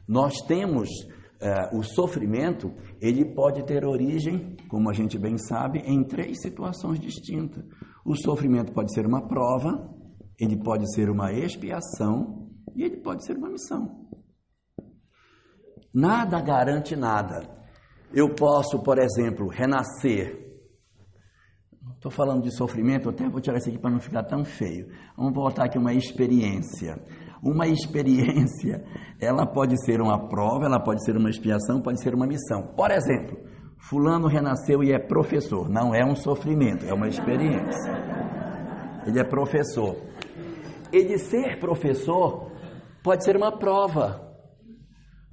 Nós 0.08 0.38
temos 0.48 0.88
uh, 0.88 1.78
o 1.78 1.84
sofrimento, 1.84 2.72
ele 3.02 3.26
pode 3.36 3.66
ter 3.66 3.86
origem, 3.86 4.56
como 4.70 4.90
a 4.90 4.94
gente 4.94 5.20
bem 5.20 5.38
sabe, 5.38 5.80
em 5.80 6.02
três 6.02 6.42
situações 6.42 6.98
distintas. 6.98 7.66
O 8.06 8.16
sofrimento 8.16 8.72
pode 8.72 8.94
ser 8.94 9.06
uma 9.06 9.28
prova, 9.28 9.94
ele 10.40 10.56
pode 10.64 10.90
ser 10.96 11.10
uma 11.10 11.34
expiação 11.34 12.41
e 12.76 12.84
ele 12.84 12.98
pode 12.98 13.26
ser 13.26 13.38
uma 13.38 13.50
missão. 13.50 14.08
Nada 15.94 16.40
garante 16.42 16.96
nada. 16.96 17.62
Eu 18.14 18.34
posso, 18.34 18.82
por 18.82 18.98
exemplo, 19.00 19.48
renascer. 19.48 20.40
Estou 21.96 22.12
falando 22.12 22.44
de 22.44 22.56
sofrimento, 22.56 23.10
até 23.10 23.30
vou 23.30 23.40
tirar 23.40 23.58
isso 23.58 23.70
aqui 23.70 23.78
para 23.78 23.92
não 23.92 24.00
ficar 24.00 24.24
tão 24.24 24.44
feio. 24.44 24.88
Vamos 25.16 25.34
voltar 25.34 25.66
aqui 25.66 25.78
uma 25.78 25.94
experiência. 25.94 27.00
Uma 27.44 27.68
experiência, 27.68 28.84
ela 29.20 29.48
pode 29.48 29.76
ser 29.84 30.00
uma 30.00 30.28
prova, 30.28 30.66
ela 30.66 30.80
pode 30.80 31.04
ser 31.04 31.18
uma 31.18 31.30
expiação, 31.30 31.82
pode 31.82 32.02
ser 32.02 32.14
uma 32.14 32.28
missão. 32.28 32.74
Por 32.76 32.92
exemplo, 32.92 33.38
fulano 33.80 34.28
renasceu 34.28 34.84
e 34.84 34.92
é 34.92 35.00
professor. 35.00 35.68
Não 35.70 35.94
é 35.94 36.06
um 36.06 36.16
sofrimento, 36.16 36.86
é 36.86 36.94
uma 36.94 37.08
experiência. 37.08 37.92
Ele 39.06 39.20
é 39.20 39.24
professor. 39.24 39.96
Ele 40.92 41.18
ser 41.18 41.60
professor 41.60 42.52
pode 43.04 43.24
ser 43.24 43.36
uma 43.36 43.58
prova. 43.58 44.32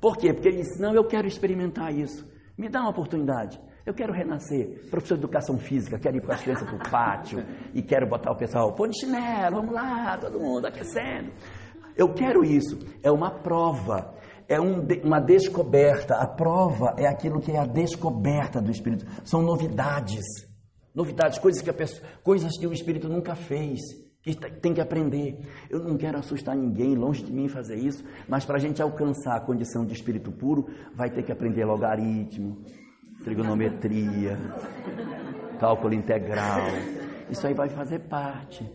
Por 0.01 0.17
quê? 0.17 0.33
Porque 0.33 0.49
ele 0.49 0.59
disse: 0.59 0.81
Não, 0.81 0.95
eu 0.95 1.05
quero 1.05 1.27
experimentar 1.27 1.93
isso. 1.93 2.27
Me 2.57 2.69
dá 2.69 2.81
uma 2.81 2.91
oportunidade. 2.91 3.61
Eu 3.87 3.95
quero 3.95 4.13
renascer. 4.13 4.87
Professor 4.91 5.15
de 5.17 5.25
educação 5.25 5.59
física, 5.59 5.99
quero 5.99 6.19
ir 6.19 6.21
com 6.21 6.31
as 6.31 6.43
crianças 6.43 6.69
para 6.69 6.77
o 6.77 6.91
pátio 6.91 7.43
e 7.73 7.83
quero 7.83 8.07
botar 8.07 8.33
o 8.33 8.37
pessoal, 8.37 8.75
põe 8.75 8.91
de 8.91 9.01
chinelo, 9.01 9.57
vamos 9.57 9.73
lá, 9.73 10.19
todo 10.19 10.39
mundo 10.39 10.67
aquecendo. 10.67 11.33
Eu 11.97 12.13
quero 12.13 12.45
isso. 12.45 12.79
É 13.03 13.11
uma 13.11 13.31
prova. 13.31 14.15
É 14.47 14.61
um, 14.61 14.87
uma 15.05 15.21
descoberta. 15.21 16.17
A 16.17 16.27
prova 16.27 16.95
é 16.99 17.07
aquilo 17.07 17.41
que 17.41 17.53
é 17.53 17.59
a 17.59 17.67
descoberta 17.67 18.61
do 18.61 18.71
Espírito. 18.71 19.07
São 19.25 19.43
novidades. 19.43 20.25
Novidades, 20.95 21.39
coisas 21.39 21.63
que, 21.63 21.71
a 21.71 21.75
pessoa, 21.75 22.07
coisas 22.23 22.59
que 22.59 22.67
o 22.67 22.73
Espírito 22.73 23.09
nunca 23.09 23.35
fez 23.35 23.81
tem 24.35 24.75
que 24.75 24.81
aprender. 24.81 25.39
Eu 25.71 25.81
não 25.81 25.97
quero 25.97 26.19
assustar 26.19 26.57
ninguém, 26.57 26.95
longe 26.95 27.25
de 27.25 27.33
mim 27.33 27.49
fazer 27.49 27.77
isso, 27.77 28.05
mas 28.29 28.45
para 28.45 28.57
a 28.57 28.61
gente 28.61 28.83
alcançar 28.83 29.37
a 29.37 29.41
condição 29.41 29.85
de 29.85 29.93
espírito 29.93 30.31
puro, 30.33 30.67
vai 30.95 31.11
ter 31.11 31.23
que 31.23 31.33
aprender 31.33 31.65
logaritmo, 31.65 32.59
trigonometria, 33.25 34.37
cálculo 35.59 35.95
integral. 35.95 36.61
Isso 37.31 37.47
aí 37.47 37.55
vai 37.55 37.69
fazer 37.69 38.01
parte. 38.01 38.69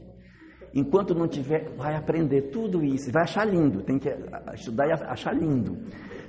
Enquanto 0.73 1.13
não 1.13 1.27
tiver, 1.27 1.69
vai 1.75 1.95
aprender 1.95 2.49
tudo 2.49 2.83
isso, 2.83 3.11
vai 3.11 3.23
achar 3.23 3.45
lindo, 3.45 3.83
tem 3.83 3.99
que 3.99 4.09
estudar 4.55 4.87
e 4.87 4.91
achar 4.91 5.33
lindo. 5.33 5.77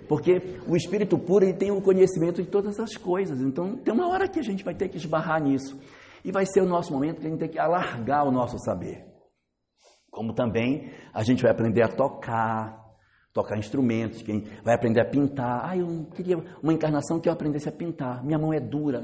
Porque 0.06 0.60
o 0.68 0.76
espírito 0.76 1.18
puro 1.18 1.44
ele 1.44 1.54
tem 1.54 1.70
o 1.70 1.80
conhecimento 1.80 2.42
de 2.42 2.48
todas 2.48 2.78
as 2.78 2.94
coisas. 2.94 3.40
Então, 3.40 3.76
tem 3.78 3.92
uma 3.92 4.08
hora 4.08 4.28
que 4.28 4.38
a 4.38 4.42
gente 4.42 4.62
vai 4.62 4.74
ter 4.74 4.88
que 4.88 4.98
esbarrar 4.98 5.42
nisso. 5.42 5.78
E 6.22 6.30
vai 6.30 6.44
ser 6.44 6.60
o 6.60 6.66
nosso 6.66 6.92
momento 6.92 7.20
que 7.20 7.26
a 7.26 7.30
gente 7.30 7.38
tem 7.38 7.48
que 7.48 7.58
alargar 7.58 8.26
o 8.26 8.30
nosso 8.30 8.58
saber. 8.58 9.13
Como 10.14 10.32
também 10.32 10.90
a 11.12 11.24
gente 11.24 11.42
vai 11.42 11.50
aprender 11.50 11.82
a 11.82 11.88
tocar, 11.88 12.84
tocar 13.32 13.58
instrumentos, 13.58 14.22
quem 14.22 14.44
vai 14.64 14.74
aprender 14.76 15.00
a 15.00 15.04
pintar. 15.04 15.68
Ah, 15.68 15.76
eu 15.76 16.06
queria 16.14 16.38
uma 16.62 16.72
encarnação 16.72 17.18
que 17.18 17.28
eu 17.28 17.32
aprendesse 17.32 17.68
a 17.68 17.72
pintar. 17.72 18.24
Minha 18.24 18.38
mão 18.38 18.52
é 18.52 18.60
dura. 18.60 19.02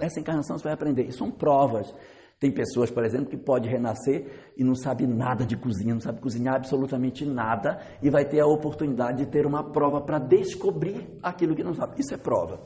Essa 0.00 0.18
encarnação 0.18 0.58
você 0.58 0.64
vai 0.64 0.72
aprender. 0.72 1.04
E 1.04 1.12
são 1.12 1.30
provas. 1.30 1.94
Tem 2.40 2.50
pessoas, 2.50 2.90
por 2.90 3.04
exemplo, 3.04 3.26
que 3.26 3.36
pode 3.36 3.68
renascer 3.68 4.52
e 4.56 4.64
não 4.64 4.74
sabe 4.74 5.06
nada 5.06 5.46
de 5.46 5.56
cozinha, 5.56 5.94
não 5.94 6.00
sabe 6.00 6.20
cozinhar 6.20 6.56
absolutamente 6.56 7.24
nada 7.24 7.78
e 8.02 8.10
vai 8.10 8.24
ter 8.24 8.40
a 8.40 8.46
oportunidade 8.46 9.24
de 9.24 9.30
ter 9.30 9.46
uma 9.46 9.70
prova 9.70 10.00
para 10.00 10.18
descobrir 10.18 11.08
aquilo 11.22 11.54
que 11.54 11.62
não 11.62 11.72
sabe. 11.72 12.00
Isso 12.00 12.12
é 12.12 12.18
prova. 12.18 12.60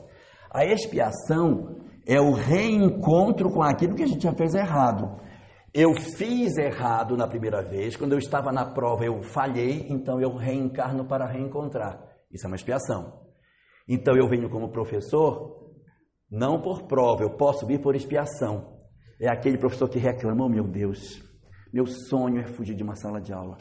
A 0.49 0.65
expiação 0.65 1.75
é 2.07 2.19
o 2.19 2.31
reencontro 2.31 3.51
com 3.51 3.61
aquilo 3.61 3.93
que 3.93 4.01
a 4.01 4.07
gente 4.07 4.23
já 4.23 4.33
fez 4.33 4.55
errado. 4.55 5.26
Eu 5.73 5.93
fiz 5.93 6.57
errado 6.57 7.17
na 7.17 7.27
primeira 7.27 7.61
vez, 7.61 7.95
quando 7.95 8.13
eu 8.13 8.17
estava 8.17 8.51
na 8.51 8.65
prova 8.65 9.05
eu 9.05 9.21
falhei, 9.21 9.85
então 9.89 10.19
eu 10.19 10.35
reencarno 10.35 11.05
para 11.05 11.25
reencontrar. 11.25 12.01
Isso 12.31 12.45
é 12.45 12.47
uma 12.47 12.55
expiação. 12.55 13.21
Então 13.87 14.15
eu 14.15 14.27
venho 14.27 14.49
como 14.49 14.71
professor, 14.71 15.73
não 16.29 16.61
por 16.61 16.83
prova, 16.87 17.23
eu 17.23 17.29
posso 17.31 17.65
vir 17.65 17.79
por 17.79 17.95
expiação. 17.95 18.77
É 19.19 19.27
aquele 19.27 19.57
professor 19.57 19.89
que 19.89 19.99
reclama, 19.99 20.45
oh 20.45 20.49
meu 20.49 20.63
Deus, 20.63 21.21
meu 21.73 21.85
sonho 21.85 22.39
é 22.39 22.45
fugir 22.45 22.75
de 22.75 22.83
uma 22.83 22.95
sala 22.95 23.19
de 23.19 23.33
aula. 23.33 23.57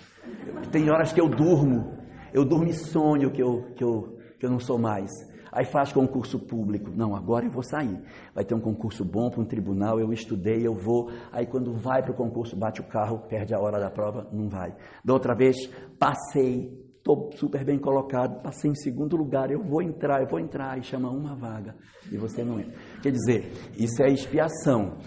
Tem 0.71 0.89
horas 0.91 1.13
que 1.13 1.21
eu 1.21 1.29
durmo, 1.29 1.99
eu 2.33 2.45
durmo 2.45 2.69
e 2.69 2.73
sonho 2.73 3.31
que 3.31 3.43
eu, 3.43 3.75
que 3.75 3.83
eu, 3.83 4.17
que 4.39 4.47
eu 4.47 4.51
não 4.51 4.61
sou 4.61 4.79
mais. 4.79 5.11
Aí 5.57 5.65
faz 5.65 5.91
concurso 5.91 6.39
público. 6.39 6.91
Não, 6.95 7.17
agora 7.17 7.47
eu 7.47 7.51
vou 7.51 7.63
sair. 7.63 7.99
Vai 8.35 8.45
ter 8.45 8.55
um 8.55 8.61
concurso 8.61 9.03
bom 9.03 9.31
para 9.31 9.41
um 9.41 9.45
tribunal, 9.47 9.99
eu 9.99 10.13
estudei, 10.13 10.67
eu 10.67 10.75
vou. 10.75 11.11
Aí 11.33 11.47
quando 11.47 11.73
vai 11.73 12.03
para 12.03 12.13
o 12.13 12.15
concurso, 12.15 12.55
bate 12.55 12.83
o 12.83 12.85
carro, 12.85 13.21
perde 13.27 13.55
a 13.55 13.59
hora 13.59 13.81
da 13.81 13.91
prova, 13.91 14.29
não 14.31 14.51
vai. 14.51 14.77
Da 15.03 15.15
outra 15.15 15.35
vez, 15.35 15.57
passei, 15.99 16.71
estou 16.99 17.31
super 17.37 17.65
bem 17.65 17.79
colocado, 17.79 18.43
passei 18.43 18.71
em 18.71 18.75
segundo 18.75 19.17
lugar, 19.17 19.51
eu 19.51 19.65
vou 19.65 19.81
entrar, 19.81 20.21
eu 20.21 20.29
vou 20.29 20.39
entrar, 20.39 20.79
e 20.79 20.83
chama 20.83 21.09
uma 21.09 21.35
vaga, 21.35 21.75
e 22.13 22.19
você 22.19 22.45
não 22.45 22.61
entra. 22.61 22.75
Quer 23.01 23.13
dizer, 23.13 23.51
isso 23.79 24.03
é 24.03 24.13
expiação. 24.13 24.99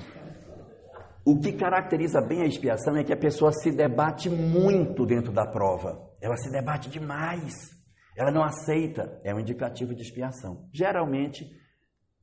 O 1.23 1.39
que 1.39 1.53
caracteriza 1.53 2.21
bem 2.21 2.41
a 2.41 2.47
expiação 2.47 2.97
é 2.97 3.03
que 3.03 3.13
a 3.13 3.17
pessoa 3.17 3.51
se 3.51 3.69
debate 3.69 4.31
muito 4.31 5.05
dentro 5.05 5.31
da 5.31 5.45
prova. 5.45 6.09
Ela 6.19 6.35
se 6.37 6.51
debate 6.51 6.89
demais. 6.89 7.78
Ela 8.15 8.31
não 8.31 8.43
aceita, 8.43 9.19
é 9.23 9.33
um 9.33 9.39
indicativo 9.39 9.95
de 9.95 10.01
expiação. 10.01 10.67
Geralmente, 10.73 11.49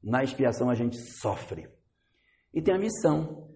na 0.03 0.23
expiação 0.23 0.71
a 0.71 0.75
gente 0.75 0.97
sofre. 1.21 1.69
E 2.53 2.63
tem 2.63 2.75
a 2.75 2.79
missão. 2.79 3.49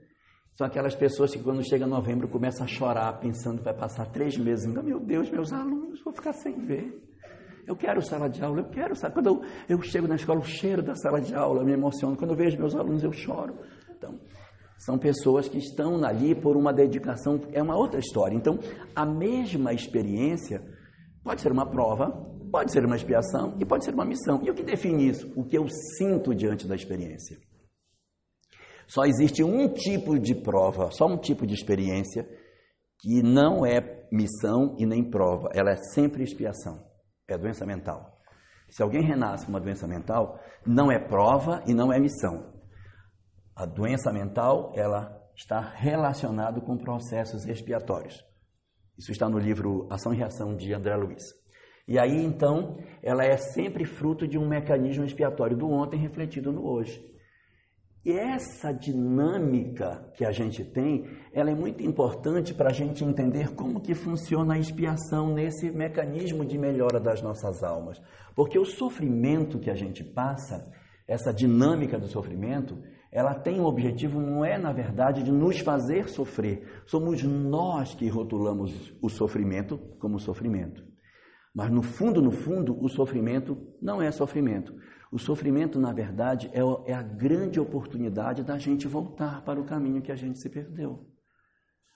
São 0.54 0.66
aquelas 0.66 0.94
pessoas 0.94 1.32
que 1.32 1.42
quando 1.42 1.66
chega 1.66 1.86
novembro 1.86 2.28
começam 2.28 2.64
a 2.64 2.68
chorar, 2.68 3.18
pensando 3.18 3.58
que 3.58 3.64
vai 3.64 3.74
passar 3.74 4.06
três 4.06 4.36
meses. 4.36 4.66
Então, 4.66 4.82
meu 4.82 5.00
Deus, 5.00 5.30
meus 5.30 5.52
alunos, 5.52 6.02
vou 6.04 6.12
ficar 6.12 6.32
sem 6.32 6.66
ver. 6.66 7.10
Eu 7.66 7.76
quero 7.76 8.02
sala 8.02 8.28
de 8.28 8.42
aula, 8.42 8.60
eu 8.60 8.68
quero, 8.68 8.96
sabe? 8.96 9.14
Quando 9.14 9.26
eu, 9.26 9.42
eu 9.68 9.82
chego 9.82 10.08
na 10.08 10.16
escola, 10.16 10.40
o 10.40 10.44
cheiro 10.44 10.82
da 10.82 10.94
sala 10.94 11.20
de 11.20 11.34
aula 11.34 11.64
me 11.64 11.72
emociona. 11.72 12.16
Quando 12.16 12.32
eu 12.32 12.36
vejo 12.36 12.58
meus 12.58 12.74
alunos, 12.74 13.02
eu 13.02 13.12
choro. 13.12 13.56
Então, 13.96 14.18
são 14.76 14.98
pessoas 14.98 15.48
que 15.48 15.58
estão 15.58 16.02
ali 16.04 16.34
por 16.34 16.56
uma 16.56 16.72
dedicação, 16.72 17.40
é 17.52 17.62
uma 17.62 17.76
outra 17.76 18.00
história. 18.00 18.34
Então, 18.34 18.58
a 18.96 19.06
mesma 19.06 19.72
experiência 19.72 20.62
pode 21.22 21.40
ser 21.40 21.52
uma 21.52 21.66
prova, 21.68 22.10
pode 22.50 22.72
ser 22.72 22.84
uma 22.84 22.96
expiação 22.96 23.56
e 23.58 23.64
pode 23.64 23.84
ser 23.84 23.94
uma 23.94 24.04
missão. 24.04 24.40
E 24.42 24.50
o 24.50 24.54
que 24.54 24.62
define 24.62 25.08
isso? 25.08 25.32
O 25.36 25.44
que 25.44 25.56
eu 25.56 25.66
sinto 25.98 26.34
diante 26.34 26.66
da 26.66 26.74
experiência. 26.74 27.38
Só 28.86 29.04
existe 29.04 29.44
um 29.44 29.68
tipo 29.72 30.18
de 30.18 30.34
prova, 30.34 30.90
só 30.90 31.06
um 31.06 31.16
tipo 31.16 31.46
de 31.46 31.54
experiência 31.54 32.28
que 32.98 33.22
não 33.22 33.64
é 33.64 34.08
missão 34.12 34.76
e 34.78 34.84
nem 34.84 35.08
prova, 35.08 35.48
ela 35.54 35.70
é 35.70 35.76
sempre 35.76 36.24
expiação, 36.24 36.84
é 37.28 37.38
doença 37.38 37.64
mental. 37.64 38.18
Se 38.68 38.82
alguém 38.82 39.02
renasce 39.02 39.46
com 39.46 39.52
uma 39.52 39.60
doença 39.60 39.86
mental, 39.86 40.38
não 40.66 40.90
é 40.90 40.98
prova 40.98 41.62
e 41.66 41.74
não 41.74 41.92
é 41.92 41.98
missão. 41.98 42.52
A 43.56 43.64
doença 43.64 44.12
mental, 44.12 44.72
ela 44.74 45.20
está 45.36 45.60
relacionada 45.60 46.60
com 46.60 46.76
processos 46.76 47.46
expiatórios. 47.46 48.24
Isso 49.00 49.12
está 49.12 49.30
no 49.30 49.38
livro 49.38 49.86
Ação 49.88 50.12
e 50.12 50.18
Reação 50.18 50.54
de 50.54 50.74
André 50.74 50.94
Luiz. 50.94 51.22
E 51.88 51.98
aí, 51.98 52.22
então, 52.22 52.76
ela 53.02 53.24
é 53.24 53.34
sempre 53.38 53.86
fruto 53.86 54.28
de 54.28 54.36
um 54.36 54.46
mecanismo 54.46 55.06
expiatório 55.06 55.56
do 55.56 55.70
ontem 55.70 55.98
refletido 55.98 56.52
no 56.52 56.66
hoje. 56.66 57.02
E 58.04 58.12
essa 58.12 58.72
dinâmica 58.72 60.12
que 60.18 60.24
a 60.26 60.30
gente 60.30 60.62
tem, 60.62 61.06
ela 61.32 61.50
é 61.50 61.54
muito 61.54 61.82
importante 61.82 62.52
para 62.52 62.68
a 62.68 62.74
gente 62.74 63.02
entender 63.02 63.54
como 63.54 63.80
que 63.80 63.94
funciona 63.94 64.52
a 64.52 64.58
expiação 64.58 65.32
nesse 65.32 65.70
mecanismo 65.70 66.44
de 66.44 66.58
melhora 66.58 67.00
das 67.00 67.22
nossas 67.22 67.62
almas. 67.62 67.98
Porque 68.36 68.58
o 68.58 68.66
sofrimento 68.66 69.58
que 69.58 69.70
a 69.70 69.74
gente 69.74 70.04
passa, 70.04 70.70
essa 71.08 71.32
dinâmica 71.32 71.98
do 71.98 72.06
sofrimento, 72.06 72.78
ela 73.12 73.34
tem 73.34 73.60
um 73.60 73.64
objetivo, 73.64 74.20
não 74.20 74.44
é 74.44 74.56
na 74.56 74.72
verdade 74.72 75.22
de 75.22 75.32
nos 75.32 75.58
fazer 75.60 76.08
sofrer. 76.08 76.82
Somos 76.86 77.22
nós 77.22 77.94
que 77.94 78.08
rotulamos 78.08 78.94
o 79.02 79.08
sofrimento 79.08 79.78
como 79.98 80.18
sofrimento. 80.20 80.84
Mas 81.52 81.70
no 81.70 81.82
fundo, 81.82 82.22
no 82.22 82.30
fundo, 82.30 82.80
o 82.80 82.88
sofrimento 82.88 83.58
não 83.82 84.00
é 84.00 84.12
sofrimento. 84.12 84.72
O 85.10 85.18
sofrimento, 85.18 85.80
na 85.80 85.92
verdade, 85.92 86.48
é, 86.54 86.60
é 86.90 86.94
a 86.94 87.02
grande 87.02 87.58
oportunidade 87.58 88.44
da 88.44 88.56
gente 88.56 88.86
voltar 88.86 89.42
para 89.44 89.60
o 89.60 89.64
caminho 89.64 90.00
que 90.00 90.12
a 90.12 90.16
gente 90.16 90.38
se 90.38 90.48
perdeu. 90.48 91.04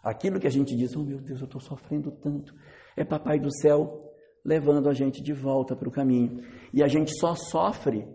Aquilo 0.03 0.41
que 0.41 0.49
a 0.49 0.51
gente 0.51 0.77
diz, 0.77 0.97
oh 0.97 1.05
meu 1.05 1.21
Deus, 1.21 1.41
eu 1.41 1.47
estou 1.47 1.61
sofrendo 1.61 2.11
tanto, 2.11 2.53
é 2.97 3.05
Papai 3.05 3.39
do 3.39 3.51
céu 3.51 4.01
levando 4.45 4.89
a 4.89 4.93
gente 4.93 5.23
de 5.23 5.33
volta 5.33 5.75
para 5.75 5.89
o 5.89 5.93
caminho. 5.93 6.43
E 6.73 6.83
a 6.83 6.89
gente 6.89 7.17
só 7.19 7.35
sofre 7.35 8.07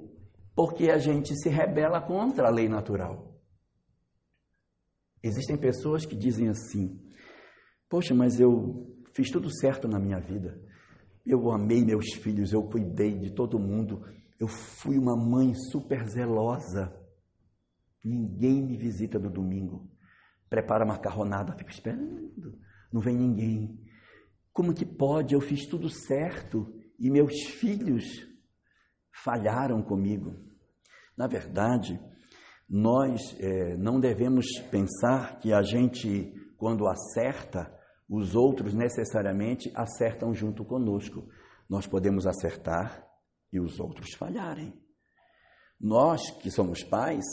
porque 0.60 0.90
a 0.90 0.98
gente 0.98 1.34
se 1.42 1.48
rebela 1.48 2.02
contra 2.02 2.50
a 2.50 2.52
lei 2.52 2.68
natural. 2.68 3.34
Existem 5.24 5.56
pessoas 5.56 6.06
que 6.06 6.18
dizem 6.18 6.50
assim: 6.50 7.00
Poxa, 7.88 8.14
mas 8.14 8.42
eu 8.42 8.94
fiz 9.14 9.32
tudo 9.32 9.50
certo 9.50 9.88
na 9.88 9.98
minha 9.98 10.20
vida. 10.20 10.62
Eu 11.26 11.50
amei 11.50 11.86
meus 11.86 12.14
filhos, 12.14 12.52
eu 12.52 12.62
cuidei 12.64 13.18
de 13.18 13.34
todo 13.34 13.58
mundo, 13.58 14.04
eu 14.38 14.50
fui 14.50 14.98
uma 14.98 15.16
mãe 15.16 15.54
super 15.54 16.06
zelosa. 16.10 16.94
Ninguém 18.04 18.62
me 18.62 18.76
visita 18.76 19.18
no 19.18 19.30
domingo. 19.30 19.90
Prepara 20.50 20.86
macarronada, 20.86 21.56
fico 21.56 21.72
esperando. 21.72 22.60
Não 22.92 23.00
vem 23.00 23.16
ninguém. 23.16 23.80
Como 24.52 24.74
que 24.74 24.86
pode? 24.86 25.34
Eu 25.34 25.40
fiz 25.40 25.66
tudo 25.66 25.90
certo 25.90 26.68
e 27.00 27.10
meus 27.10 27.46
filhos 27.46 28.28
falharam 29.24 29.82
comigo. 29.82 30.49
Na 31.20 31.28
verdade, 31.28 32.00
nós 32.70 33.36
é, 33.42 33.76
não 33.76 34.00
devemos 34.00 34.48
pensar 34.72 35.38
que 35.40 35.52
a 35.52 35.62
gente, 35.62 36.34
quando 36.56 36.88
acerta, 36.88 37.70
os 38.10 38.36
outros 38.36 38.74
necessariamente 38.74 39.70
acertam 39.76 40.34
junto 40.34 40.64
conosco. 40.64 41.28
Nós 41.70 41.86
podemos 41.86 42.26
acertar 42.26 43.06
e 43.52 43.60
os 43.60 43.82
outros 43.82 44.14
falharem. 44.14 44.74
Nós 45.78 46.32
que 46.42 46.50
somos 46.50 46.86
pais, 46.86 47.26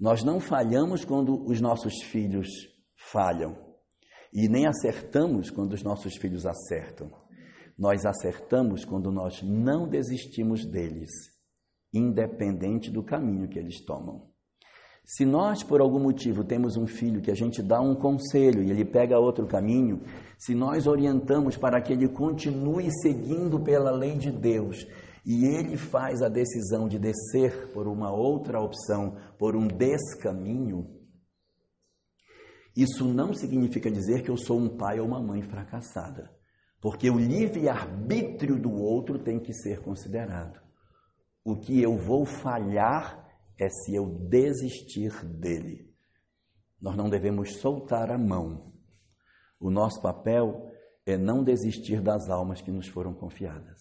nós 0.00 0.24
não 0.24 0.40
falhamos 0.40 1.04
quando 1.04 1.44
os 1.44 1.60
nossos 1.60 2.02
filhos 2.04 2.48
falham 2.96 3.54
e 4.32 4.48
nem 4.48 4.66
acertamos 4.66 5.50
quando 5.50 5.74
os 5.74 5.82
nossos 5.82 6.16
filhos 6.16 6.46
acertam. 6.46 7.10
Nós 7.78 8.06
acertamos 8.06 8.86
quando 8.86 9.12
nós 9.12 9.42
não 9.42 9.86
desistimos 9.86 10.64
deles, 10.64 11.35
independente 11.96 12.90
do 12.90 13.02
caminho 13.02 13.48
que 13.48 13.58
eles 13.58 13.84
tomam. 13.84 14.28
Se 15.04 15.24
nós, 15.24 15.62
por 15.62 15.80
algum 15.80 16.00
motivo, 16.00 16.42
temos 16.42 16.76
um 16.76 16.86
filho 16.86 17.20
que 17.20 17.30
a 17.30 17.34
gente 17.34 17.62
dá 17.62 17.80
um 17.80 17.94
conselho 17.94 18.62
e 18.62 18.70
ele 18.72 18.84
pega 18.84 19.20
outro 19.20 19.46
caminho, 19.46 20.02
se 20.36 20.52
nós 20.52 20.88
orientamos 20.88 21.56
para 21.56 21.80
que 21.80 21.92
ele 21.92 22.08
continue 22.08 22.90
seguindo 22.90 23.60
pela 23.60 23.92
lei 23.92 24.16
de 24.16 24.32
Deus 24.32 24.84
e 25.24 25.44
ele 25.44 25.76
faz 25.76 26.22
a 26.22 26.28
decisão 26.28 26.88
de 26.88 26.98
descer 26.98 27.72
por 27.72 27.86
uma 27.86 28.12
outra 28.12 28.60
opção, 28.60 29.16
por 29.38 29.54
um 29.54 29.68
descaminho, 29.68 30.96
isso 32.76 33.04
não 33.04 33.32
significa 33.32 33.90
dizer 33.90 34.22
que 34.22 34.30
eu 34.30 34.36
sou 34.36 34.58
um 34.58 34.76
pai 34.76 35.00
ou 35.00 35.06
uma 35.06 35.22
mãe 35.22 35.40
fracassada, 35.40 36.30
porque 36.80 37.08
o 37.08 37.18
livre-arbítrio 37.18 38.60
do 38.60 38.72
outro 38.72 39.18
tem 39.18 39.38
que 39.38 39.54
ser 39.54 39.80
considerado. 39.82 40.65
O 41.46 41.54
que 41.54 41.80
eu 41.80 41.96
vou 41.96 42.26
falhar 42.26 43.24
é 43.56 43.68
se 43.68 43.94
eu 43.94 44.04
desistir 44.28 45.12
dele. 45.24 45.88
Nós 46.82 46.96
não 46.96 47.08
devemos 47.08 47.58
soltar 47.58 48.10
a 48.10 48.18
mão. 48.18 48.72
O 49.60 49.70
nosso 49.70 50.02
papel 50.02 50.68
é 51.06 51.16
não 51.16 51.44
desistir 51.44 52.00
das 52.00 52.28
almas 52.28 52.60
que 52.60 52.72
nos 52.72 52.88
foram 52.88 53.14
confiadas. 53.14 53.78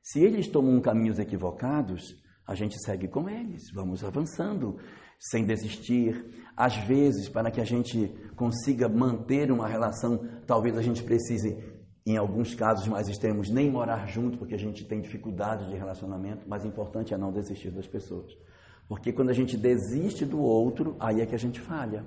Se 0.00 0.20
eles 0.20 0.46
tomam 0.46 0.80
caminhos 0.80 1.18
equivocados, 1.18 2.14
a 2.46 2.54
gente 2.54 2.80
segue 2.84 3.08
com 3.08 3.28
eles, 3.28 3.64
vamos 3.74 4.04
avançando, 4.04 4.78
sem 5.18 5.44
desistir. 5.44 6.24
Às 6.56 6.76
vezes, 6.76 7.28
para 7.28 7.50
que 7.50 7.60
a 7.60 7.64
gente 7.64 8.14
consiga 8.36 8.88
manter 8.88 9.50
uma 9.50 9.66
relação, 9.66 10.24
talvez 10.46 10.78
a 10.78 10.82
gente 10.82 11.02
precise, 11.02 11.52
em 12.06 12.16
alguns 12.16 12.54
casos 12.54 12.86
mais 12.88 13.08
extremos, 13.08 13.50
nem 13.50 13.70
morar 13.70 14.06
junto, 14.06 14.38
porque 14.38 14.54
a 14.54 14.58
gente 14.58 14.84
tem 14.84 15.00
dificuldade 15.00 15.68
de 15.68 15.76
relacionamento, 15.76 16.48
mas 16.48 16.64
o 16.64 16.68
importante 16.68 17.12
é 17.12 17.18
não 17.18 17.32
desistir 17.32 17.70
das 17.70 17.86
pessoas. 17.86 18.32
Porque 18.88 19.12
quando 19.12 19.30
a 19.30 19.34
gente 19.34 19.56
desiste 19.56 20.24
do 20.24 20.40
outro, 20.40 20.96
aí 20.98 21.20
é 21.20 21.26
que 21.26 21.34
a 21.34 21.38
gente 21.38 21.60
falha. 21.60 22.04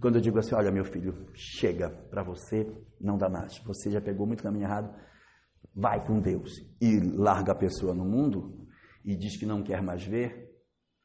Quando 0.00 0.16
eu 0.16 0.20
digo 0.20 0.38
assim, 0.38 0.54
olha 0.54 0.70
meu 0.70 0.84
filho, 0.84 1.26
chega 1.34 1.90
para 1.90 2.22
você, 2.22 2.66
não 3.00 3.16
dá 3.16 3.28
mais. 3.28 3.58
Você 3.58 3.90
já 3.90 4.00
pegou 4.00 4.26
muito 4.26 4.42
caminho 4.42 4.64
errado, 4.64 4.92
vai 5.74 6.04
com 6.04 6.20
Deus 6.20 6.60
e 6.80 6.98
larga 6.98 7.52
a 7.52 7.54
pessoa 7.54 7.94
no 7.94 8.04
mundo 8.04 8.66
e 9.04 9.16
diz 9.16 9.36
que 9.36 9.46
não 9.46 9.62
quer 9.62 9.82
mais 9.82 10.04
ver, 10.04 10.48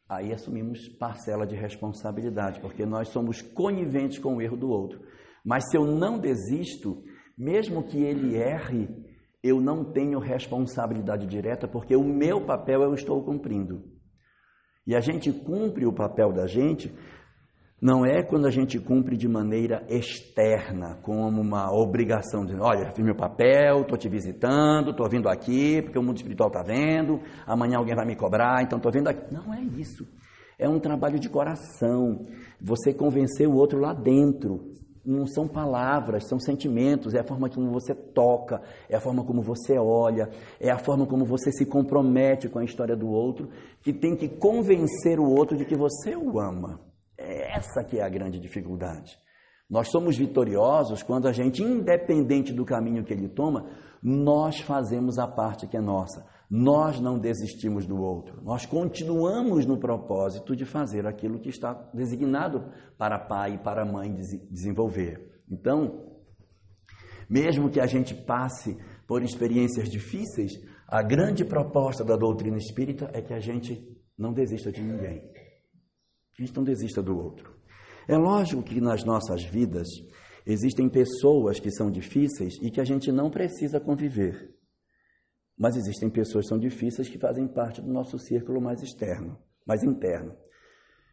aí 0.10 0.34
assumimos 0.34 0.88
parcela 0.98 1.46
de 1.46 1.56
responsabilidade, 1.56 2.60
porque 2.60 2.86
nós 2.86 3.10
somos 3.10 3.42
coniventes 3.42 4.20
com 4.20 4.38
o 4.38 4.42
erro 4.42 4.58
do 4.58 4.70
outro. 4.70 5.02
Mas 5.46 5.70
se 5.70 5.78
eu 5.78 5.86
não 5.86 6.20
desisto, 6.20 7.04
mesmo 7.38 7.84
que 7.84 8.02
ele 8.02 8.36
erre, 8.36 8.88
eu 9.44 9.60
não 9.60 9.84
tenho 9.84 10.20
responsabilidade 10.20 11.28
direta, 11.28 11.68
porque 11.68 11.96
o 11.96 12.04
meu 12.04 12.46
papel 12.46 12.82
eu 12.82 12.94
estou 12.94 13.24
cumprindo. 13.24 13.84
E 14.86 14.96
a 14.96 15.00
gente 15.00 15.32
cumpre 15.32 15.86
o 15.86 15.94
papel 15.94 16.32
da 16.32 16.46
gente 16.46 16.94
não 17.84 18.06
é 18.06 18.24
quando 18.24 18.48
a 18.48 18.50
gente 18.50 18.80
cumpre 18.80 19.18
de 19.18 19.28
maneira 19.28 19.86
externa, 19.90 21.00
como 21.02 21.42
uma 21.42 21.70
obrigação, 21.70 22.46
de, 22.46 22.56
olha, 22.56 22.90
fiz 22.92 23.04
meu 23.04 23.14
papel, 23.14 23.82
estou 23.82 23.98
te 23.98 24.08
visitando, 24.08 24.92
estou 24.92 25.10
vindo 25.10 25.28
aqui, 25.28 25.82
porque 25.82 26.00
o 26.00 26.02
mundo 26.02 26.16
espiritual 26.16 26.48
está 26.48 26.64
vendo, 26.64 27.20
amanhã 27.46 27.80
alguém 27.80 27.94
vai 27.94 28.06
me 28.06 28.16
cobrar, 28.16 28.64
então 28.64 28.78
estou 28.78 28.90
vindo 28.90 29.10
aqui. 29.10 29.34
Não 29.34 29.54
é 29.54 29.62
isso. 29.62 30.08
É 30.58 30.70
um 30.70 30.80
trabalho 30.80 31.20
de 31.20 31.28
coração. 31.28 32.26
Você 32.62 32.94
convencer 32.94 33.50
o 33.50 33.56
outro 33.56 33.82
lá 33.82 33.94
dentro. 33.94 34.72
Não 35.06 35.26
são 35.26 35.48
palavras, 35.48 36.28
são 36.28 36.40
sentimentos, 36.40 37.14
é 37.14 37.20
a 37.20 37.24
forma 37.24 37.50
como 37.50 37.72
você 37.72 37.94
toca, 37.94 38.62
é 38.88 38.96
a 38.96 39.02
forma 39.02 39.26
como 39.26 39.42
você 39.42 39.78
olha, 39.78 40.30
é 40.60 40.72
a 40.72 40.78
forma 40.78 41.06
como 41.06 41.26
você 41.26 41.52
se 41.52 41.66
compromete 41.66 42.48
com 42.48 42.60
a 42.60 42.64
história 42.64 42.96
do 42.96 43.10
outro, 43.10 43.50
que 43.82 43.92
tem 43.92 44.16
que 44.16 44.30
convencer 44.30 45.20
o 45.20 45.30
outro 45.30 45.58
de 45.58 45.66
que 45.66 45.76
você 45.76 46.16
o 46.16 46.40
ama. 46.40 46.80
É 47.18 47.58
essa 47.58 47.84
que 47.84 48.00
é 48.00 48.04
a 48.04 48.10
grande 48.10 48.40
dificuldade. 48.40 49.18
Nós 49.70 49.90
somos 49.90 50.18
vitoriosos 50.18 51.04
quando 51.04 51.28
a 51.28 51.32
gente, 51.32 51.64
independente 51.64 52.54
do 52.54 52.64
caminho 52.64 53.04
que 53.04 53.14
ele 53.14 53.28
toma, 53.28 53.70
nós 54.02 54.60
fazemos 54.60 55.18
a 55.18 55.28
parte 55.28 55.68
que 55.68 55.78
é 55.78 55.82
nossa. 55.82 56.26
Nós 56.56 57.00
não 57.00 57.18
desistimos 57.18 57.88
do 57.88 57.98
outro. 57.98 58.40
Nós 58.44 58.64
continuamos 58.64 59.66
no 59.66 59.80
propósito 59.80 60.56
de 60.56 60.66
fazer 60.66 61.08
aquilo 61.08 61.40
que 61.40 61.50
está 61.50 61.74
designado 61.92 62.72
para 62.96 63.18
pai 63.18 63.56
e 63.56 63.58
para 63.58 63.84
mãe 63.84 64.14
desenvolver. 64.52 65.42
Então, 65.50 66.14
mesmo 67.28 67.72
que 67.72 67.80
a 67.80 67.88
gente 67.88 68.14
passe 68.14 68.78
por 69.08 69.24
experiências 69.24 69.90
difíceis, 69.90 70.52
A 70.88 71.02
grande 71.02 71.44
proposta 71.44 72.04
da 72.04 72.16
doutrina 72.16 72.58
espírita 72.58 73.10
é 73.14 73.20
que 73.20 73.34
a 73.34 73.40
gente 73.40 73.84
não 74.16 74.32
desista 74.32 74.72
de 74.72 74.80
ninguém. 74.80 75.22
Que 76.36 76.44
a 76.44 76.46
gente 76.46 76.56
não 76.56 76.64
desista 76.64 77.02
do 77.02 77.18
outro. 77.18 77.52
É 78.08 78.16
lógico 78.16 78.62
que 78.62 78.80
nas 78.80 79.04
nossas 79.04 79.44
vidas 79.44 79.88
existem 80.46 80.88
pessoas 80.88 81.60
que 81.60 81.72
são 81.72 81.90
difíceis 81.90 82.54
e 82.62 82.70
que 82.70 82.80
a 82.80 82.84
gente 82.84 83.12
não 83.12 83.32
precisa 83.32 83.80
conviver. 83.80 84.54
Mas 85.58 85.76
existem 85.76 86.10
pessoas 86.10 86.46
que 86.46 86.50
são 86.50 86.60
difíceis 86.60 87.08
que 87.08 87.18
fazem 87.18 87.48
parte 87.48 87.82
do 87.82 87.92
nosso 87.92 88.18
círculo 88.18 88.62
mais 88.62 88.82
externo, 88.82 89.38
mais 89.66 89.84
interno. 89.84 90.36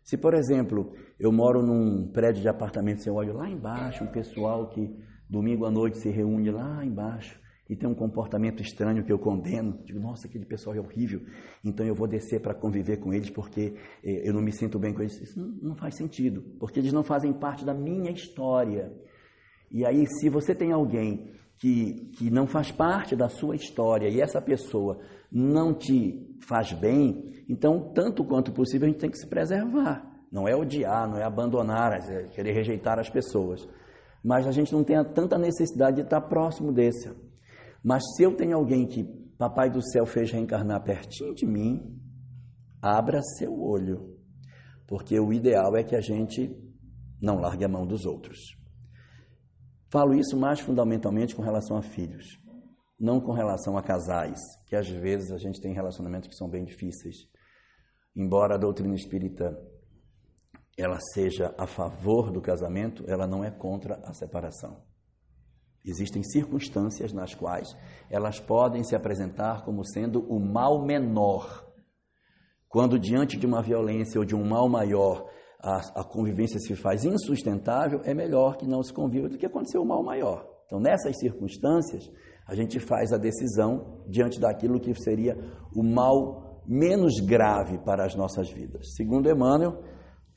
Se, 0.03 0.17
por 0.17 0.35
exemplo, 0.35 0.95
eu 1.19 1.31
moro 1.31 1.63
num 1.63 2.11
prédio 2.11 2.43
de 2.43 2.49
apartamentos, 2.49 3.07
eu 3.07 3.15
olho 3.15 3.35
lá 3.35 3.49
embaixo 3.49 4.03
um 4.03 4.11
pessoal 4.11 4.69
que 4.69 4.91
domingo 5.29 5.65
à 5.65 5.71
noite 5.71 5.99
se 5.99 6.11
reúne 6.11 6.51
lá 6.51 6.85
embaixo 6.85 7.39
e 7.69 7.77
tem 7.77 7.89
um 7.89 7.95
comportamento 7.95 8.61
estranho 8.61 9.05
que 9.05 9.13
eu 9.13 9.19
condeno, 9.19 9.79
digo, 9.85 10.01
nossa, 10.01 10.27
aquele 10.27 10.45
pessoal 10.45 10.75
é 10.75 10.81
horrível, 10.81 11.21
então 11.65 11.87
eu 11.87 11.95
vou 11.95 12.09
descer 12.09 12.41
para 12.41 12.53
conviver 12.53 12.97
com 12.97 13.15
eles 13.15 13.31
porque 13.31 13.77
eh, 14.03 14.29
eu 14.29 14.35
não 14.35 14.43
me 14.43 14.51
sinto 14.51 14.77
bem 14.77 14.93
com 14.93 15.03
eles. 15.03 15.21
Isso 15.21 15.39
não, 15.39 15.69
não 15.69 15.77
faz 15.77 15.95
sentido, 15.95 16.43
porque 16.59 16.81
eles 16.81 16.93
não 16.93 17.05
fazem 17.05 17.33
parte 17.33 17.65
da 17.65 17.73
minha 17.73 18.11
história. 18.11 18.93
E 19.71 19.87
aí, 19.87 20.05
se 20.19 20.29
você 20.29 20.53
tem 20.53 20.73
alguém 20.73 21.31
que, 21.61 22.11
que 22.17 22.31
não 22.31 22.47
faz 22.47 22.73
parte 22.73 23.15
da 23.15 23.29
sua 23.29 23.55
história 23.55 24.09
e 24.09 24.21
essa 24.21 24.41
pessoa 24.41 24.99
não 25.31 25.75
te 25.75 26.27
faz 26.41 26.73
bem, 26.73 27.45
então, 27.49 27.93
tanto 27.93 28.25
quanto 28.25 28.51
possível, 28.51 28.89
a 28.89 28.91
gente 28.91 29.01
tem 29.01 29.11
que 29.11 29.19
se 29.19 29.29
preservar. 29.29 30.09
Não 30.33 30.49
é 30.49 30.57
odiar, 30.57 31.09
não 31.09 31.19
é 31.19 31.25
abandonar, 31.25 31.93
é 31.93 32.29
querer 32.29 32.53
rejeitar 32.53 32.99
as 32.99 33.11
pessoas. 33.11 33.69
Mas 34.25 34.47
a 34.47 34.53
gente 34.53 34.73
não 34.73 34.83
tem 34.83 34.97
tanta 35.13 35.37
necessidade 35.37 35.97
de 35.97 36.03
estar 36.03 36.21
próximo 36.23 36.73
desse. 36.73 37.13
Mas 37.83 38.03
se 38.15 38.23
eu 38.23 38.35
tenho 38.37 38.57
alguém 38.57 38.87
que 38.87 39.05
Papai 39.37 39.69
do 39.71 39.83
Céu 39.83 40.07
fez 40.07 40.31
reencarnar 40.31 40.83
pertinho 40.83 41.35
de 41.35 41.47
mim, 41.47 42.01
abra 42.81 43.21
seu 43.39 43.53
olho. 43.53 44.17
Porque 44.87 45.19
o 45.19 45.33
ideal 45.33 45.77
é 45.77 45.83
que 45.83 45.97
a 45.97 46.01
gente 46.01 46.57
não 47.21 47.41
largue 47.41 47.65
a 47.65 47.69
mão 47.69 47.87
dos 47.87 48.07
outros. 48.07 48.60
Falo 49.91 50.15
isso 50.15 50.37
mais 50.37 50.61
fundamentalmente 50.61 51.35
com 51.35 51.43
relação 51.43 51.77
a 51.77 51.83
filhos, 51.83 52.39
não 52.99 53.21
com 53.21 53.33
relação 53.33 53.77
a 53.77 53.83
casais, 53.83 54.39
que 54.67 54.77
às 54.77 54.89
vezes 54.89 55.33
a 55.33 55.37
gente 55.37 55.61
tem 55.61 55.75
relacionamentos 55.75 56.29
que 56.29 56.37
são 56.37 56.49
bem 56.49 56.65
difíceis. 56.65 57.17
Embora 58.15 58.55
a 58.55 58.59
doutrina 58.59 58.95
espírita 58.95 59.57
ela 60.79 60.99
seja 61.13 61.55
a 61.59 61.67
favor 61.67 62.31
do 62.31 62.41
casamento, 62.41 63.05
ela 63.09 63.27
não 63.27 63.45
é 63.45 63.51
contra 63.51 63.97
a 64.05 64.15
separação. 64.15 64.81
Existem 65.85 66.23
circunstâncias 66.23 67.13
nas 67.13 67.35
quais 67.35 67.69
elas 68.09 68.39
podem 68.39 68.85
se 68.85 68.95
apresentar 68.95 69.65
como 69.65 69.85
sendo 69.85 70.21
o 70.33 70.39
mal 70.39 70.85
menor. 70.85 71.67
Quando 72.69 72.99
diante 72.99 73.37
de 73.37 73.47
uma 73.47 73.61
violência 73.61 74.19
ou 74.21 74.25
de 74.25 74.37
um 74.37 74.45
mal 74.45 74.69
maior, 74.69 75.29
a, 75.63 76.01
a, 76.01 76.05
convivência 76.05 76.59
se 76.59 76.75
faz 76.75 77.05
insustentável, 77.05 78.01
é 78.05 78.15
melhor 78.15 78.57
que 78.57 78.67
não 78.67 78.83
se 78.83 78.93
conviva 78.93 79.29
do 79.29 79.37
que 79.37 79.47
acontecer 79.47 79.79
o 79.79 79.85
mal 79.85 80.03
maior. 80.03 80.47
Então, 80.67 80.81
nessas 80.81 81.19
circunstâncias, 81.19 82.11
a 82.47 82.55
gente 82.55 82.81
faz 82.81 83.13
a 83.13 83.19
decisão 83.19 84.03
diante 84.09 84.41
daquilo 84.41 84.81
que 84.81 84.95
seria 84.95 85.37
o 85.75 85.83
mal 85.83 86.63
menos 86.67 87.21
grave 87.21 87.79
para 87.79 88.05
as 88.05 88.15
nossas 88.15 88.51
vidas. 88.51 88.95
Segundo 88.95 89.31
Emmanuel, 89.31 89.83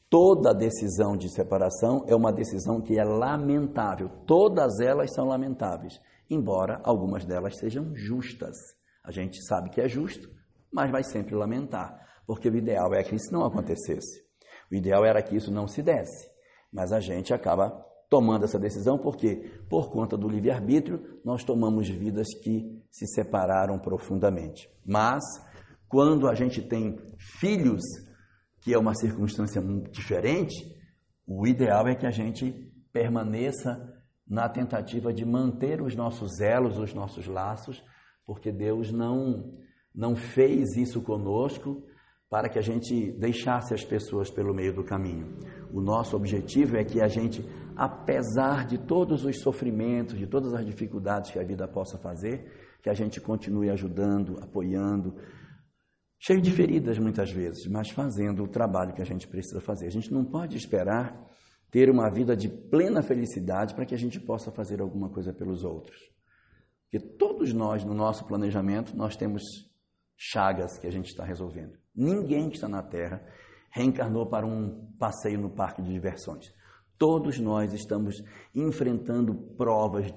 toda 0.09 0.53
decisão 0.53 1.15
de 1.15 1.31
separação 1.31 2.03
é 2.07 2.15
uma 2.15 2.31
decisão 2.31 2.81
que 2.81 2.99
é 2.99 3.03
lamentável. 3.03 4.09
Todas 4.25 4.79
elas 4.79 5.13
são 5.13 5.25
lamentáveis, 5.25 5.99
embora 6.29 6.81
algumas 6.83 7.25
delas 7.25 7.57
sejam 7.57 7.95
justas. 7.95 8.55
A 9.03 9.11
gente 9.11 9.41
sabe 9.45 9.69
que 9.69 9.81
é 9.81 9.87
justo, 9.87 10.29
mas 10.71 10.91
vai 10.91 11.03
sempre 11.03 11.35
lamentar, 11.35 11.99
porque 12.25 12.49
o 12.49 12.55
ideal 12.55 12.93
é 12.93 13.03
que 13.03 13.15
isso 13.15 13.31
não 13.31 13.45
acontecesse. 13.45 14.23
O 14.73 14.75
ideal 14.75 15.05
era 15.05 15.21
que 15.21 15.35
isso 15.35 15.51
não 15.51 15.67
se 15.67 15.83
desse, 15.83 16.31
mas 16.71 16.91
a 16.91 16.99
gente 16.99 17.31
acaba 17.31 17.69
tomando 18.09 18.43
essa 18.43 18.57
decisão 18.57 18.97
porque, 18.97 19.51
por 19.69 19.91
conta 19.91 20.17
do 20.17 20.27
livre-arbítrio, 20.27 21.19
nós 21.23 21.43
tomamos 21.43 21.87
vidas 21.87 22.25
que 22.41 22.81
se 22.89 23.05
separaram 23.05 23.77
profundamente. 23.77 24.67
Mas, 24.83 25.23
quando 25.87 26.27
a 26.27 26.33
gente 26.33 26.59
tem 26.59 26.97
filhos, 27.39 27.83
que 28.61 28.73
é 28.73 28.77
uma 28.79 28.95
circunstância 28.95 29.61
diferente, 29.91 30.75
o 31.27 31.45
ideal 31.45 31.87
é 31.87 31.93
que 31.93 32.07
a 32.07 32.11
gente 32.11 32.51
permaneça 32.91 33.77
na 34.27 34.49
tentativa 34.49 35.13
de 35.13 35.23
manter 35.23 35.83
os 35.83 35.95
nossos 35.95 36.39
elos, 36.39 36.79
os 36.79 36.95
nossos 36.95 37.27
laços, 37.27 37.83
porque 38.25 38.51
Deus 38.51 38.91
não, 38.91 39.53
não 39.93 40.15
fez 40.15 40.75
isso 40.75 40.99
conosco 41.03 41.83
para 42.33 42.49
que 42.49 42.57
a 42.57 42.63
gente 42.63 43.11
deixasse 43.11 43.75
as 43.75 43.85
pessoas 43.85 44.31
pelo 44.31 44.55
meio 44.55 44.73
do 44.73 44.83
caminho. 44.83 45.37
O 45.71 45.79
nosso 45.79 46.15
objetivo 46.15 46.75
é 46.75 46.83
que 46.83 46.99
a 46.99 47.07
gente, 47.07 47.47
apesar 47.75 48.65
de 48.65 48.79
todos 48.79 49.23
os 49.23 49.39
sofrimentos, 49.39 50.17
de 50.17 50.25
todas 50.25 50.51
as 50.51 50.65
dificuldades 50.65 51.29
que 51.29 51.37
a 51.37 51.43
vida 51.43 51.67
possa 51.67 51.95
fazer, 51.99 52.51
que 52.81 52.89
a 52.89 52.93
gente 52.95 53.21
continue 53.21 53.69
ajudando, 53.69 54.39
apoiando, 54.41 55.15
cheio 56.17 56.41
de 56.41 56.49
feridas 56.49 56.97
muitas 56.97 57.29
vezes, 57.31 57.67
mas 57.67 57.91
fazendo 57.91 58.43
o 58.43 58.47
trabalho 58.47 58.95
que 58.95 59.01
a 59.03 59.05
gente 59.05 59.27
precisa 59.27 59.61
fazer. 59.61 59.85
A 59.85 59.91
gente 59.91 60.11
não 60.11 60.25
pode 60.25 60.57
esperar 60.57 61.15
ter 61.69 61.87
uma 61.87 62.09
vida 62.09 62.35
de 62.35 62.49
plena 62.49 63.03
felicidade 63.03 63.75
para 63.75 63.85
que 63.85 63.93
a 63.93 63.99
gente 63.99 64.19
possa 64.19 64.51
fazer 64.51 64.81
alguma 64.81 65.07
coisa 65.07 65.31
pelos 65.31 65.63
outros. 65.63 65.99
Porque 66.89 66.99
todos 67.15 67.53
nós, 67.53 67.85
no 67.85 67.93
nosso 67.93 68.25
planejamento, 68.25 68.97
nós 68.97 69.15
temos 69.15 69.43
chagas 70.17 70.79
que 70.79 70.87
a 70.87 70.91
gente 70.91 71.09
está 71.09 71.23
resolvendo. 71.23 71.82
Ninguém 71.95 72.49
que 72.49 72.55
está 72.55 72.67
na 72.67 72.81
Terra 72.81 73.21
reencarnou 73.69 74.27
para 74.27 74.45
um 74.45 74.87
passeio 74.99 75.39
no 75.39 75.49
parque 75.49 75.81
de 75.81 75.91
diversões. 75.91 76.53
Todos 76.97 77.39
nós 77.39 77.73
estamos 77.73 78.23
enfrentando 78.53 79.33
provas 79.57 80.13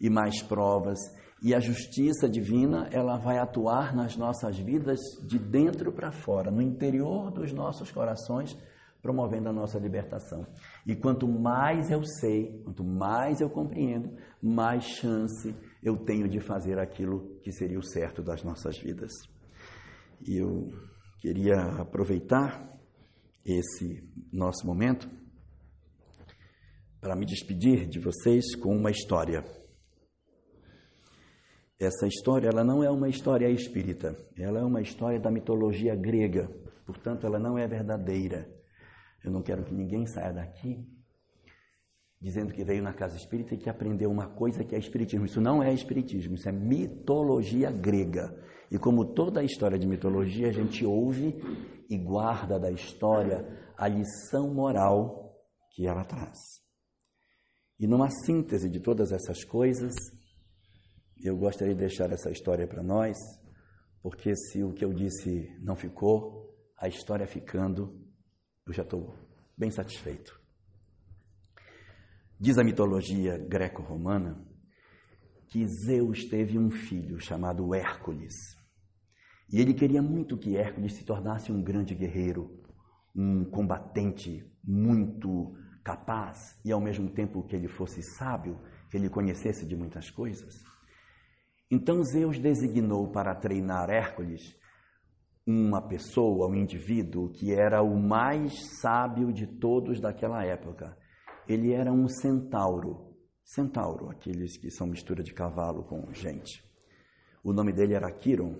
e 0.00 0.08
mais 0.08 0.42
provas, 0.42 0.98
e 1.42 1.54
a 1.54 1.60
justiça 1.60 2.28
divina, 2.28 2.88
ela 2.92 3.16
vai 3.16 3.38
atuar 3.38 3.94
nas 3.94 4.14
nossas 4.14 4.58
vidas 4.58 4.98
de 5.26 5.38
dentro 5.38 5.90
para 5.90 6.12
fora, 6.12 6.50
no 6.50 6.60
interior 6.60 7.30
dos 7.30 7.50
nossos 7.50 7.90
corações, 7.90 8.56
promovendo 9.00 9.48
a 9.48 9.52
nossa 9.52 9.78
libertação. 9.78 10.46
E 10.86 10.94
quanto 10.94 11.26
mais 11.26 11.90
eu 11.90 12.04
sei, 12.04 12.60
quanto 12.62 12.84
mais 12.84 13.40
eu 13.40 13.48
compreendo, 13.48 14.14
mais 14.42 14.84
chance 14.84 15.54
eu 15.82 15.96
tenho 15.96 16.28
de 16.28 16.40
fazer 16.40 16.78
aquilo 16.78 17.38
que 17.42 17.50
seria 17.50 17.78
o 17.78 17.82
certo 17.82 18.22
das 18.22 18.44
nossas 18.44 18.78
vidas. 18.78 19.10
E 20.28 20.36
eu 20.36 20.68
queria 21.20 21.60
aproveitar 21.78 22.78
esse 23.44 24.02
nosso 24.32 24.66
momento 24.66 25.08
para 27.00 27.14
me 27.14 27.26
despedir 27.26 27.86
de 27.86 28.00
vocês 28.00 28.54
com 28.56 28.74
uma 28.74 28.90
história. 28.90 29.44
Essa 31.78 32.06
história 32.06 32.48
ela 32.48 32.64
não 32.64 32.82
é 32.82 32.90
uma 32.90 33.08
história 33.08 33.48
espírita, 33.50 34.16
ela 34.36 34.60
é 34.60 34.64
uma 34.64 34.80
história 34.80 35.20
da 35.20 35.30
mitologia 35.30 35.94
grega, 35.94 36.48
portanto 36.86 37.26
ela 37.26 37.38
não 37.38 37.58
é 37.58 37.66
verdadeira. 37.66 38.50
Eu 39.22 39.30
não 39.30 39.42
quero 39.42 39.64
que 39.64 39.74
ninguém 39.74 40.06
saia 40.06 40.32
daqui 40.32 40.86
dizendo 42.20 42.52
que 42.52 42.62
veio 42.62 42.82
na 42.82 42.92
casa 42.92 43.16
espírita 43.16 43.54
e 43.54 43.58
que 43.58 43.70
aprendeu 43.70 44.10
uma 44.10 44.28
coisa 44.28 44.62
que 44.62 44.74
é 44.74 44.78
espiritismo. 44.78 45.24
Isso 45.24 45.40
não 45.40 45.62
é 45.62 45.72
espiritismo, 45.72 46.34
isso 46.34 46.48
é 46.48 46.52
mitologia 46.52 47.70
grega. 47.70 48.36
E 48.70 48.78
como 48.78 49.14
toda 49.14 49.40
a 49.40 49.44
história 49.44 49.78
de 49.78 49.86
mitologia, 49.86 50.48
a 50.48 50.52
gente 50.52 50.84
ouve 50.84 51.34
e 51.88 51.96
guarda 51.96 52.58
da 52.58 52.70
história 52.70 53.72
a 53.76 53.88
lição 53.88 54.52
moral 54.52 55.34
que 55.70 55.86
ela 55.86 56.04
traz. 56.04 56.38
E 57.78 57.86
numa 57.86 58.10
síntese 58.10 58.68
de 58.68 58.80
todas 58.80 59.10
essas 59.10 59.42
coisas, 59.42 59.94
eu 61.24 61.36
gostaria 61.36 61.74
de 61.74 61.80
deixar 61.80 62.12
essa 62.12 62.30
história 62.30 62.66
para 62.68 62.82
nós, 62.82 63.16
porque 64.02 64.36
se 64.36 64.62
o 64.62 64.72
que 64.72 64.84
eu 64.84 64.92
disse 64.92 65.48
não 65.62 65.74
ficou, 65.74 66.54
a 66.76 66.86
história 66.86 67.26
ficando, 67.26 67.98
eu 68.66 68.72
já 68.72 68.82
estou 68.82 69.14
bem 69.56 69.70
satisfeito. 69.70 70.39
Diz 72.42 72.56
a 72.56 72.64
mitologia 72.64 73.36
greco-romana 73.36 74.42
que 75.46 75.66
Zeus 75.66 76.24
teve 76.24 76.58
um 76.58 76.70
filho 76.70 77.20
chamado 77.20 77.74
Hércules. 77.74 78.32
E 79.52 79.60
ele 79.60 79.74
queria 79.74 80.00
muito 80.00 80.38
que 80.38 80.56
Hércules 80.56 80.94
se 80.94 81.04
tornasse 81.04 81.52
um 81.52 81.62
grande 81.62 81.94
guerreiro, 81.94 82.50
um 83.14 83.44
combatente 83.44 84.50
muito 84.64 85.54
capaz 85.84 86.58
e 86.64 86.72
ao 86.72 86.80
mesmo 86.80 87.10
tempo 87.10 87.46
que 87.46 87.54
ele 87.54 87.68
fosse 87.68 88.02
sábio, 88.02 88.58
que 88.90 88.96
ele 88.96 89.10
conhecesse 89.10 89.66
de 89.66 89.76
muitas 89.76 90.08
coisas. 90.08 90.54
Então 91.70 92.02
Zeus 92.02 92.38
designou 92.38 93.12
para 93.12 93.34
treinar 93.34 93.90
Hércules 93.90 94.56
uma 95.46 95.86
pessoa, 95.86 96.48
um 96.48 96.54
indivíduo 96.54 97.30
que 97.32 97.52
era 97.52 97.82
o 97.82 98.00
mais 98.00 98.80
sábio 98.80 99.30
de 99.30 99.46
todos 99.46 100.00
daquela 100.00 100.42
época. 100.42 100.96
Ele 101.50 101.72
era 101.72 101.92
um 101.92 102.06
centauro, 102.06 103.12
centauro, 103.42 104.08
aqueles 104.08 104.56
que 104.56 104.70
são 104.70 104.86
mistura 104.86 105.20
de 105.20 105.34
cavalo 105.34 105.82
com 105.82 106.12
gente. 106.12 106.62
O 107.42 107.52
nome 107.52 107.72
dele 107.72 107.92
era 107.92 108.08
Quiron. 108.08 108.54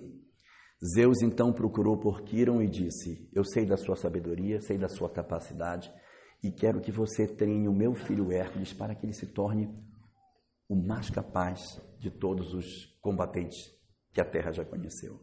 Zeus 0.93 1.21
então 1.21 1.53
procurou 1.53 1.97
por 1.97 2.21
Quiron 2.23 2.61
e 2.61 2.67
disse: 2.67 3.29
Eu 3.33 3.45
sei 3.45 3.65
da 3.65 3.77
sua 3.77 3.95
sabedoria, 3.95 4.59
sei 4.59 4.77
da 4.77 4.89
sua 4.89 5.09
capacidade 5.09 5.89
e 6.43 6.51
quero 6.51 6.81
que 6.81 6.91
você 6.91 7.25
treine 7.25 7.65
o 7.69 7.73
meu 7.73 7.93
filho 7.95 8.29
Hércules 8.29 8.73
para 8.73 8.93
que 8.93 9.05
ele 9.05 9.13
se 9.13 9.27
torne 9.27 9.73
o 10.67 10.75
mais 10.75 11.09
capaz 11.09 11.81
de 11.97 12.11
todos 12.11 12.53
os 12.53 12.87
combatentes 12.99 13.73
que 14.11 14.19
a 14.19 14.25
terra 14.25 14.51
já 14.51 14.65
conheceu. 14.65 15.17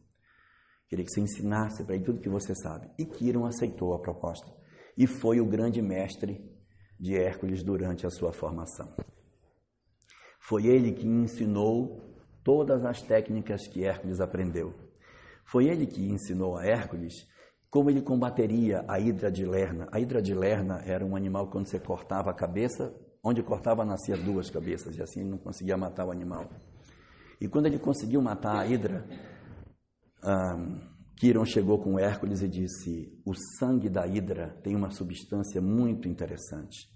Queria 0.88 1.04
que 1.04 1.10
você 1.10 1.20
ensinasse 1.20 1.84
para 1.84 1.96
ele 1.96 2.04
tudo 2.04 2.22
que 2.22 2.30
você 2.30 2.54
sabe. 2.54 2.90
E 2.98 3.04
Quiron 3.04 3.44
aceitou 3.44 3.92
a 3.92 4.00
proposta 4.00 4.50
e 4.96 5.06
foi 5.06 5.38
o 5.38 5.46
grande 5.46 5.82
mestre 5.82 6.56
de 6.99 7.16
Hércules 7.16 7.62
durante 7.62 8.07
a 8.07 8.11
sua 8.11 8.32
formação. 8.32 8.92
Foi 10.40 10.66
ele 10.66 10.92
que 10.92 11.07
ensinou 11.07 12.01
todas 12.42 12.84
as 12.84 13.03
técnicas 13.03 13.66
que 13.66 13.84
Hércules 13.84 14.20
aprendeu. 14.20 14.74
Foi 15.44 15.66
ele 15.66 15.86
que 15.86 16.09
ensinou 16.09 16.57
a 16.57 16.64
Hércules 16.64 17.26
como 17.70 17.90
ele 17.90 18.01
combateria 18.01 18.84
a 18.88 18.99
hidra 18.99 19.30
de 19.30 19.44
Lerna. 19.44 19.88
A 19.92 20.01
hidra 20.01 20.22
de 20.22 20.34
Lerna 20.34 20.82
era 20.86 21.05
um 21.05 21.14
animal 21.14 21.49
quando 21.51 21.66
você 21.66 21.78
cortava 21.78 22.30
a 22.30 22.34
cabeça, 22.34 22.94
onde 23.22 23.42
cortava 23.42 23.84
nascia 23.84 24.16
duas 24.16 24.49
cabeças, 24.49 24.96
e 24.96 25.03
assim 25.03 25.20
ele 25.20 25.30
não 25.30 25.38
conseguia 25.38 25.76
matar 25.76 26.07
o 26.07 26.11
animal. 26.11 26.49
E 27.40 27.46
quando 27.46 27.66
ele 27.66 27.78
conseguiu 27.78 28.22
matar 28.22 28.59
a 28.59 28.66
hidra, 28.66 29.05
um, 30.24 30.97
Quiron 31.18 31.44
chegou 31.44 31.80
com 31.80 31.98
Hércules 31.98 32.42
e 32.42 32.48
disse: 32.48 33.12
O 33.26 33.34
sangue 33.58 33.88
da 33.88 34.06
hidra 34.06 34.56
tem 34.62 34.76
uma 34.76 34.90
substância 34.90 35.60
muito 35.60 36.08
interessante. 36.08 36.88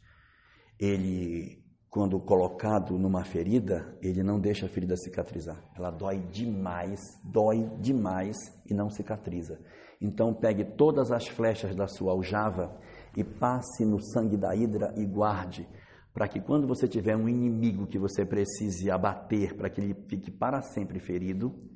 Ele, 0.78 1.60
quando 1.90 2.20
colocado 2.20 2.96
numa 2.96 3.24
ferida, 3.24 3.98
ele 4.00 4.22
não 4.22 4.38
deixa 4.38 4.66
a 4.66 4.68
ferida 4.68 4.96
cicatrizar. 4.96 5.60
Ela 5.76 5.90
dói 5.90 6.20
demais, 6.30 7.00
dói 7.24 7.68
demais 7.80 8.36
e 8.64 8.72
não 8.72 8.88
cicatriza. 8.88 9.58
Então 10.00 10.32
pegue 10.32 10.64
todas 10.76 11.10
as 11.10 11.26
flechas 11.26 11.74
da 11.74 11.88
sua 11.88 12.12
aljava 12.12 12.78
e 13.16 13.24
passe 13.24 13.84
no 13.84 14.00
sangue 14.00 14.36
da 14.36 14.54
hidra 14.54 14.94
e 14.96 15.04
guarde, 15.04 15.68
para 16.14 16.28
que 16.28 16.40
quando 16.40 16.68
você 16.68 16.86
tiver 16.86 17.16
um 17.16 17.28
inimigo 17.28 17.88
que 17.88 17.98
você 17.98 18.24
precise 18.24 18.88
abater 18.88 19.56
para 19.56 19.68
que 19.68 19.80
ele 19.80 19.94
fique 20.08 20.30
para 20.30 20.62
sempre 20.62 21.00
ferido, 21.00 21.71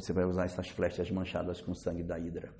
você 0.00 0.12
vai 0.12 0.26
usar 0.26 0.44
essas 0.44 0.68
flechas 0.68 1.10
manchadas 1.10 1.62
com 1.62 1.74
sangue 1.74 2.02
da 2.02 2.18
hidra. 2.18 2.52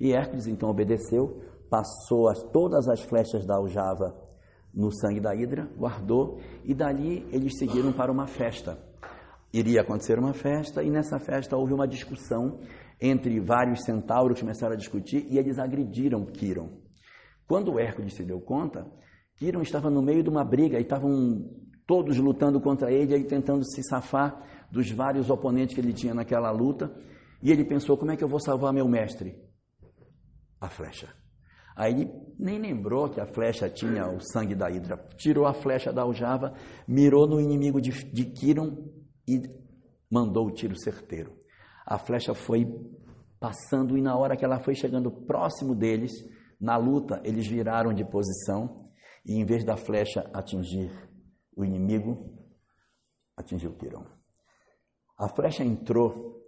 E 0.00 0.12
Hércules 0.12 0.48
então 0.48 0.68
obedeceu, 0.68 1.40
passou 1.70 2.28
as, 2.28 2.42
todas 2.42 2.88
as 2.88 3.00
flechas 3.00 3.46
da 3.46 3.54
aljava 3.54 4.12
no 4.74 4.90
sangue 4.90 5.20
da 5.20 5.32
hidra, 5.34 5.70
guardou 5.76 6.40
e 6.64 6.74
dali 6.74 7.24
eles 7.30 7.58
seguiram 7.58 7.92
para 7.92 8.10
uma 8.10 8.26
festa. 8.26 8.76
Iria 9.52 9.82
acontecer 9.82 10.18
uma 10.18 10.32
festa 10.32 10.82
e 10.82 10.90
nessa 10.90 11.18
festa 11.20 11.56
houve 11.56 11.72
uma 11.72 11.86
discussão 11.86 12.58
entre 13.00 13.38
vários 13.40 13.84
centauros 13.84 14.40
começaram 14.40 14.74
a 14.74 14.76
discutir 14.76 15.26
e 15.30 15.38
eles 15.38 15.58
agrediram 15.58 16.26
Quiron. 16.26 16.70
Quando 17.46 17.78
Hércules 17.78 18.14
se 18.14 18.24
deu 18.24 18.40
conta, 18.40 18.86
Quiron 19.36 19.62
estava 19.62 19.88
no 19.90 20.02
meio 20.02 20.24
de 20.24 20.28
uma 20.28 20.44
briga 20.44 20.78
e 20.78 20.82
estavam 20.82 21.10
todos 21.86 22.18
lutando 22.18 22.60
contra 22.60 22.92
ele 22.92 23.16
e 23.16 23.24
tentando 23.24 23.64
se 23.64 23.82
safar 23.82 24.59
dos 24.70 24.90
vários 24.90 25.30
oponentes 25.30 25.74
que 25.74 25.80
ele 25.80 25.92
tinha 25.92 26.14
naquela 26.14 26.50
luta. 26.50 26.94
E 27.42 27.50
ele 27.50 27.64
pensou: 27.64 27.96
como 27.96 28.12
é 28.12 28.16
que 28.16 28.24
eu 28.24 28.28
vou 28.28 28.40
salvar 28.40 28.72
meu 28.72 28.88
mestre? 28.88 29.34
A 30.60 30.68
flecha. 30.68 31.08
Aí 31.76 31.92
ele 31.92 32.10
nem 32.38 32.58
lembrou 32.58 33.08
que 33.08 33.20
a 33.20 33.26
flecha 33.26 33.68
tinha 33.70 34.06
o 34.08 34.20
sangue 34.20 34.54
da 34.54 34.70
hidra. 34.70 34.96
Tirou 35.16 35.46
a 35.46 35.54
flecha 35.54 35.92
da 35.92 36.02
aljava, 36.02 36.54
mirou 36.86 37.26
no 37.26 37.40
inimigo 37.40 37.80
de, 37.80 37.90
de 38.12 38.24
Quiron 38.26 38.92
e 39.26 39.40
mandou 40.10 40.46
o 40.46 40.50
tiro 40.50 40.78
certeiro 40.78 41.40
a 41.90 41.98
flecha 41.98 42.32
foi 42.32 42.64
passando 43.40 43.98
e 43.98 44.00
na 44.00 44.16
hora 44.16 44.36
que 44.36 44.44
ela 44.44 44.60
foi 44.60 44.76
chegando 44.76 45.10
próximo 45.10 45.74
deles, 45.74 46.12
na 46.60 46.76
luta, 46.76 47.20
eles 47.24 47.48
viraram 47.48 47.92
de 47.92 48.04
posição 48.04 48.88
e 49.26 49.34
em 49.34 49.44
vez 49.44 49.64
da 49.64 49.76
flecha 49.76 50.30
atingir 50.32 50.88
o 51.56 51.64
inimigo, 51.64 52.32
atingiu 53.36 53.74
Quirão. 53.74 54.06
A 55.20 55.28
flecha 55.28 55.62
entrou 55.62 56.42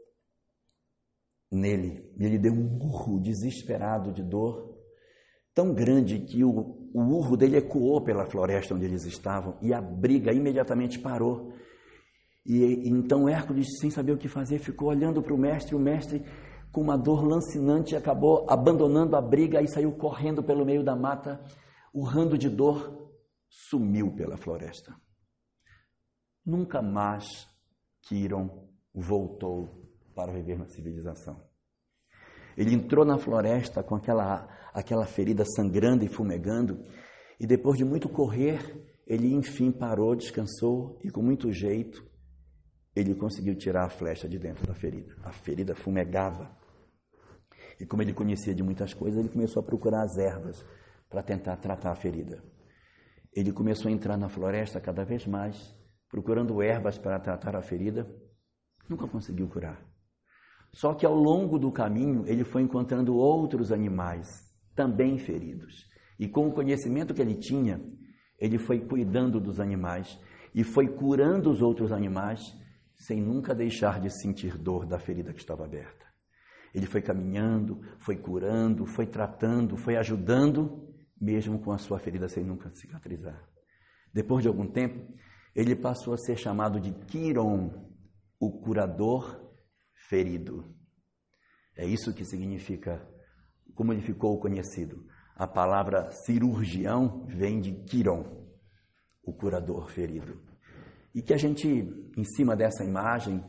nele 1.50 2.10
e 2.18 2.24
ele 2.24 2.38
deu 2.38 2.54
um 2.54 2.78
urro 2.82 3.20
desesperado 3.20 4.10
de 4.10 4.22
dor, 4.22 4.78
tão 5.54 5.74
grande 5.74 6.20
que 6.20 6.42
o, 6.42 6.88
o 6.94 7.00
urro 7.02 7.36
dele 7.36 7.58
ecoou 7.58 8.02
pela 8.02 8.24
floresta 8.24 8.74
onde 8.74 8.86
eles 8.86 9.04
estavam 9.04 9.58
e 9.60 9.74
a 9.74 9.80
briga 9.82 10.32
imediatamente 10.32 10.98
parou. 10.98 11.52
E 12.46 12.88
então 12.88 13.28
Hércules, 13.28 13.78
sem 13.78 13.90
saber 13.90 14.12
o 14.12 14.18
que 14.18 14.26
fazer, 14.26 14.58
ficou 14.58 14.88
olhando 14.88 15.22
para 15.22 15.34
o 15.34 15.38
mestre. 15.38 15.76
O 15.76 15.78
mestre, 15.78 16.24
com 16.72 16.80
uma 16.80 16.96
dor 16.96 17.26
lancinante, 17.26 17.94
acabou 17.94 18.46
abandonando 18.48 19.14
a 19.16 19.20
briga 19.20 19.60
e 19.60 19.68
saiu 19.68 19.92
correndo 19.92 20.42
pelo 20.42 20.64
meio 20.64 20.82
da 20.82 20.96
mata, 20.96 21.44
urrando 21.92 22.38
de 22.38 22.48
dor, 22.48 23.12
sumiu 23.50 24.14
pela 24.16 24.38
floresta. 24.38 24.96
Nunca 26.42 26.80
mais 26.80 27.51
Quiron 28.02 28.68
voltou 28.94 29.68
para 30.14 30.32
viver 30.32 30.58
na 30.58 30.66
civilização. 30.66 31.40
Ele 32.56 32.74
entrou 32.74 33.04
na 33.04 33.16
floresta 33.16 33.82
com 33.82 33.94
aquela, 33.94 34.48
aquela 34.74 35.06
ferida 35.06 35.44
sangrando 35.44 36.04
e 36.04 36.08
fumegando, 36.08 36.82
e 37.40 37.46
depois 37.46 37.78
de 37.78 37.84
muito 37.84 38.08
correr, 38.08 38.60
ele 39.06 39.32
enfim 39.32 39.72
parou, 39.72 40.14
descansou 40.14 40.98
e, 41.02 41.10
com 41.10 41.22
muito 41.22 41.50
jeito, 41.50 42.04
ele 42.94 43.14
conseguiu 43.14 43.56
tirar 43.56 43.86
a 43.86 43.90
flecha 43.90 44.28
de 44.28 44.38
dentro 44.38 44.66
da 44.66 44.74
ferida. 44.74 45.16
A 45.24 45.32
ferida 45.32 45.74
fumegava. 45.74 46.54
E 47.80 47.86
como 47.86 48.02
ele 48.02 48.12
conhecia 48.12 48.54
de 48.54 48.62
muitas 48.62 48.92
coisas, 48.92 49.18
ele 49.18 49.30
começou 49.30 49.60
a 49.60 49.64
procurar 49.64 50.02
as 50.02 50.18
ervas 50.18 50.64
para 51.08 51.22
tentar 51.22 51.56
tratar 51.56 51.90
a 51.90 51.96
ferida. 51.96 52.42
Ele 53.34 53.50
começou 53.50 53.88
a 53.88 53.92
entrar 53.92 54.16
na 54.18 54.28
floresta 54.28 54.80
cada 54.80 55.04
vez 55.04 55.26
mais, 55.26 55.74
procurando 56.12 56.60
ervas 56.60 56.98
para 56.98 57.18
tratar 57.18 57.56
a 57.56 57.62
ferida. 57.62 58.06
Nunca 58.86 59.08
conseguiu 59.08 59.48
curar. 59.48 59.82
Só 60.70 60.92
que 60.92 61.06
ao 61.06 61.14
longo 61.14 61.58
do 61.58 61.72
caminho, 61.72 62.24
ele 62.26 62.44
foi 62.44 62.60
encontrando 62.60 63.16
outros 63.16 63.72
animais, 63.72 64.28
também 64.74 65.18
feridos. 65.18 65.86
E 66.18 66.28
com 66.28 66.48
o 66.48 66.52
conhecimento 66.52 67.14
que 67.14 67.22
ele 67.22 67.34
tinha, 67.34 67.80
ele 68.38 68.58
foi 68.58 68.78
cuidando 68.80 69.40
dos 69.40 69.58
animais 69.58 70.20
e 70.54 70.62
foi 70.62 70.86
curando 70.86 71.50
os 71.50 71.62
outros 71.62 71.90
animais 71.90 72.40
sem 72.94 73.20
nunca 73.20 73.54
deixar 73.54 73.98
de 73.98 74.10
sentir 74.10 74.58
dor 74.58 74.86
da 74.86 74.98
ferida 74.98 75.32
que 75.32 75.40
estava 75.40 75.64
aberta. 75.64 76.06
Ele 76.74 76.86
foi 76.86 77.00
caminhando, 77.00 77.80
foi 77.98 78.16
curando, 78.16 78.84
foi 78.84 79.06
tratando, 79.06 79.76
foi 79.76 79.96
ajudando, 79.96 80.88
mesmo 81.20 81.58
com 81.58 81.72
a 81.72 81.78
sua 81.78 81.98
ferida 81.98 82.28
sem 82.28 82.44
nunca 82.44 82.70
cicatrizar. 82.74 83.42
Depois 84.12 84.42
de 84.42 84.48
algum 84.48 84.66
tempo, 84.66 85.12
ele 85.54 85.76
passou 85.76 86.14
a 86.14 86.18
ser 86.18 86.36
chamado 86.36 86.80
de 86.80 86.92
Quiron, 87.06 87.70
o 88.40 88.50
curador 88.60 89.52
ferido. 90.08 90.74
É 91.76 91.86
isso 91.86 92.12
que 92.14 92.24
significa, 92.24 93.06
como 93.74 93.92
ele 93.92 94.02
ficou 94.02 94.38
conhecido. 94.40 95.06
A 95.36 95.46
palavra 95.46 96.10
cirurgião 96.10 97.24
vem 97.26 97.60
de 97.60 97.72
Quiron, 97.84 98.46
o 99.22 99.32
curador 99.32 99.90
ferido. 99.90 100.42
E 101.14 101.22
que 101.22 101.34
a 101.34 101.36
gente, 101.36 101.68
em 102.16 102.24
cima 102.24 102.56
dessa 102.56 102.84
imagem, 102.84 103.44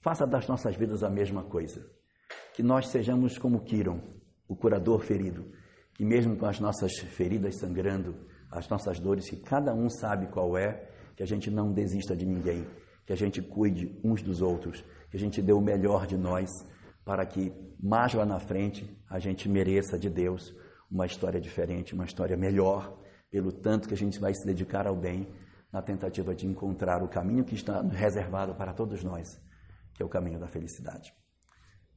faça 0.00 0.26
das 0.26 0.48
nossas 0.48 0.76
vidas 0.76 1.02
a 1.02 1.10
mesma 1.10 1.44
coisa. 1.44 1.88
Que 2.54 2.62
nós 2.62 2.88
sejamos 2.88 3.38
como 3.38 3.62
Quiron, 3.64 4.00
o 4.48 4.56
curador 4.56 5.00
ferido, 5.00 5.52
que 5.94 6.04
mesmo 6.04 6.36
com 6.36 6.46
as 6.46 6.58
nossas 6.58 6.92
feridas 6.98 7.58
sangrando, 7.58 8.26
as 8.50 8.68
nossas 8.68 8.98
dores, 8.98 9.30
que 9.30 9.36
cada 9.36 9.72
um 9.72 9.88
sabe 9.88 10.26
qual 10.26 10.56
é, 10.58 10.91
que 11.16 11.22
a 11.22 11.26
gente 11.26 11.50
não 11.50 11.72
desista 11.72 12.16
de 12.16 12.26
ninguém, 12.26 12.66
que 13.06 13.12
a 13.12 13.16
gente 13.16 13.42
cuide 13.42 13.98
uns 14.04 14.22
dos 14.22 14.40
outros, 14.40 14.84
que 15.10 15.16
a 15.16 15.20
gente 15.20 15.42
dê 15.42 15.52
o 15.52 15.60
melhor 15.60 16.06
de 16.06 16.16
nós, 16.16 16.50
para 17.04 17.26
que 17.26 17.52
mais 17.80 18.14
lá 18.14 18.24
na 18.24 18.38
frente 18.38 18.88
a 19.10 19.18
gente 19.18 19.48
mereça 19.48 19.98
de 19.98 20.08
Deus 20.08 20.54
uma 20.90 21.06
história 21.06 21.40
diferente, 21.40 21.94
uma 21.94 22.04
história 22.04 22.36
melhor, 22.36 22.98
pelo 23.30 23.50
tanto 23.50 23.88
que 23.88 23.94
a 23.94 23.96
gente 23.96 24.20
vai 24.20 24.34
se 24.34 24.46
dedicar 24.46 24.86
ao 24.86 24.94
bem 24.94 25.26
na 25.72 25.80
tentativa 25.80 26.34
de 26.34 26.46
encontrar 26.46 27.02
o 27.02 27.08
caminho 27.08 27.44
que 27.44 27.54
está 27.54 27.80
reservado 27.80 28.54
para 28.54 28.74
todos 28.74 29.02
nós, 29.02 29.40
que 29.94 30.02
é 30.02 30.06
o 30.06 30.08
caminho 30.08 30.38
da 30.38 30.46
felicidade. 30.46 31.12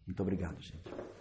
Muito 0.08 0.22
obrigado, 0.22 0.62
gente. 0.62 1.06